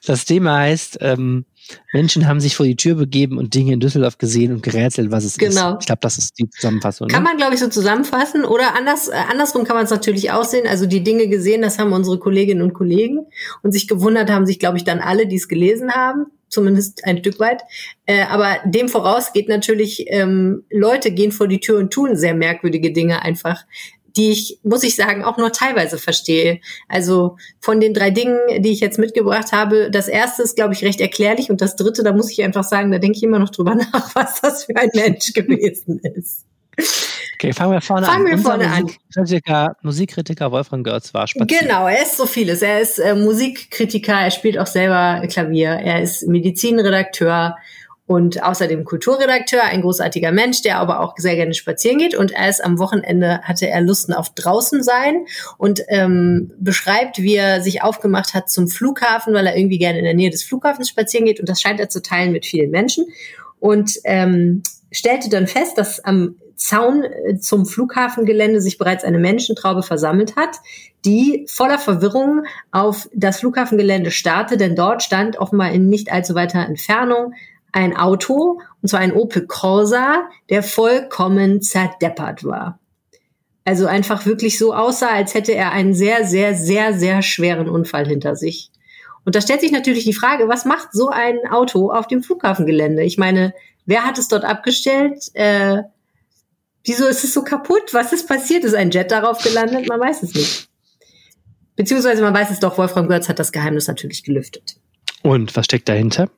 das 0.06 0.26
Thema 0.26 0.60
heißt, 0.60 0.97
ähm, 1.02 1.45
Menschen 1.93 2.28
haben 2.28 2.39
sich 2.39 2.56
vor 2.56 2.65
die 2.65 2.76
Tür 2.76 2.95
begeben 2.95 3.38
und 3.38 3.54
Dinge 3.54 3.74
in 3.74 3.80
Düsseldorf 3.80 4.17
gesehen 4.17 4.54
und 4.54 4.63
gerätselt, 4.63 5.12
was 5.12 5.24
es 5.24 5.38
genau. 5.38 5.50
ist. 5.50 5.56
Genau. 5.56 5.78
Ich 5.80 5.86
glaube, 5.86 6.00
das 6.02 6.17
ist 6.17 6.38
die 6.39 6.50
Zusammenfassung. 6.50 7.08
Kann 7.08 7.24
ne? 7.24 7.30
man, 7.30 7.38
glaube 7.38 7.54
ich, 7.54 7.60
so 7.60 7.67
zusammenfassen. 7.67 8.45
Oder 8.45 8.76
anders, 8.76 9.08
äh, 9.08 9.13
andersrum 9.30 9.63
kann 9.63 9.76
man 9.76 9.86
es 9.86 9.91
natürlich 9.91 10.32
auch 10.32 10.43
sehen. 10.43 10.67
Also 10.67 10.86
die 10.86 11.04
Dinge 11.04 11.28
gesehen, 11.28 11.62
das 11.62 11.80
haben 11.80 11.93
unsere 11.93 12.19
Kolleginnen 12.19 12.62
und 12.62 12.74
Kollegen. 12.74 13.26
Und 13.63 13.71
sich 13.71 13.88
gewundert 13.88 14.30
haben 14.30 14.45
sich, 14.45 14.60
glaube 14.60 14.78
ich, 14.78 14.84
dann 14.84 15.00
alle, 15.00 15.28
die 15.28 15.38
es 15.38 15.47
gelesen 15.47 15.91
haben. 15.91 16.28
Zumindest 16.50 17.06
ein 17.06 17.19
Stück 17.19 17.39
weit. 17.39 17.62
Äh, 18.06 18.24
aber 18.24 18.58
dem 18.65 18.89
voraus 18.89 19.32
geht 19.32 19.47
natürlich, 19.47 20.06
ähm, 20.08 20.65
Leute 20.69 21.12
gehen 21.12 21.32
vor 21.32 21.47
die 21.47 21.62
Tür 21.62 21.80
und 21.80 21.93
tun 21.93 22.17
sehr 22.17 22.34
merkwürdige 22.34 22.91
Dinge 22.91 23.21
einfach 23.21 23.63
die 24.15 24.32
ich, 24.32 24.60
muss 24.63 24.84
ich 24.84 24.95
sagen, 24.95 25.24
auch 25.24 25.38
nur 25.38 25.52
teilweise 25.52 25.97
verstehe. 25.97 26.60
Also 26.88 27.38
von 27.60 27.80
den 27.80 27.93
drei 27.93 28.12
Dingen, 28.12 28.39
die 28.60 28.71
ich 28.71 28.80
jetzt 28.80 29.00
mitgebracht 29.00 29.52
habe, 29.52 29.89
das 29.91 30.08
erste 30.08 30.43
ist, 30.43 30.56
glaube 30.56 30.74
ich, 30.74 30.84
recht 30.84 31.02
erklärlich 31.02 31.50
und 31.50 31.62
das 31.62 31.76
dritte, 31.76 32.04
da 32.04 32.13
muss 32.13 32.32
ich 32.32 32.43
einfach 32.43 32.63
sagen, 32.63 32.91
da 32.91 32.97
denke 32.97 33.17
ich 33.17 33.24
immer 33.24 33.39
noch 33.39 33.50
drüber 33.50 33.76
nach, 33.93 34.15
was 34.15 34.41
das 34.41 34.65
für 34.65 34.76
ein 34.76 34.89
Mensch 34.93 35.34
gewesen 35.34 36.00
ist. 36.00 36.45
Okay, 37.36 37.54
fangen 37.54 37.71
wir 37.71 37.82
vorne 37.82 38.06
fangen 38.06 38.28
an. 38.28 38.28
Fangen 38.28 38.38
wir 38.38 38.43
vorne 38.43 38.67
Musikkritiker, 39.13 39.69
an. 39.69 39.76
Musikkritiker 39.82 40.52
Wolfgang 40.52 40.86
Görz 40.86 41.13
war 41.13 41.28
spazieren. 41.28 41.67
Genau, 41.67 41.88
er 41.88 42.04
ist 42.04 42.17
so 42.17 42.26
vieles. 42.26 42.62
Er 42.62 42.82
ist 42.82 43.00
äh, 43.00 43.15
Musikkritiker, 43.15 44.13
er 44.13 44.32
spielt 44.32 44.58
auch 44.60 44.67
selber 44.67 45.26
Klavier, 45.28 45.69
er 45.69 46.02
ist 46.02 46.28
Medizinredakteur, 46.28 47.58
und 48.07 48.43
außerdem 48.43 48.83
Kulturredakteur, 48.83 49.63
ein 49.63 49.81
großartiger 49.81 50.31
Mensch, 50.31 50.61
der 50.63 50.79
aber 50.79 50.99
auch 50.99 51.13
sehr 51.17 51.35
gerne 51.35 51.53
spazieren 51.53 51.97
geht. 51.97 52.15
Und 52.15 52.31
erst 52.31 52.63
am 52.63 52.77
Wochenende 52.77 53.41
hatte 53.43 53.67
er 53.67 53.81
Lusten 53.81 54.13
auf 54.13 54.33
draußen 54.33 54.83
sein 54.83 55.25
und 55.57 55.81
ähm, 55.87 56.51
beschreibt, 56.59 57.19
wie 57.19 57.35
er 57.35 57.61
sich 57.61 57.83
aufgemacht 57.83 58.33
hat 58.33 58.49
zum 58.49 58.67
Flughafen, 58.67 59.33
weil 59.33 59.47
er 59.47 59.55
irgendwie 59.55 59.77
gerne 59.77 59.99
in 59.99 60.03
der 60.03 60.13
Nähe 60.13 60.29
des 60.29 60.43
Flughafens 60.43 60.89
spazieren 60.89 61.25
geht. 61.25 61.39
Und 61.39 61.47
das 61.47 61.61
scheint 61.61 61.79
er 61.79 61.89
zu 61.89 62.01
teilen 62.01 62.33
mit 62.33 62.45
vielen 62.45 62.71
Menschen. 62.71 63.05
Und 63.59 63.93
ähm, 64.03 64.63
stellte 64.91 65.29
dann 65.29 65.47
fest, 65.47 65.77
dass 65.77 66.03
am 66.03 66.35
Zaun 66.61 67.03
äh, 67.03 67.37
zum 67.37 67.65
Flughafengelände 67.65 68.61
sich 68.61 68.77
bereits 68.77 69.03
eine 69.03 69.19
Menschentraube 69.19 69.83
versammelt 69.83 70.35
hat, 70.35 70.57
die 71.05 71.45
voller 71.49 71.79
Verwirrung 71.79 72.43
auf 72.71 73.09
das 73.13 73.39
Flughafengelände 73.39 74.11
starrte, 74.11 74.57
denn 74.57 74.75
dort 74.75 75.01
stand 75.01 75.37
offenbar 75.37 75.71
in 75.71 75.87
nicht 75.87 76.11
allzu 76.11 76.35
weiter 76.35 76.59
Entfernung 76.59 77.33
ein 77.71 77.95
Auto, 77.95 78.60
und 78.81 78.89
zwar 78.89 78.99
ein 78.99 79.13
Opel 79.13 79.45
Corsa, 79.47 80.29
der 80.49 80.63
vollkommen 80.63 81.62
zerdeppert 81.62 82.43
war. 82.43 82.79
Also 83.63 83.86
einfach 83.86 84.25
wirklich 84.25 84.57
so 84.57 84.73
aussah, 84.73 85.10
als 85.10 85.34
hätte 85.34 85.53
er 85.53 85.71
einen 85.71 85.93
sehr, 85.93 86.25
sehr, 86.25 86.55
sehr, 86.55 86.93
sehr 86.93 87.21
schweren 87.21 87.69
Unfall 87.69 88.07
hinter 88.07 88.36
sich. 88.36 88.71
Und 89.23 89.36
da 89.36 89.41
stellt 89.41 89.62
sich 89.62 89.71
natürlich 89.71 90.03
die 90.03 90.13
Frage, 90.13 90.47
was 90.47 90.65
macht 90.65 90.93
so 90.93 91.10
ein 91.10 91.38
Auto 91.49 91.91
auf 91.91 92.07
dem 92.07 92.23
Flughafengelände? 92.23 93.03
Ich 93.03 93.17
meine, 93.17 93.53
wer 93.86 94.03
hat 94.03 94.17
es 94.17 94.27
dort 94.27 94.43
abgestellt? 94.43 95.29
Äh, 95.34 95.84
wieso 96.84 97.05
ist 97.05 97.23
es 97.23 97.34
so 97.34 97.43
kaputt? 97.43 97.93
Was 97.93 98.13
ist 98.13 98.27
passiert? 98.27 98.63
Ist 98.63 98.73
ein 98.73 98.89
Jet 98.89 99.12
darauf 99.12 99.43
gelandet? 99.43 99.88
Man 99.88 99.99
weiß 99.99 100.23
es 100.23 100.34
nicht. 100.34 100.69
Beziehungsweise 101.75 102.23
man 102.23 102.34
weiß 102.34 102.49
es 102.49 102.60
doch, 102.60 102.77
Wolfram 102.79 103.07
Götz 103.07 103.29
hat 103.29 103.39
das 103.39 103.51
Geheimnis 103.51 103.88
natürlich 103.88 104.23
gelüftet. 104.23 104.75
Und 105.21 105.55
was 105.55 105.65
steckt 105.65 105.88
dahinter? 105.88 106.29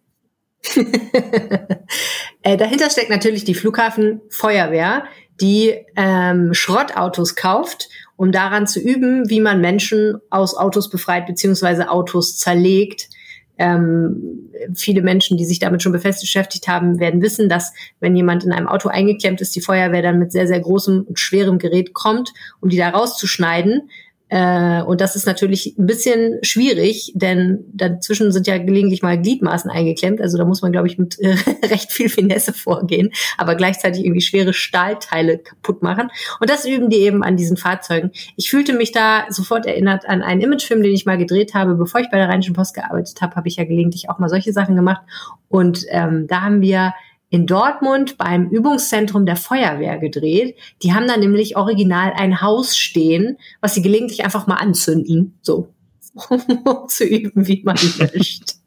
äh, 2.42 2.58
dahinter 2.58 2.90
steckt 2.90 3.10
natürlich 3.10 3.44
die 3.44 3.56
Flughafenfeuerwehr, 3.56 5.06
die 5.42 5.76
ähm, 5.96 6.54
Schrottautos 6.54 7.36
kauft, 7.36 7.90
um 8.16 8.32
daran 8.32 8.68
zu 8.68 8.80
üben, 8.80 9.30
wie 9.30 9.42
man 9.42 9.62
Menschen 9.62 10.20
aus 10.30 10.56
Autos 10.56 10.90
befreit 10.90 11.26
beziehungsweise 11.26 11.90
Autos 11.90 12.38
zerlegt. 12.38 13.10
Ähm, 13.58 14.50
viele 14.74 15.02
Menschen, 15.02 15.38
die 15.38 15.46
sich 15.46 15.60
damit 15.60 15.84
schon 15.84 15.92
beschäftigt 15.92 16.68
haben, 16.68 17.00
werden 17.00 17.22
wissen, 17.22 17.50
dass 17.50 17.74
wenn 18.00 18.16
jemand 18.16 18.44
in 18.44 18.52
einem 18.52 18.68
Auto 18.68 18.90
eingeklemmt 18.90 19.42
ist, 19.42 19.56
die 19.56 19.62
Feuerwehr 19.62 20.02
dann 20.02 20.20
mit 20.20 20.32
sehr, 20.32 20.48
sehr 20.48 20.60
großem 20.60 21.04
und 21.04 21.20
schwerem 21.20 21.60
Gerät 21.60 21.94
kommt, 21.94 22.34
um 22.62 22.70
die 22.70 22.78
da 22.78 22.90
rauszuschneiden. 22.90 23.90
Äh, 24.34 24.82
und 24.82 25.00
das 25.00 25.16
ist 25.16 25.28
natürlich 25.28 25.78
ein 25.78 25.86
bisschen 25.86 26.40
schwierig, 26.42 27.12
denn 27.14 27.66
dazwischen 27.72 28.32
sind 28.32 28.48
ja 28.48 28.58
gelegentlich 28.58 29.04
mal 29.04 29.22
Gliedmaßen 29.22 29.70
eingeklemmt. 29.70 30.20
Also 30.20 30.40
da 30.40 30.46
muss 30.46 30.64
man, 30.64 30.72
glaube 30.72 30.88
ich, 30.88 30.98
mit 30.98 31.20
äh, 31.20 31.36
recht 31.68 31.92
viel 31.92 32.10
Finesse 32.10 32.52
vorgehen, 32.52 33.12
aber 33.38 33.54
gleichzeitig 33.54 34.04
irgendwie 34.04 34.22
schwere 34.22 34.52
Stahlteile 34.52 35.38
kaputt 35.38 35.84
machen. 35.84 36.10
Und 36.40 36.50
das 36.50 36.66
üben 36.66 36.90
die 36.90 37.02
eben 37.02 37.24
an 37.24 37.38
diesen 37.38 37.58
Fahrzeugen. 37.58 38.10
Ich 38.36 38.50
fühlte 38.50 38.74
mich 38.74 38.92
da 38.92 39.28
sofort 39.30 39.68
erinnert 39.68 40.10
an 40.10 40.24
einen 40.24 40.42
Imagefilm, 40.42 40.82
den 40.82 40.94
ich 40.94 41.06
mal 41.06 41.20
gedreht 41.20 41.54
habe. 41.54 41.76
Bevor 41.76 42.02
ich 42.02 42.10
bei 42.10 42.18
der 42.18 42.28
Rheinischen 42.28 42.56
Post 42.56 42.74
gearbeitet 42.74 43.22
habe, 43.22 43.36
habe 43.36 43.48
ich 43.48 43.58
ja 43.58 43.66
gelegentlich 43.66 44.10
auch 44.10 44.18
mal 44.18 44.30
solche 44.30 44.52
Sachen 44.52 44.76
gemacht. 44.76 45.04
Und 45.48 45.86
ähm, 45.90 46.26
da 46.26 46.42
haben 46.42 46.62
wir 46.62 46.96
in 47.34 47.48
Dortmund 47.48 48.20
beim 48.20 48.50
Übungszentrum 48.50 49.26
der 49.26 49.36
Feuerwehr 49.36 49.98
gedreht. 49.98 50.56
Die 50.84 50.94
haben 50.94 51.08
da 51.08 51.18
nämlich 51.18 51.58
original 51.58 52.14
ein 52.16 52.44
Haus 52.44 52.78
stehen, 52.78 53.40
was 53.60 53.74
sie 53.74 53.82
gelegentlich 53.82 54.24
einfach 54.24 54.46
mal 54.46 54.58
anzünden, 54.58 55.40
so 55.42 55.74
um 56.30 56.88
zu 56.90 57.06
üben, 57.06 57.48
wie 57.48 57.64
man 57.64 57.76
löscht. 57.98 58.58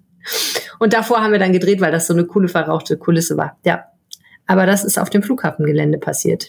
Und 0.81 0.95
davor 0.95 1.23
haben 1.23 1.31
wir 1.31 1.39
dann 1.39 1.53
gedreht, 1.53 1.81
weil 1.81 1.93
das 1.93 2.09
so 2.09 2.13
eine 2.13 2.27
coole 2.27 2.49
verrauchte 2.49 2.97
Kulisse 2.97 3.37
war. 3.37 3.57
Ja. 3.65 3.85
Aber 4.49 4.67
das 4.67 4.83
ist 4.83 4.99
auf 4.99 5.11
dem 5.11 5.23
Flughafengelände 5.23 5.99
passiert. 5.99 6.49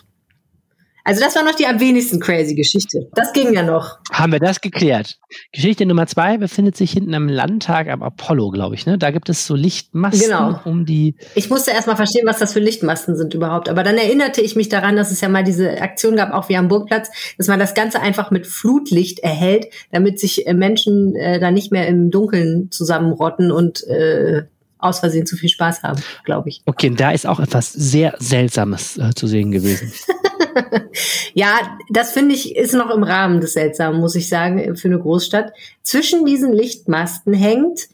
Also 1.07 1.21
das 1.21 1.37
war 1.37 1.43
noch 1.45 1.55
die 1.55 1.65
am 1.65 1.79
wenigsten 1.79 2.19
crazy 2.19 2.53
Geschichte. 2.53 3.07
Das 3.13 3.31
ging 3.31 3.53
ja 3.53 3.63
noch. 3.63 3.99
Haben 4.11 4.33
wir 4.33 4.41
das 4.41 4.59
geklärt. 4.59 5.17
Geschichte 5.53 5.85
Nummer 5.85 6.05
zwei 6.05 6.37
befindet 6.37 6.75
sich 6.75 6.91
hinten 6.91 7.13
am 7.13 7.29
Landtag 7.29 7.87
am 7.87 8.03
Apollo, 8.03 8.49
glaube 8.49 8.75
ich. 8.75 8.85
Ne? 8.85 8.97
Da 8.97 9.11
gibt 9.11 9.29
es 9.29 9.47
so 9.47 9.55
Lichtmasten 9.55 10.19
genau. 10.19 10.59
um 10.65 10.85
die. 10.85 11.15
Ich 11.33 11.49
musste 11.49 11.71
erst 11.71 11.87
mal 11.87 11.95
verstehen, 11.95 12.25
was 12.27 12.39
das 12.39 12.51
für 12.51 12.59
Lichtmasten 12.59 13.15
sind 13.15 13.33
überhaupt. 13.33 13.69
Aber 13.69 13.83
dann 13.83 13.97
erinnerte 13.97 14.41
ich 14.41 14.57
mich 14.57 14.67
daran, 14.67 14.97
dass 14.97 15.11
es 15.11 15.21
ja 15.21 15.29
mal 15.29 15.45
diese 15.45 15.79
Aktion 15.81 16.17
gab, 16.17 16.33
auch 16.33 16.49
wie 16.49 16.57
am 16.57 16.67
Burgplatz, 16.67 17.07
dass 17.37 17.47
man 17.47 17.57
das 17.57 17.73
Ganze 17.73 18.01
einfach 18.01 18.29
mit 18.29 18.45
Flutlicht 18.45 19.19
erhält, 19.19 19.67
damit 19.93 20.19
sich 20.19 20.45
äh, 20.45 20.53
Menschen 20.53 21.15
äh, 21.15 21.39
da 21.39 21.51
nicht 21.51 21.71
mehr 21.71 21.87
im 21.87 22.11
Dunkeln 22.11 22.69
zusammenrotten 22.69 23.53
und 23.53 23.81
äh, 23.87 24.43
aus 24.77 24.99
Versehen 24.99 25.25
zu 25.25 25.37
viel 25.37 25.49
Spaß 25.49 25.83
haben, 25.83 26.01
glaube 26.25 26.49
ich. 26.49 26.63
Okay, 26.65 26.93
da 26.93 27.11
ist 27.11 27.25
auch 27.25 27.39
etwas 27.39 27.71
sehr 27.71 28.15
Seltsames 28.19 28.97
äh, 28.97 29.11
zu 29.15 29.27
sehen 29.27 29.51
gewesen. 29.51 29.93
ja, 31.33 31.77
das 31.89 32.11
finde 32.11 32.35
ich 32.35 32.55
ist 32.55 32.73
noch 32.73 32.89
im 32.89 33.03
Rahmen 33.03 33.41
des 33.41 33.53
Seltsamen, 33.53 33.99
muss 33.99 34.15
ich 34.15 34.29
sagen, 34.29 34.75
für 34.75 34.87
eine 34.87 34.99
Großstadt. 34.99 35.53
Zwischen 35.81 36.25
diesen 36.25 36.53
Lichtmasten 36.53 37.33
hängt, 37.33 37.87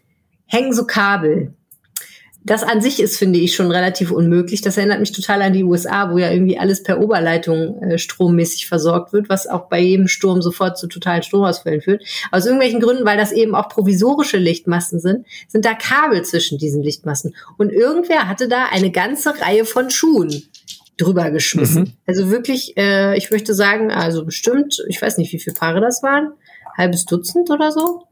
hängen 0.46 0.74
so 0.74 0.86
Kabel. 0.86 1.54
das 2.46 2.62
an 2.62 2.82
sich 2.82 3.00
ist, 3.00 3.18
finde 3.18 3.40
ich, 3.40 3.56
schon 3.56 3.72
relativ 3.72 4.12
unmöglich. 4.12 4.62
Das 4.62 4.76
erinnert 4.76 5.00
mich 5.00 5.14
total 5.14 5.42
an 5.42 5.54
die 5.54 5.64
USA, 5.64 6.12
wo 6.12 6.18
ja 6.18 6.30
irgendwie 6.30 6.60
alles 6.60 6.84
per 6.84 7.00
Oberleitung 7.00 7.82
äh, 7.82 7.98
strommäßig 7.98 8.68
versorgt 8.68 9.14
wird, 9.14 9.30
was 9.30 9.48
auch 9.48 9.70
bei 9.70 9.80
jedem 9.80 10.10
Sturm 10.10 10.42
sofort 10.42 10.78
zu 10.78 10.88
totalen 10.88 11.24
Stromausfällen 11.24 11.82
führt. 11.82 12.04
Aus 12.32 12.46
irgendwelchen 12.46 12.82
Gründen, 12.82 13.06
weil 13.06 13.18
das 13.18 13.32
eben 13.32 13.56
auch 13.56 13.70
provisorische 13.70 14.38
Lichtmasten 14.38 15.00
sind, 15.00 15.26
sind 15.48 15.64
da 15.64 15.74
Kabel 15.74 16.24
zwischen 16.24 16.58
diesen 16.58 16.84
Lichtmasten. 16.84 17.34
Und 17.58 17.72
irgendwer 17.72 18.28
hatte 18.28 18.50
da 18.50 18.66
eine 18.72 18.92
ganze 18.92 19.40
Reihe 19.40 19.64
von 19.64 19.90
Schuhen 19.90 20.44
drüber 20.98 21.32
geschmissen. 21.32 21.84
Mhm. 21.84 21.94
Also 22.06 22.30
wirklich, 22.30 22.78
äh, 22.78 23.18
ich 23.18 23.32
möchte 23.32 23.54
sagen, 23.54 23.92
also 23.92 24.26
bestimmt, 24.26 24.84
ich 24.88 25.02
weiß 25.02 25.18
nicht, 25.18 25.34
wie 25.34 25.40
viele 25.40 25.56
Paare 25.56 25.82
das 25.82 26.04
waren, 26.04 26.34
halbes 26.78 27.06
Dutzend 27.06 27.50
oder 27.50 27.72
so. 27.72 28.04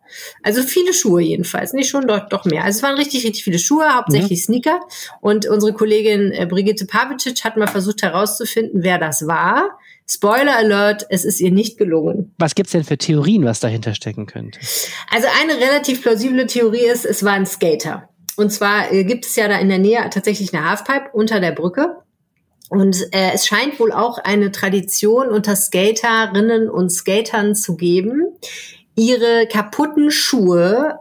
Also 0.44 0.62
viele 0.64 0.94
Schuhe 0.94 1.22
jedenfalls, 1.22 1.74
nicht 1.74 1.90
schon 1.90 2.08
doch, 2.08 2.28
doch 2.28 2.46
mehr. 2.46 2.64
Also 2.64 2.78
es 2.78 2.84
waren 2.84 2.98
richtig, 2.98 3.24
richtig 3.24 3.44
viele 3.44 3.60
Schuhe, 3.60 3.96
hauptsächlich 3.96 4.40
mhm. 4.40 4.44
Sneaker. 4.44 4.80
Und 5.22 5.48
unsere 5.48 5.74
Kollegin 5.74 6.32
äh, 6.32 6.46
Brigitte 6.46 6.86
Pavicic 6.86 7.44
hat 7.44 7.58
mal 7.58 7.68
versucht 7.68 8.02
herauszufinden, 8.02 8.84
wer 8.84 8.98
das 8.98 9.26
war. 9.28 9.78
Spoiler 10.08 10.58
Alert, 10.58 11.06
es 11.10 11.24
ist 11.24 11.40
ihr 11.40 11.52
nicht 11.52 11.78
gelungen. 11.78 12.34
Was 12.38 12.56
gibt's 12.56 12.74
denn 12.74 12.84
für 12.84 12.98
Theorien, 12.98 13.46
was 13.46 13.62
dahinter 13.62 13.96
stecken 13.96 14.26
könnte? 14.26 14.60
Also 15.10 15.28
eine 15.42 15.54
relativ 15.54 16.02
plausible 16.02 16.48
Theorie 16.48 16.86
ist, 16.86 17.06
es 17.06 17.24
war 17.24 17.34
ein 17.34 17.46
Skater. 17.46 18.10
Und 18.36 18.52
zwar 18.52 18.92
äh, 18.92 19.04
gibt 19.04 19.26
es 19.26 19.36
ja 19.36 19.48
da 19.48 19.58
in 19.60 19.70
der 19.70 19.80
Nähe 19.80 20.10
tatsächlich 20.10 20.54
eine 20.54 20.70
Halfpipe 20.70 21.12
unter 21.14 21.40
der 21.40 21.52
Brücke. 21.52 21.96
Und 22.72 23.10
äh, 23.12 23.32
es 23.34 23.48
scheint 23.48 23.82
wohl 23.82 23.92
auch 23.92 24.18
eine 24.18 24.50
Tradition 24.50 25.28
unter 25.28 25.58
Skaterinnen 25.58 26.70
und 26.70 26.90
Skatern 26.90 27.54
zu 27.54 27.76
geben, 27.76 28.28
ihre 28.96 29.46
kaputten 29.52 30.10
Schuhe 30.10 30.98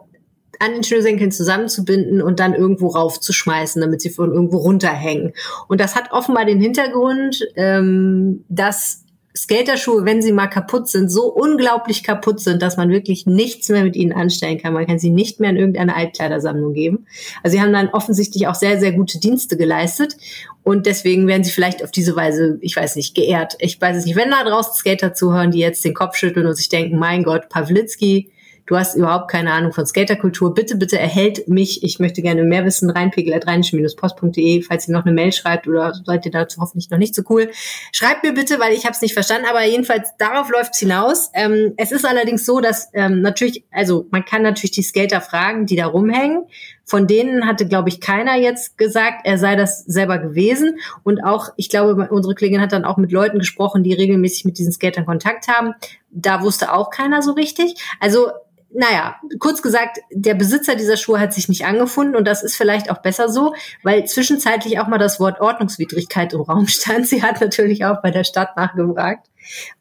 an 0.59 0.73
den 0.73 0.83
Schnürsenkeln 0.83 1.31
zusammenzubinden 1.31 2.23
und 2.23 2.41
dann 2.41 2.55
irgendwo 2.55 2.89
raufzuschmeißen, 2.89 3.81
damit 3.81 4.01
sie 4.01 4.11
von 4.11 4.33
irgendwo 4.33 4.57
runterhängen. 4.57 5.33
Und 5.69 5.81
das 5.81 5.95
hat 5.95 6.11
offenbar 6.11 6.45
den 6.45 6.61
Hintergrund, 6.61 7.47
ähm, 7.55 8.45
dass 8.49 9.05
Skaterschuhe, 9.37 10.05
wenn 10.05 10.23
sie 10.23 10.33
mal 10.33 10.49
kaputt 10.49 10.89
sind, 10.89 11.09
so 11.09 11.27
unglaublich 11.27 12.03
kaputt 12.03 12.41
sind, 12.41 12.63
dass 12.63 12.77
man 12.77 12.91
wirklich 12.91 13.27
nichts 13.27 13.69
mehr 13.69 13.85
mit 13.85 13.95
ihnen 13.95 14.13
anstellen 14.13 14.59
kann. 14.59 14.75
Man 14.75 14.87
kann 14.87 14.99
sie 14.99 15.11
nicht 15.11 15.39
mehr 15.39 15.51
in 15.51 15.57
irgendeine 15.57 15.95
Altkleidersammlung 15.95 16.73
geben. 16.73 17.07
Also 17.43 17.57
sie 17.57 17.63
haben 17.63 17.73
dann 17.73 17.91
offensichtlich 17.91 18.49
auch 18.49 18.57
sehr, 18.57 18.81
sehr 18.81 18.93
gute 18.93 19.21
Dienste 19.21 19.57
geleistet. 19.57 20.17
Und 20.65 20.87
deswegen 20.87 21.29
werden 21.29 21.45
sie 21.45 21.53
vielleicht 21.53 21.85
auf 21.85 21.93
diese 21.93 22.17
Weise, 22.17 22.59
ich 22.61 22.75
weiß 22.75 22.97
nicht, 22.97 23.15
geehrt. 23.15 23.57
Ich 23.61 23.81
weiß 23.81 23.99
es 23.99 24.05
nicht. 24.05 24.17
Wenn 24.17 24.31
da 24.31 24.43
draußen 24.43 24.75
Skater 24.75 25.15
zuhören, 25.15 25.53
die 25.53 25.59
jetzt 25.59 25.85
den 25.85 25.95
Kopf 25.95 26.17
schütteln 26.17 26.47
und 26.47 26.55
sich 26.55 26.69
denken, 26.69 26.99
mein 26.99 27.23
Gott, 27.23 27.49
Pawlitzki, 27.49 28.31
du 28.71 28.77
hast 28.77 28.95
überhaupt 28.95 29.29
keine 29.29 29.53
Ahnung 29.53 29.73
von 29.73 29.85
Skaterkultur, 29.85 30.55
bitte, 30.55 30.77
bitte 30.77 30.97
erhält 30.97 31.49
mich. 31.49 31.83
Ich 31.83 31.99
möchte 31.99 32.23
gerne 32.23 32.45
mehr 32.45 32.65
wissen. 32.65 32.89
Reinpegel.rheinisch-post.de, 32.89 34.63
falls 34.63 34.87
ihr 34.87 34.95
noch 34.95 35.05
eine 35.05 35.13
Mail 35.13 35.33
schreibt 35.33 35.67
oder 35.67 35.93
seid 36.07 36.25
ihr 36.25 36.31
dazu 36.31 36.61
hoffentlich 36.61 36.89
noch 36.89 36.99
nicht 36.99 37.17
so 37.17 37.23
cool. 37.31 37.51
Schreibt 37.91 38.23
mir 38.23 38.33
bitte, 38.33 38.61
weil 38.61 38.73
ich 38.73 38.85
habe 38.85 38.93
es 38.95 39.01
nicht 39.01 39.13
verstanden, 39.13 39.47
aber 39.51 39.65
jedenfalls 39.65 40.11
darauf 40.19 40.49
läuft 40.51 40.75
es 40.75 40.79
hinaus. 40.79 41.31
Ähm, 41.35 41.75
es 41.79 41.91
ist 41.91 42.07
allerdings 42.07 42.47
so, 42.47 42.61
dass 42.61 42.91
ähm, 42.95 43.23
natürlich, 43.23 43.65
also 43.73 44.07
man 44.13 44.25
kann 44.25 44.43
natürlich 44.43 44.71
die 44.71 44.85
Skater 44.85 45.21
fragen, 45.21 45.67
die 45.67 45.75
da 45.75 45.87
rumhängen. 45.87 46.45
Von 46.85 47.09
denen 47.09 47.47
hatte, 47.47 47.67
glaube 47.67 47.89
ich, 47.89 48.01
keiner 48.01 48.37
jetzt 48.37 48.79
gesagt, 48.79 49.23
er 49.25 49.39
sei 49.39 49.57
das 49.57 49.85
selber 49.85 50.19
gewesen. 50.19 50.79
Und 51.03 51.25
auch, 51.25 51.49
ich 51.57 51.71
glaube, 51.71 52.09
unsere 52.11 52.37
Kollegin 52.37 52.61
hat 52.61 52.73
dann 52.73 52.85
auch 52.85 52.99
mit 52.99 53.11
Leuten 53.11 53.41
gesprochen, 53.41 53.83
die 53.83 53.95
regelmäßig 53.95 54.45
mit 54.45 54.59
diesen 54.59 54.73
Skatern 54.73 55.07
Kontakt 55.07 55.49
haben. 55.49 55.75
Da 56.11 56.43
wusste 56.43 56.73
auch 56.73 56.91
keiner 56.91 57.23
so 57.23 57.33
richtig. 57.33 57.75
Also 58.01 58.31
naja, 58.73 59.17
kurz 59.39 59.63
gesagt, 59.63 59.99
der 60.11 60.35
Besitzer 60.35 60.75
dieser 60.77 60.97
Schuhe 60.97 61.19
hat 61.19 61.35
sich 61.35 61.49
nicht 61.49 61.65
angefunden 61.65 62.15
und 62.15 62.27
das 62.27 62.43
ist 62.43 62.57
vielleicht 62.57 62.91
auch 62.91 62.99
besser 62.99 63.29
so, 63.29 63.55
weil 63.83 64.05
zwischenzeitlich 64.05 64.79
auch 64.79 64.87
mal 64.87 64.99
das 64.99 65.19
Wort 65.19 65.41
Ordnungswidrigkeit 65.41 66.33
im 66.33 66.43
Raum 66.43 66.67
stand. 66.69 67.09
Sie 67.09 67.23
hat 67.23 67.41
natürlich 67.41 67.85
auch 67.85 68.01
bei 68.03 68.11
der 68.11 68.25
Stadt 68.25 68.57
nachgefragt, 68.57 69.27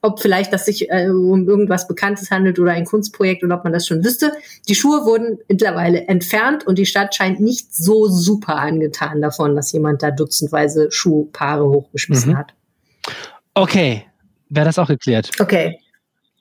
ob 0.02 0.22
vielleicht 0.22 0.54
das 0.54 0.66
sich 0.66 0.90
äh, 0.90 1.10
um 1.10 1.48
irgendwas 1.48 1.88
Bekanntes 1.88 2.32
handelt 2.32 2.58
oder 2.58 2.72
ein 2.72 2.86
Kunstprojekt 2.86 3.44
und 3.44 3.52
ob 3.52 3.64
man 3.64 3.74
das 3.74 3.86
schon 3.86 4.04
wüsste. 4.04 4.34
Die 4.68 4.76
Schuhe 4.76 5.06
wurden 5.06 5.38
mittlerweile 5.48 6.08
entfernt 6.08 6.66
und 6.66 6.78
die 6.78 6.86
Stadt 6.88 7.14
scheint 7.14 7.40
nicht 7.40 7.76
so 7.76 8.08
super 8.08 8.56
angetan 8.56 9.22
davon, 9.22 9.56
dass 9.56 9.72
jemand 9.72 10.02
da 10.02 10.10
dutzendweise 10.12 10.92
Schuhpaare 10.92 11.68
hochgeschmissen 11.68 12.34
mhm. 12.34 12.38
hat. 12.38 12.54
Okay, 13.54 14.06
wäre 14.50 14.66
das 14.66 14.80
auch 14.80 14.88
geklärt. 14.88 15.30
Okay 15.40 15.80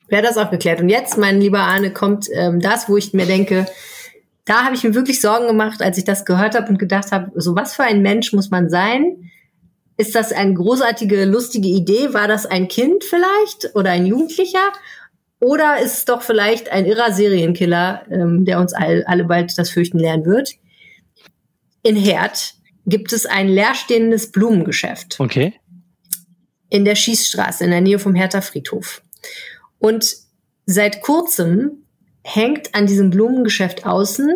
wäre 0.09 0.23
das 0.23 0.37
auch 0.37 0.51
geklärt. 0.51 0.81
Und 0.81 0.89
jetzt, 0.89 1.17
mein 1.19 1.41
lieber 1.41 1.61
Arne, 1.61 1.93
kommt 1.93 2.29
ähm, 2.33 2.61
das, 2.61 2.89
wo 2.89 2.97
ich 2.97 3.13
mir 3.13 3.27
denke, 3.27 3.67
da 4.45 4.65
habe 4.65 4.75
ich 4.75 4.83
mir 4.83 4.95
wirklich 4.95 5.21
Sorgen 5.21 5.47
gemacht, 5.47 5.83
als 5.83 5.99
ich 5.99 6.05
das 6.05 6.25
gehört 6.25 6.55
habe 6.55 6.69
und 6.69 6.79
gedacht 6.79 7.13
habe, 7.13 7.31
so 7.35 7.55
was 7.55 7.75
für 7.75 7.85
ein 7.85 8.01
Mensch 8.01 8.33
muss 8.33 8.51
man 8.51 8.71
sein? 8.71 9.31
Ist 9.99 10.15
das 10.15 10.33
eine 10.33 10.55
großartige, 10.55 11.25
lustige 11.25 11.69
Idee? 11.69 12.15
War 12.15 12.29
das 12.29 12.47
ein 12.47 12.69
Kind 12.69 13.05
vielleicht 13.05 13.75
oder 13.75 13.91
ein 13.91 14.07
Jugendlicher? 14.07 14.73
Oder 15.41 15.79
ist 15.81 15.99
es 15.99 16.05
doch 16.05 16.23
vielleicht 16.23 16.71
ein 16.71 16.87
irrer 16.87 17.13
Serienkiller, 17.13 18.03
ähm, 18.11 18.45
der 18.45 18.59
uns 18.59 18.73
all, 18.73 19.05
alle 19.07 19.25
bald 19.25 19.57
das 19.59 19.71
Fürchten 19.71 19.99
lernen 19.99 20.25
wird? 20.25 20.53
In 21.83 21.97
Herd 21.97 22.55
gibt 22.87 23.13
es 23.13 23.27
ein 23.27 23.49
leerstehendes 23.49 24.33
Blumengeschäft. 24.33 25.21
Okay. 25.21 25.55
In 26.71 26.85
der 26.85 26.95
Schießstraße, 26.95 27.65
in 27.65 27.71
der 27.71 27.81
Nähe 27.81 27.99
vom 27.99 28.15
Hertha 28.15 28.41
Friedhof. 28.41 29.03
Und 29.79 30.17
seit 30.67 31.03
kurzem 31.03 31.85
hängt 32.23 32.75
an 32.75 32.87
diesem 32.87 33.11
Blumengeschäft 33.11 33.87
außen 33.87 34.29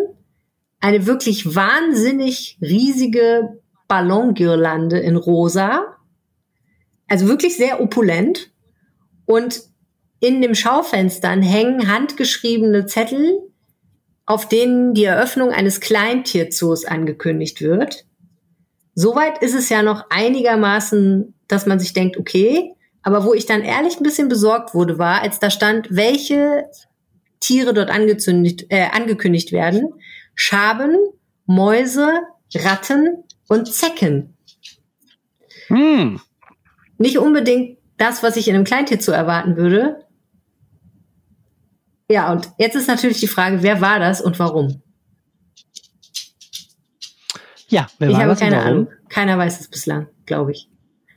eine 0.80 1.07
wirklich 1.07 1.55
wahnsinnig 1.55 2.59
riesige 2.61 3.61
Ballongirlande 3.88 4.99
in 4.99 5.16
rosa. 5.16 5.97
Also 7.09 7.28
wirklich 7.28 7.57
sehr 7.57 7.80
opulent. 7.80 8.51
Und 9.26 9.62
in 10.20 10.40
den 10.40 10.55
Schaufenstern 10.55 11.43
hängen 11.43 11.93
handgeschriebene 11.93 12.86
Zettel, 12.86 13.40
auf 14.24 14.49
denen 14.49 14.95
die 14.95 15.05
Eröffnung 15.05 15.51
eines 15.51 15.80
Kleintierzoos 15.80 16.84
angekündigt 16.84 17.61
wird. 17.61 18.07
Soweit 18.95 19.43
ist 19.43 19.55
es 19.55 19.68
ja 19.68 19.82
noch 19.82 20.07
einigermaßen, 20.11 21.34
dass 21.49 21.66
man 21.66 21.78
sich 21.78 21.93
denkt, 21.93 22.16
okay, 22.16 22.74
aber 23.03 23.25
wo 23.25 23.35
ich 23.35 23.47
dann 23.47 23.63
ehrlich 23.63 23.99
ein 23.99 24.05
bisschen 24.05 24.29
besorgt 24.29 24.75
wurde, 24.75 24.99
war, 24.99 25.23
als 25.23 25.39
da 25.39 25.51
stand, 25.51 25.89
welche 25.91 26.65
Tiere 27.41 27.75
dort 27.75 27.91
angekündigt, 27.91 28.67
äh, 28.71 28.89
angekündigt 28.93 29.53
werden. 29.53 29.93
Schaben, 30.35 30.97
Mäuse, 31.47 32.21
Ratten 32.55 33.25
und 33.49 33.73
Zecken. 33.73 34.37
Hm. 35.67 36.21
Nicht 36.99 37.19
unbedingt 37.19 37.79
das, 37.97 38.23
was 38.23 38.37
ich 38.37 38.49
in 38.49 38.55
einem 38.55 38.65
Kleintier 38.65 39.01
zu 39.01 39.13
erwarten 39.13 39.57
würde. 39.57 40.07
Ja, 42.09 42.31
und 42.33 42.51
jetzt 42.59 42.77
ist 42.77 42.89
natürlich 42.89 43.21
die 43.21 43.29
Frage, 43.29 43.63
wer 43.63 43.81
war 43.81 43.99
das 43.99 44.21
und 44.21 44.39
warum? 44.39 44.83
Ja, 47.69 47.87
wer 47.99 48.09
ich 48.09 48.15
war 48.15 48.21
habe 48.21 48.31
das 48.33 48.41
keine 48.41 48.61
Ahnung. 48.61 48.89
Keiner 49.09 49.39
weiß 49.39 49.61
es 49.61 49.69
bislang, 49.69 50.09
glaube 50.27 50.53
ich. 50.53 50.69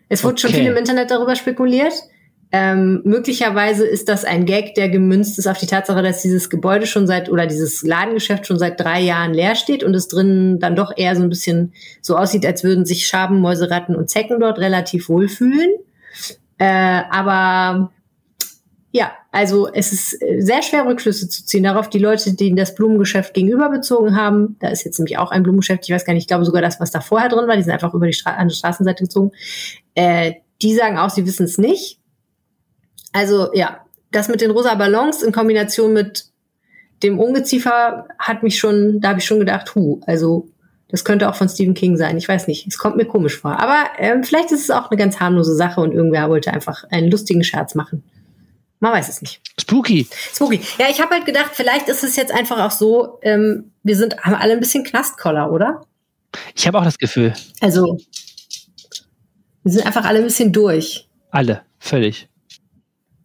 Es 0.09 0.23
wurde 0.23 0.33
okay. 0.33 0.41
schon 0.41 0.51
viel 0.51 0.65
im 0.65 0.77
Internet 0.77 1.11
darüber 1.11 1.35
spekuliert. 1.35 1.93
Ähm, 2.51 3.01
möglicherweise 3.03 3.85
ist 3.85 4.07
das 4.07 4.23
ein 4.23 4.45
Gag, 4.45 4.75
der 4.75 4.87
gemünzt 4.87 5.37
ist 5.39 5.47
auf 5.47 5.57
die 5.57 5.65
Tatsache, 5.65 6.01
dass 6.01 6.21
dieses 6.21 6.49
Gebäude 6.49 6.85
schon 6.85 7.07
seit 7.07 7.29
oder 7.29 7.47
dieses 7.47 7.83
Ladengeschäft 7.83 8.45
schon 8.47 8.59
seit 8.59 8.79
drei 8.79 9.01
Jahren 9.01 9.33
leer 9.33 9.55
steht 9.55 9.83
und 9.83 9.93
es 9.93 10.07
drinnen 10.07 10.59
dann 10.59 10.75
doch 10.75 10.93
eher 10.95 11.15
so 11.15 11.23
ein 11.23 11.29
bisschen 11.29 11.73
so 12.01 12.15
aussieht, 12.15 12.45
als 12.45 12.63
würden 12.63 12.85
sich 12.85 13.07
Schaben, 13.07 13.41
Mäuse, 13.41 13.69
Ratten 13.69 13.95
und 13.95 14.09
Zecken 14.09 14.39
dort 14.39 14.59
relativ 14.59 15.09
wohlfühlen. 15.09 15.71
Äh, 16.57 17.01
aber 17.09 17.91
ja, 18.91 19.11
also 19.33 19.67
es 19.73 19.91
ist 19.91 20.21
äh, 20.21 20.39
sehr 20.39 20.61
schwer, 20.61 20.85
Rückschlüsse 20.85 21.27
zu 21.27 21.45
ziehen 21.45 21.63
darauf. 21.63 21.89
Die 21.89 21.99
Leute, 21.99 22.33
die 22.33 22.55
das 22.55 22.75
Blumengeschäft 22.75 23.33
gegenüber 23.33 23.69
bezogen 23.69 24.15
haben, 24.15 24.55
da 24.61 24.69
ist 24.69 24.85
jetzt 24.85 24.99
nämlich 24.99 25.17
auch 25.17 25.31
ein 25.31 25.43
Blumengeschäft, 25.43 25.83
ich 25.83 25.93
weiß 25.93 26.05
gar 26.05 26.13
nicht, 26.13 26.23
ich 26.23 26.27
glaube 26.29 26.45
sogar 26.45 26.61
das, 26.61 26.79
was 26.79 26.91
da 26.91 27.01
vorher 27.01 27.27
drin 27.27 27.45
war, 27.45 27.57
die 27.57 27.63
sind 27.63 27.73
einfach 27.73 27.93
über 27.93 28.07
die 28.07 28.13
Stra 28.13 28.35
an 28.35 28.47
die 28.47 28.55
Straßenseite 28.55 29.03
gezogen. 29.03 29.33
Äh, 29.95 30.33
die 30.61 30.75
sagen 30.75 30.97
auch, 30.97 31.09
sie 31.09 31.25
wissen 31.25 31.45
es 31.45 31.57
nicht. 31.57 31.99
Also 33.11 33.53
ja, 33.53 33.85
das 34.11 34.27
mit 34.27 34.41
den 34.41 34.51
rosa 34.51 34.75
Ballons 34.75 35.23
in 35.23 35.31
Kombination 35.31 35.93
mit 35.93 36.25
dem 37.03 37.19
Ungeziefer 37.19 38.07
hat 38.19 38.43
mich 38.43 38.57
schon, 38.57 39.01
da 39.01 39.09
habe 39.09 39.19
ich 39.19 39.25
schon 39.25 39.39
gedacht, 39.39 39.75
hu, 39.75 40.01
also 40.05 40.49
das 40.89 41.03
könnte 41.03 41.29
auch 41.29 41.35
von 41.35 41.49
Stephen 41.49 41.73
King 41.73 41.97
sein. 41.97 42.17
Ich 42.17 42.27
weiß 42.27 42.47
nicht. 42.47 42.67
Es 42.67 42.77
kommt 42.77 42.95
mir 42.95 43.05
komisch 43.05 43.37
vor. 43.37 43.59
Aber 43.59 43.85
ähm, 43.97 44.23
vielleicht 44.23 44.51
ist 44.51 44.61
es 44.61 44.69
auch 44.69 44.89
eine 44.91 44.97
ganz 44.97 45.19
harmlose 45.19 45.55
Sache 45.55 45.81
und 45.81 45.91
irgendwer 45.91 46.29
wollte 46.29 46.53
einfach 46.53 46.83
einen 46.91 47.09
lustigen 47.09 47.43
Scherz 47.43 47.75
machen. 47.75 48.03
Man 48.79 48.93
weiß 48.93 49.09
es 49.09 49.21
nicht. 49.21 49.41
Spooky. 49.59 50.07
Spooky. 50.11 50.61
Ja, 50.77 50.85
ich 50.89 51.01
habe 51.01 51.15
halt 51.15 51.25
gedacht, 51.25 51.51
vielleicht 51.53 51.89
ist 51.89 52.03
es 52.03 52.15
jetzt 52.15 52.31
einfach 52.31 52.59
auch 52.59 52.71
so, 52.71 53.19
ähm, 53.23 53.71
wir 53.83 53.95
sind 53.95 54.17
haben 54.17 54.35
alle 54.35 54.53
ein 54.53 54.59
bisschen 54.59 54.83
Knastkoller, 54.83 55.51
oder? 55.51 55.81
Ich 56.53 56.67
habe 56.67 56.77
auch 56.79 56.83
das 56.83 56.97
Gefühl. 56.97 57.33
Also, 57.61 57.97
wir 59.65 59.71
sind 59.71 59.85
einfach 59.85 60.05
alle 60.05 60.19
ein 60.19 60.25
bisschen 60.25 60.53
durch. 60.53 61.09
Alle, 61.31 61.63
völlig. 61.79 62.29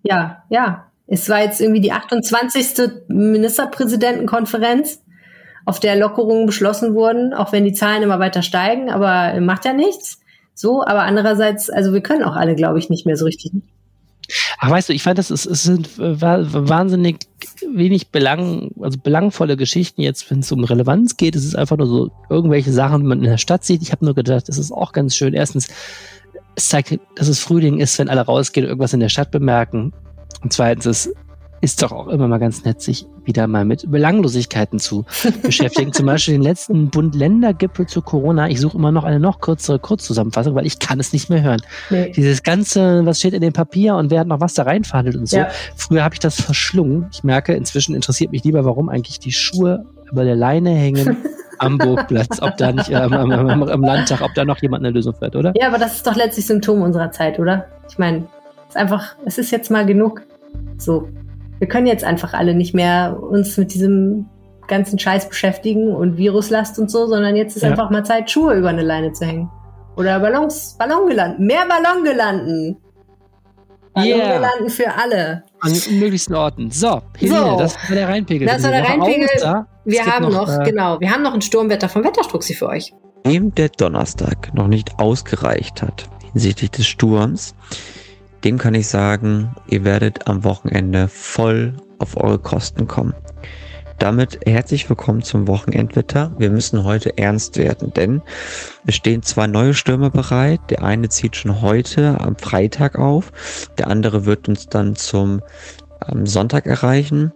Ja, 0.03 0.43
ja. 0.49 0.87
Es 1.07 1.29
war 1.29 1.43
jetzt 1.43 1.61
irgendwie 1.61 1.83
die 1.83 1.93
28. 1.93 3.09
Ministerpräsidentenkonferenz 3.09 5.03
auf 5.67 5.81
der 5.81 5.97
Lockerungen 5.97 6.47
beschlossen 6.47 6.95
wurden, 6.95 7.35
auch 7.35 7.53
wenn 7.53 7.65
die 7.65 7.75
Zahlen 7.75 8.03
immer 8.03 8.19
weiter 8.21 8.43
steigen, 8.43 8.91
aber 8.91 9.39
macht 9.41 9.67
ja 9.67 9.75
nichts. 9.75 10.21
So, 10.55 10.83
aber 10.83 11.03
andererseits, 11.03 11.69
also 11.69 11.93
wir 11.93 12.01
können 12.01 12.23
auch 12.23 12.37
alle, 12.37 12.55
glaube 12.55 12.79
ich, 12.79 12.89
nicht 12.89 13.05
mehr 13.05 13.17
so 13.17 13.27
richtig. 13.27 13.53
Ach, 14.59 14.71
weißt 14.71 14.89
du, 14.89 14.93
ich 14.95 15.03
fand, 15.03 15.19
das 15.19 15.31
ist, 15.31 15.45
es 15.47 15.63
sind 15.63 15.99
wahnsinnig 15.99 17.19
wenig 17.71 18.09
belang, 18.09 18.71
also 18.81 18.99
belangvolle 18.99 19.57
Geschichten 19.57 20.01
jetzt, 20.01 20.31
wenn 20.31 20.39
es 20.41 20.53
um 20.53 20.65
Relevanz 20.65 21.17
geht. 21.17 21.37
Es 21.37 21.45
ist 21.45 21.57
einfach 21.57 21.77
nur 21.77 21.87
so 21.87 22.11
irgendwelche 22.31 22.73
Sachen, 22.73 23.03
die 23.03 23.09
man 23.09 23.19
in 23.19 23.31
der 23.31 23.39
Stadt 23.39 23.65
sieht. 23.65 23.83
Ich 23.83 23.93
habe 23.93 24.05
nur 24.05 24.15
gedacht, 24.15 24.49
es 24.49 24.59
ist 24.59 24.73
auch 24.73 24.93
ganz 24.93 25.17
schön. 25.17 25.35
Erstens, 25.35 25.69
es 26.61 26.69
zeigt, 26.69 26.99
dass 27.17 27.29
es 27.29 27.41
Frühling 27.41 27.81
ist, 27.81 27.99
wenn 27.99 28.09
alle 28.09 28.21
rausgehen 28.21 28.67
und 28.67 28.71
irgendwas 28.71 28.93
in 28.93 29.01
der 29.01 29.09
Stadt 29.09 29.31
bemerken. 29.31 29.93
Und 30.43 30.53
zweitens, 30.53 30.87
es 30.87 31.13
ist 31.63 31.83
doch 31.83 31.93
auch 31.93 32.09
immer 32.09 32.29
mal 32.29 32.39
ganz 32.39 32.65
nett, 32.65 32.81
sich 32.81 33.07
wieder 33.25 33.47
mal 33.47 33.65
mit 33.65 33.91
Belanglosigkeiten 33.91 34.79
zu 34.79 35.05
beschäftigen. 35.43 35.93
Zum 35.93 36.07
Beispiel 36.07 36.35
den 36.35 36.43
letzten 36.43 36.89
Bund-Länder-Gipfel 36.91 37.87
zu 37.87 38.01
Corona. 38.01 38.49
Ich 38.49 38.61
suche 38.61 38.79
immer 38.79 38.93
noch 38.93 39.05
eine 39.05 39.21
noch 39.21 39.41
kürzere 39.41 39.79
Kurzzusammenfassung, 39.79 40.55
weil 40.55 40.67
ich 40.67 40.79
kann 40.79 41.01
es 41.01 41.13
nicht 41.13 41.29
mehr 41.29 41.43
hören. 41.43 41.63
Nee. 41.91 42.13
Dieses 42.13 42.43
ganze, 42.43 43.05
was 43.05 43.19
steht 43.19 43.35
in 43.35 43.43
dem 43.43 43.53
Papier 43.53 43.97
und 43.97 44.11
wer 44.11 44.21
hat 44.21 44.27
noch 44.27 44.41
was 44.41 44.55
da 44.55 44.63
reinverhandelt 44.63 45.17
und 45.17 45.29
so. 45.29 45.37
Ja. 45.39 45.49
Früher 45.77 46.03
habe 46.03 46.15
ich 46.15 46.21
das 46.21 46.41
verschlungen. 46.41 47.09
Ich 47.13 47.25
merke, 47.25 47.53
inzwischen 47.53 47.95
interessiert 47.95 48.33
mich 48.33 48.45
lieber, 48.45 48.65
warum 48.65 48.89
eigentlich 48.89 49.19
die 49.19 49.33
Schuhe 49.33 49.85
über 50.11 50.25
der 50.25 50.37
Leine 50.37 50.71
hängen. 50.71 51.17
am 51.61 51.77
Burgplatz, 51.77 52.41
ob 52.41 52.57
da 52.57 52.73
nicht 52.73 52.91
äh, 52.91 52.95
am, 52.95 53.13
am, 53.13 53.63
am, 53.63 53.85
Landtag, 53.85 54.23
ob 54.23 54.33
da 54.35 54.47
noch 54.47 54.63
jemand 54.63 54.83
eine 54.83 54.95
Lösung 54.95 55.15
fährt, 55.15 55.37
oder? 55.37 55.53
Ja, 55.57 55.69
aber 55.69 55.77
das 55.77 55.97
ist 55.97 56.07
doch 56.07 56.17
letztlich 56.17 56.47
Symptom 56.47 56.81
unserer 56.81 57.11
Zeit, 57.11 57.39
oder? 57.39 57.67
Ich 57.91 57.99
meine, 57.99 58.27
es 58.63 58.71
ist 58.71 58.77
einfach, 58.77 59.15
es 59.27 59.37
ist 59.37 59.51
jetzt 59.51 59.71
mal 59.71 59.85
genug. 59.85 60.23
So, 60.79 61.09
wir 61.59 61.69
können 61.69 61.87
jetzt 61.87 62.03
einfach 62.03 62.33
alle 62.33 62.55
nicht 62.55 62.75
mehr 62.75 63.19
uns 63.21 63.59
mit 63.59 63.75
diesem 63.75 64.27
ganzen 64.69 64.99
Scheiß 64.99 65.29
beschäftigen 65.29 65.95
und 65.95 66.17
Viruslast 66.17 66.79
und 66.79 66.91
so, 66.91 67.07
sondern 67.07 67.37
jetzt 67.37 67.57
ist 67.57 67.63
ja. 67.63 67.71
einfach 67.71 67.91
mal 67.91 68.05
Zeit, 68.05 68.31
Schuhe 68.31 68.55
über 68.55 68.71
eine 68.71 68.83
Leine 68.83 69.13
zu 69.13 69.27
hängen. 69.27 69.51
Oder 69.97 70.19
Ballons, 70.21 70.77
Ballongelanden, 70.79 71.47
mehr 71.47 71.67
Ballongelanden. 71.69 72.79
Ballongelanden 73.93 74.67
yeah. 74.67 74.71
für 74.71 74.87
alle. 74.97 75.43
An 75.61 75.73
möglichsten 75.99 76.35
Orten. 76.35 76.71
So, 76.71 77.03
Helene, 77.19 77.51
so. 77.51 77.59
das 77.59 77.77
war 77.89 77.97
der 77.97 78.09
Rheinpegel. 78.09 78.47
Das 78.49 78.63
war 78.63 78.71
der 78.71 78.85
Rheinpegel. 78.85 79.29
Wir 79.85 80.07
haben 80.07 80.25
noch, 80.25 80.47
noch 80.47 80.61
äh, 80.61 80.65
genau, 80.65 81.01
wir 81.01 81.11
haben 81.11 81.23
noch 81.23 81.35
ein 81.35 81.43
Sturmwetter 81.43 81.89
vom 81.89 82.05
Wetterstruxi 82.05 82.55
für 82.55 82.69
euch. 82.69 82.93
Dem 83.27 83.55
der 83.55 83.69
Donnerstag 83.69 84.55
noch 84.55 84.69
nicht 84.69 84.99
ausgereicht 84.99 85.83
hat 85.83 86.09
hinsichtlich 86.33 86.71
des 86.71 86.87
Sturms, 86.87 87.55
dem 88.45 88.59
kann 88.59 88.75
ich 88.75 88.89
sagen, 88.89 89.55
ihr 89.69 89.85
werdet 89.85 90.27
am 90.29 90.45
Wochenende 90.45 91.09
voll 91.09 91.75
auf 91.99 92.17
eure 92.17 92.39
Kosten 92.39 92.87
kommen. 92.87 93.15
Damit 94.01 94.41
herzlich 94.47 94.89
willkommen 94.89 95.21
zum 95.21 95.47
Wochenendwetter. 95.47 96.33
Wir 96.39 96.49
müssen 96.49 96.85
heute 96.85 97.19
ernst 97.19 97.59
werden, 97.59 97.93
denn 97.93 98.23
es 98.87 98.95
stehen 98.95 99.23
zwei 99.23 99.47
neue 99.47 99.75
Stürme 99.75 100.09
bereit. 100.11 100.59
Der 100.71 100.83
eine 100.83 101.11
zieht 101.11 101.37
schon 101.37 101.61
heute 101.61 102.19
am 102.19 102.35
Freitag 102.37 102.99
auf, 102.99 103.31
der 103.77 103.89
andere 103.89 104.25
wird 104.25 104.49
uns 104.49 104.69
dann 104.69 104.97
zum 104.97 105.43
ähm, 106.11 106.25
Sonntag 106.25 106.65
erreichen. 106.65 107.31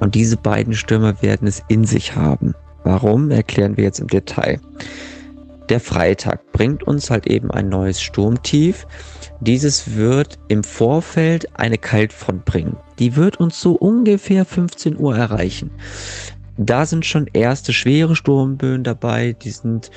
Und 0.00 0.14
diese 0.14 0.38
beiden 0.38 0.72
Stürme 0.72 1.20
werden 1.20 1.46
es 1.46 1.62
in 1.68 1.84
sich 1.84 2.16
haben. 2.16 2.54
Warum, 2.82 3.30
erklären 3.30 3.76
wir 3.76 3.84
jetzt 3.84 4.00
im 4.00 4.08
Detail. 4.08 4.60
Der 5.68 5.80
Freitag 5.80 6.50
bringt 6.52 6.82
uns 6.84 7.10
halt 7.10 7.26
eben 7.26 7.50
ein 7.50 7.68
neues 7.68 8.00
Sturmtief 8.00 8.86
dieses 9.46 9.94
wird 9.94 10.38
im 10.48 10.64
Vorfeld 10.64 11.58
eine 11.58 11.78
Kaltfront 11.78 12.44
bringen. 12.44 12.76
Die 12.98 13.16
wird 13.16 13.38
uns 13.38 13.60
so 13.60 13.72
ungefähr 13.72 14.44
15 14.44 14.98
Uhr 14.98 15.16
erreichen. 15.16 15.70
Da 16.56 16.86
sind 16.86 17.04
schon 17.04 17.26
erste 17.32 17.72
schwere 17.72 18.14
Sturmböen 18.14 18.84
dabei. 18.84 19.32
Die 19.32 19.50
sind 19.50 19.90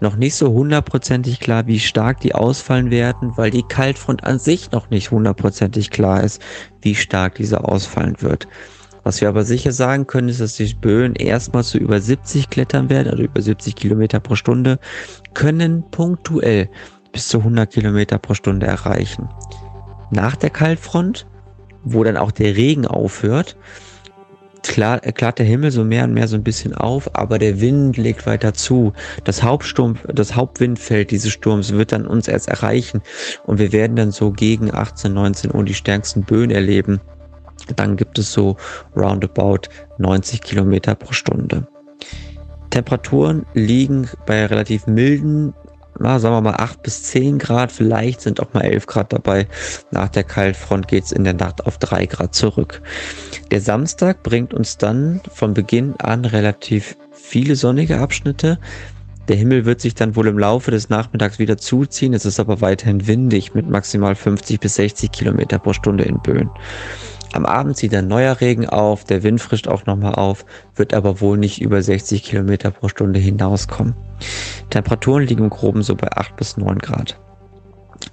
noch 0.00 0.16
nicht 0.16 0.34
so 0.34 0.52
hundertprozentig 0.52 1.40
klar, 1.40 1.66
wie 1.66 1.80
stark 1.80 2.20
die 2.20 2.34
ausfallen 2.34 2.90
werden, 2.90 3.32
weil 3.36 3.50
die 3.50 3.62
Kaltfront 3.62 4.22
an 4.24 4.38
sich 4.38 4.70
noch 4.72 4.90
nicht 4.90 5.10
hundertprozentig 5.10 5.90
klar 5.90 6.22
ist, 6.22 6.42
wie 6.82 6.94
stark 6.94 7.36
diese 7.36 7.64
ausfallen 7.64 8.16
wird. 8.20 8.46
Was 9.04 9.20
wir 9.20 9.28
aber 9.28 9.44
sicher 9.44 9.72
sagen 9.72 10.06
können, 10.06 10.28
ist, 10.28 10.40
dass 10.40 10.56
die 10.56 10.74
Böen 10.74 11.14
erstmal 11.14 11.64
zu 11.64 11.78
über 11.78 12.00
70 12.00 12.50
klettern 12.50 12.88
werden, 12.88 13.10
also 13.10 13.22
über 13.22 13.40
70 13.40 13.74
Kilometer 13.74 14.20
pro 14.20 14.36
Stunde, 14.36 14.78
können 15.34 15.82
punktuell 15.90 16.68
bis 17.12 17.28
zu 17.28 17.38
100 17.38 17.70
Kilometer 17.70 18.18
pro 18.18 18.34
Stunde 18.34 18.66
erreichen. 18.66 19.28
Nach 20.10 20.36
der 20.36 20.50
Kaltfront, 20.50 21.26
wo 21.84 22.04
dann 22.04 22.16
auch 22.16 22.30
der 22.30 22.56
Regen 22.56 22.86
aufhört, 22.86 23.56
klar, 24.62 25.00
klart 25.00 25.38
der 25.38 25.46
Himmel 25.46 25.70
so 25.70 25.84
mehr 25.84 26.04
und 26.04 26.14
mehr 26.14 26.28
so 26.28 26.36
ein 26.36 26.42
bisschen 26.42 26.74
auf, 26.74 27.14
aber 27.14 27.38
der 27.38 27.60
Wind 27.60 27.96
legt 27.96 28.26
weiter 28.26 28.54
zu. 28.54 28.92
Das 29.24 29.42
Hauptsturm, 29.42 29.98
das 30.06 30.34
Hauptwindfeld 30.34 31.10
dieses 31.10 31.32
Sturms 31.32 31.72
wird 31.72 31.92
dann 31.92 32.06
uns 32.06 32.28
erst 32.28 32.48
erreichen 32.48 33.02
und 33.44 33.58
wir 33.58 33.72
werden 33.72 33.96
dann 33.96 34.12
so 34.12 34.32
gegen 34.32 34.72
18, 34.72 35.12
19 35.12 35.54
Uhr 35.54 35.64
die 35.64 35.74
stärksten 35.74 36.22
Böen 36.22 36.50
erleben. 36.50 37.00
Dann 37.76 37.96
gibt 37.96 38.18
es 38.18 38.32
so 38.32 38.56
roundabout 38.96 39.68
90 39.98 40.40
Kilometer 40.40 40.94
pro 40.94 41.12
Stunde. 41.12 41.66
Temperaturen 42.70 43.44
liegen 43.54 44.08
bei 44.26 44.46
relativ 44.46 44.86
milden 44.86 45.52
na, 46.02 46.18
sagen 46.18 46.34
wir 46.34 46.40
mal 46.40 46.56
8 46.56 46.82
bis 46.82 47.04
10 47.04 47.38
Grad, 47.38 47.72
vielleicht 47.72 48.20
sind 48.20 48.40
auch 48.40 48.52
mal 48.52 48.62
11 48.62 48.86
Grad 48.86 49.12
dabei. 49.12 49.46
Nach 49.90 50.08
der 50.08 50.24
Kaltfront 50.24 50.88
geht's 50.88 51.12
in 51.12 51.24
der 51.24 51.34
Nacht 51.34 51.64
auf 51.66 51.78
3 51.78 52.06
Grad 52.06 52.34
zurück. 52.34 52.82
Der 53.50 53.60
Samstag 53.60 54.22
bringt 54.22 54.52
uns 54.52 54.78
dann 54.78 55.20
von 55.32 55.54
Beginn 55.54 55.94
an 55.98 56.24
relativ 56.24 56.96
viele 57.12 57.56
sonnige 57.56 58.00
Abschnitte. 58.00 58.58
Der 59.28 59.36
Himmel 59.36 59.64
wird 59.64 59.80
sich 59.80 59.94
dann 59.94 60.16
wohl 60.16 60.26
im 60.26 60.38
Laufe 60.38 60.72
des 60.72 60.88
Nachmittags 60.88 61.38
wieder 61.38 61.56
zuziehen. 61.56 62.12
Es 62.12 62.24
ist 62.24 62.40
aber 62.40 62.60
weiterhin 62.60 63.06
windig 63.06 63.54
mit 63.54 63.68
maximal 63.68 64.16
50 64.16 64.58
bis 64.58 64.74
60 64.74 65.12
Kilometer 65.12 65.60
pro 65.60 65.72
Stunde 65.72 66.04
in 66.04 66.20
Böen. 66.20 66.50
Am 67.32 67.46
Abend 67.46 67.76
zieht 67.76 67.94
ein 67.94 68.08
neuer 68.08 68.40
Regen 68.40 68.68
auf, 68.68 69.04
der 69.04 69.22
Wind 69.22 69.40
frischt 69.40 69.66
auch 69.66 69.86
nochmal 69.86 70.14
auf, 70.14 70.44
wird 70.76 70.92
aber 70.92 71.20
wohl 71.20 71.38
nicht 71.38 71.62
über 71.62 71.82
60 71.82 72.22
Kilometer 72.22 72.70
pro 72.70 72.88
Stunde 72.88 73.18
hinauskommen. 73.18 73.94
Temperaturen 74.68 75.24
liegen 75.24 75.44
im 75.44 75.50
Groben 75.50 75.82
so 75.82 75.94
bei 75.94 76.10
8 76.12 76.36
bis 76.36 76.56
9 76.58 76.78
Grad. 76.78 77.18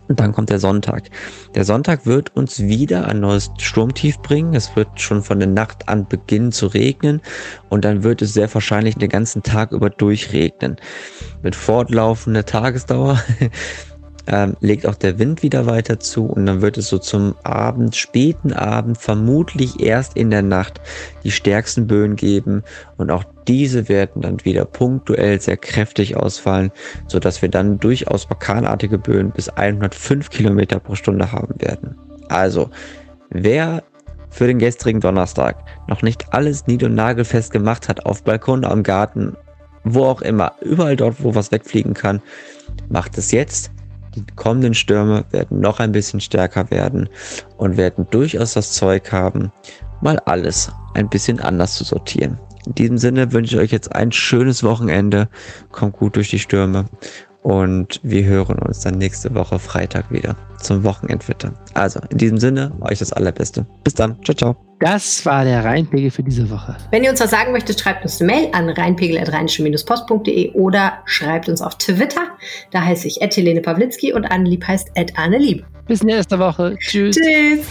Und 0.07 0.19
dann 0.19 0.31
kommt 0.31 0.49
der 0.49 0.59
Sonntag. 0.59 1.09
Der 1.55 1.65
Sonntag 1.65 2.05
wird 2.05 2.35
uns 2.35 2.59
wieder 2.59 3.07
ein 3.07 3.19
neues 3.19 3.51
Sturmtief 3.57 4.19
bringen. 4.19 4.53
Es 4.53 4.75
wird 4.75 4.99
schon 5.01 5.23
von 5.23 5.39
der 5.39 5.47
Nacht 5.47 5.89
an 5.89 6.07
beginnen 6.07 6.51
zu 6.51 6.67
regnen 6.67 7.21
und 7.69 7.85
dann 7.85 8.03
wird 8.03 8.21
es 8.21 8.33
sehr 8.33 8.51
wahrscheinlich 8.53 8.95
den 8.95 9.09
ganzen 9.09 9.43
Tag 9.43 9.71
über 9.71 9.89
durchregnen. 9.89 10.77
Mit 11.41 11.55
fortlaufender 11.55 12.45
Tagesdauer 12.45 13.21
ähm, 14.29 14.55
legt 14.59 14.85
auch 14.85 14.95
der 14.95 15.17
Wind 15.17 15.41
wieder 15.41 15.65
weiter 15.65 15.99
zu 15.99 16.25
und 16.25 16.45
dann 16.45 16.61
wird 16.61 16.77
es 16.77 16.87
so 16.87 16.99
zum 16.99 17.35
Abend, 17.43 17.95
späten 17.95 18.53
Abend, 18.53 18.97
vermutlich 18.97 19.81
erst 19.81 20.15
in 20.15 20.29
der 20.29 20.43
Nacht 20.43 20.79
die 21.23 21.31
stärksten 21.31 21.87
Böen 21.87 22.15
geben 22.15 22.63
und 22.97 23.09
auch 23.09 23.23
diese 23.47 23.89
werden 23.89 24.21
dann 24.21 24.45
wieder 24.45 24.65
punktuell 24.65 25.41
sehr 25.41 25.57
kräftig 25.57 26.15
ausfallen, 26.15 26.71
so 27.07 27.19
dass 27.19 27.41
wir 27.41 27.49
dann 27.49 27.79
durchaus 27.79 28.29
orkanartige 28.29 28.99
Böen 28.99 29.31
bis 29.31 29.49
105 29.49 30.29
Kilometer 30.29 30.79
pro 30.79 30.93
Stunde 30.93 31.31
haben 31.31 31.55
werden. 31.57 31.97
Also, 32.27 32.69
wer 33.31 33.83
für 34.29 34.45
den 34.45 34.59
gestrigen 34.59 34.99
Donnerstag 34.99 35.57
noch 35.87 36.03
nicht 36.03 36.31
alles 36.31 36.67
nied- 36.67 36.83
und 36.83 36.93
nagelfest 36.93 37.51
gemacht 37.51 37.89
hat, 37.89 38.05
auf 38.05 38.23
Balkon, 38.23 38.63
am 38.63 38.83
Garten, 38.83 39.35
wo 39.83 40.05
auch 40.05 40.21
immer, 40.21 40.51
überall 40.61 40.95
dort, 40.95 41.23
wo 41.23 41.33
was 41.33 41.51
wegfliegen 41.51 41.95
kann, 41.95 42.21
macht 42.89 43.17
es 43.17 43.31
jetzt. 43.31 43.71
Die 44.15 44.25
kommenden 44.35 44.73
Stürme 44.73 45.25
werden 45.31 45.59
noch 45.59 45.79
ein 45.79 45.91
bisschen 45.91 46.19
stärker 46.19 46.69
werden 46.71 47.09
und 47.57 47.77
werden 47.77 48.07
durchaus 48.09 48.53
das 48.53 48.73
Zeug 48.73 49.11
haben, 49.11 49.51
mal 50.01 50.19
alles 50.19 50.71
ein 50.93 51.09
bisschen 51.09 51.39
anders 51.39 51.75
zu 51.75 51.83
sortieren. 51.83 52.37
In 52.65 52.75
diesem 52.75 52.97
Sinne 52.97 53.31
wünsche 53.31 53.55
ich 53.55 53.61
euch 53.61 53.71
jetzt 53.71 53.95
ein 53.95 54.11
schönes 54.11 54.63
Wochenende. 54.63 55.29
Kommt 55.71 55.97
gut 55.97 56.15
durch 56.15 56.29
die 56.29 56.39
Stürme 56.39 56.85
und 57.41 57.99
wir 58.03 58.25
hören 58.25 58.59
uns 58.59 58.81
dann 58.81 58.97
nächste 58.97 59.33
Woche 59.33 59.59
Freitag 59.59 60.11
wieder 60.11 60.35
zum 60.59 60.83
Wochenendwetter. 60.83 61.53
Also 61.73 61.99
in 62.09 62.17
diesem 62.17 62.37
Sinne, 62.37 62.71
euch 62.81 62.99
das 62.99 63.13
Allerbeste. 63.13 63.65
Bis 63.83 63.93
dann. 63.93 64.17
Ciao, 64.23 64.35
ciao. 64.35 64.55
Das 64.79 65.25
war 65.25 65.43
der 65.43 65.65
Rheinpegel 65.65 66.09
für 66.09 66.23
diese 66.23 66.49
Woche. 66.49 66.77
Wenn 66.91 67.03
ihr 67.03 67.11
uns 67.11 67.19
was 67.19 67.31
sagen 67.31 67.51
möchtet, 67.51 67.79
schreibt 67.79 68.03
uns 68.03 68.21
eine 68.21 68.31
Mail 68.31 68.49
an 68.53 68.69
rheinpegel.rheinische-post.de 68.69 70.53
oder 70.53 70.99
schreibt 71.05 71.49
uns 71.49 71.61
auf 71.61 71.77
Twitter. 71.77 72.21
Da 72.71 72.81
heiße 72.81 73.07
ich 73.07 73.19
Helene 73.19 73.61
Pawlitzki 73.61 74.13
und 74.13 74.25
Annelieb 74.25 74.65
heißt 74.65 74.91
Annelieb. 75.15 75.65
Bis 75.87 76.03
nächste 76.03 76.39
Woche. 76.39 76.77
Tschüss. 76.79 77.15
Tschüss. 77.15 77.65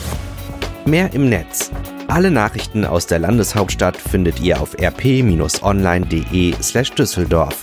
Mehr 0.85 1.13
im 1.15 1.29
Netz. 1.29 1.71
Alle 2.09 2.31
Nachrichten 2.31 2.85
aus 2.85 3.07
der 3.07 3.19
Landeshauptstadt 3.19 3.97
findet 3.97 4.41
ihr 4.41 4.61
auf 4.61 4.75
rp-online.de 4.79 6.55
slash 6.63 6.93
Düsseldorf. 6.93 7.61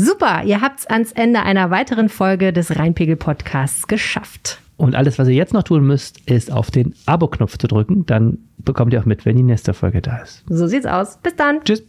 Super, 0.00 0.44
ihr 0.44 0.60
habt's 0.60 0.86
ans 0.86 1.10
Ende 1.10 1.42
einer 1.42 1.72
weiteren 1.72 2.08
Folge 2.08 2.52
des 2.52 2.78
Rheinpegel 2.78 3.16
Podcasts 3.16 3.88
geschafft. 3.88 4.60
Und 4.76 4.94
alles, 4.94 5.18
was 5.18 5.26
ihr 5.26 5.34
jetzt 5.34 5.52
noch 5.52 5.64
tun 5.64 5.84
müsst, 5.84 6.20
ist 6.30 6.52
auf 6.52 6.70
den 6.70 6.94
Abo-Knopf 7.06 7.58
zu 7.58 7.66
drücken. 7.66 8.06
Dann 8.06 8.38
bekommt 8.58 8.92
ihr 8.92 9.00
auch 9.00 9.06
mit, 9.06 9.26
wenn 9.26 9.36
die 9.36 9.42
nächste 9.42 9.74
Folge 9.74 10.00
da 10.00 10.18
ist. 10.18 10.44
So 10.48 10.68
sieht's 10.68 10.86
aus. 10.86 11.18
Bis 11.20 11.34
dann. 11.34 11.64
Tschüss. 11.64 11.82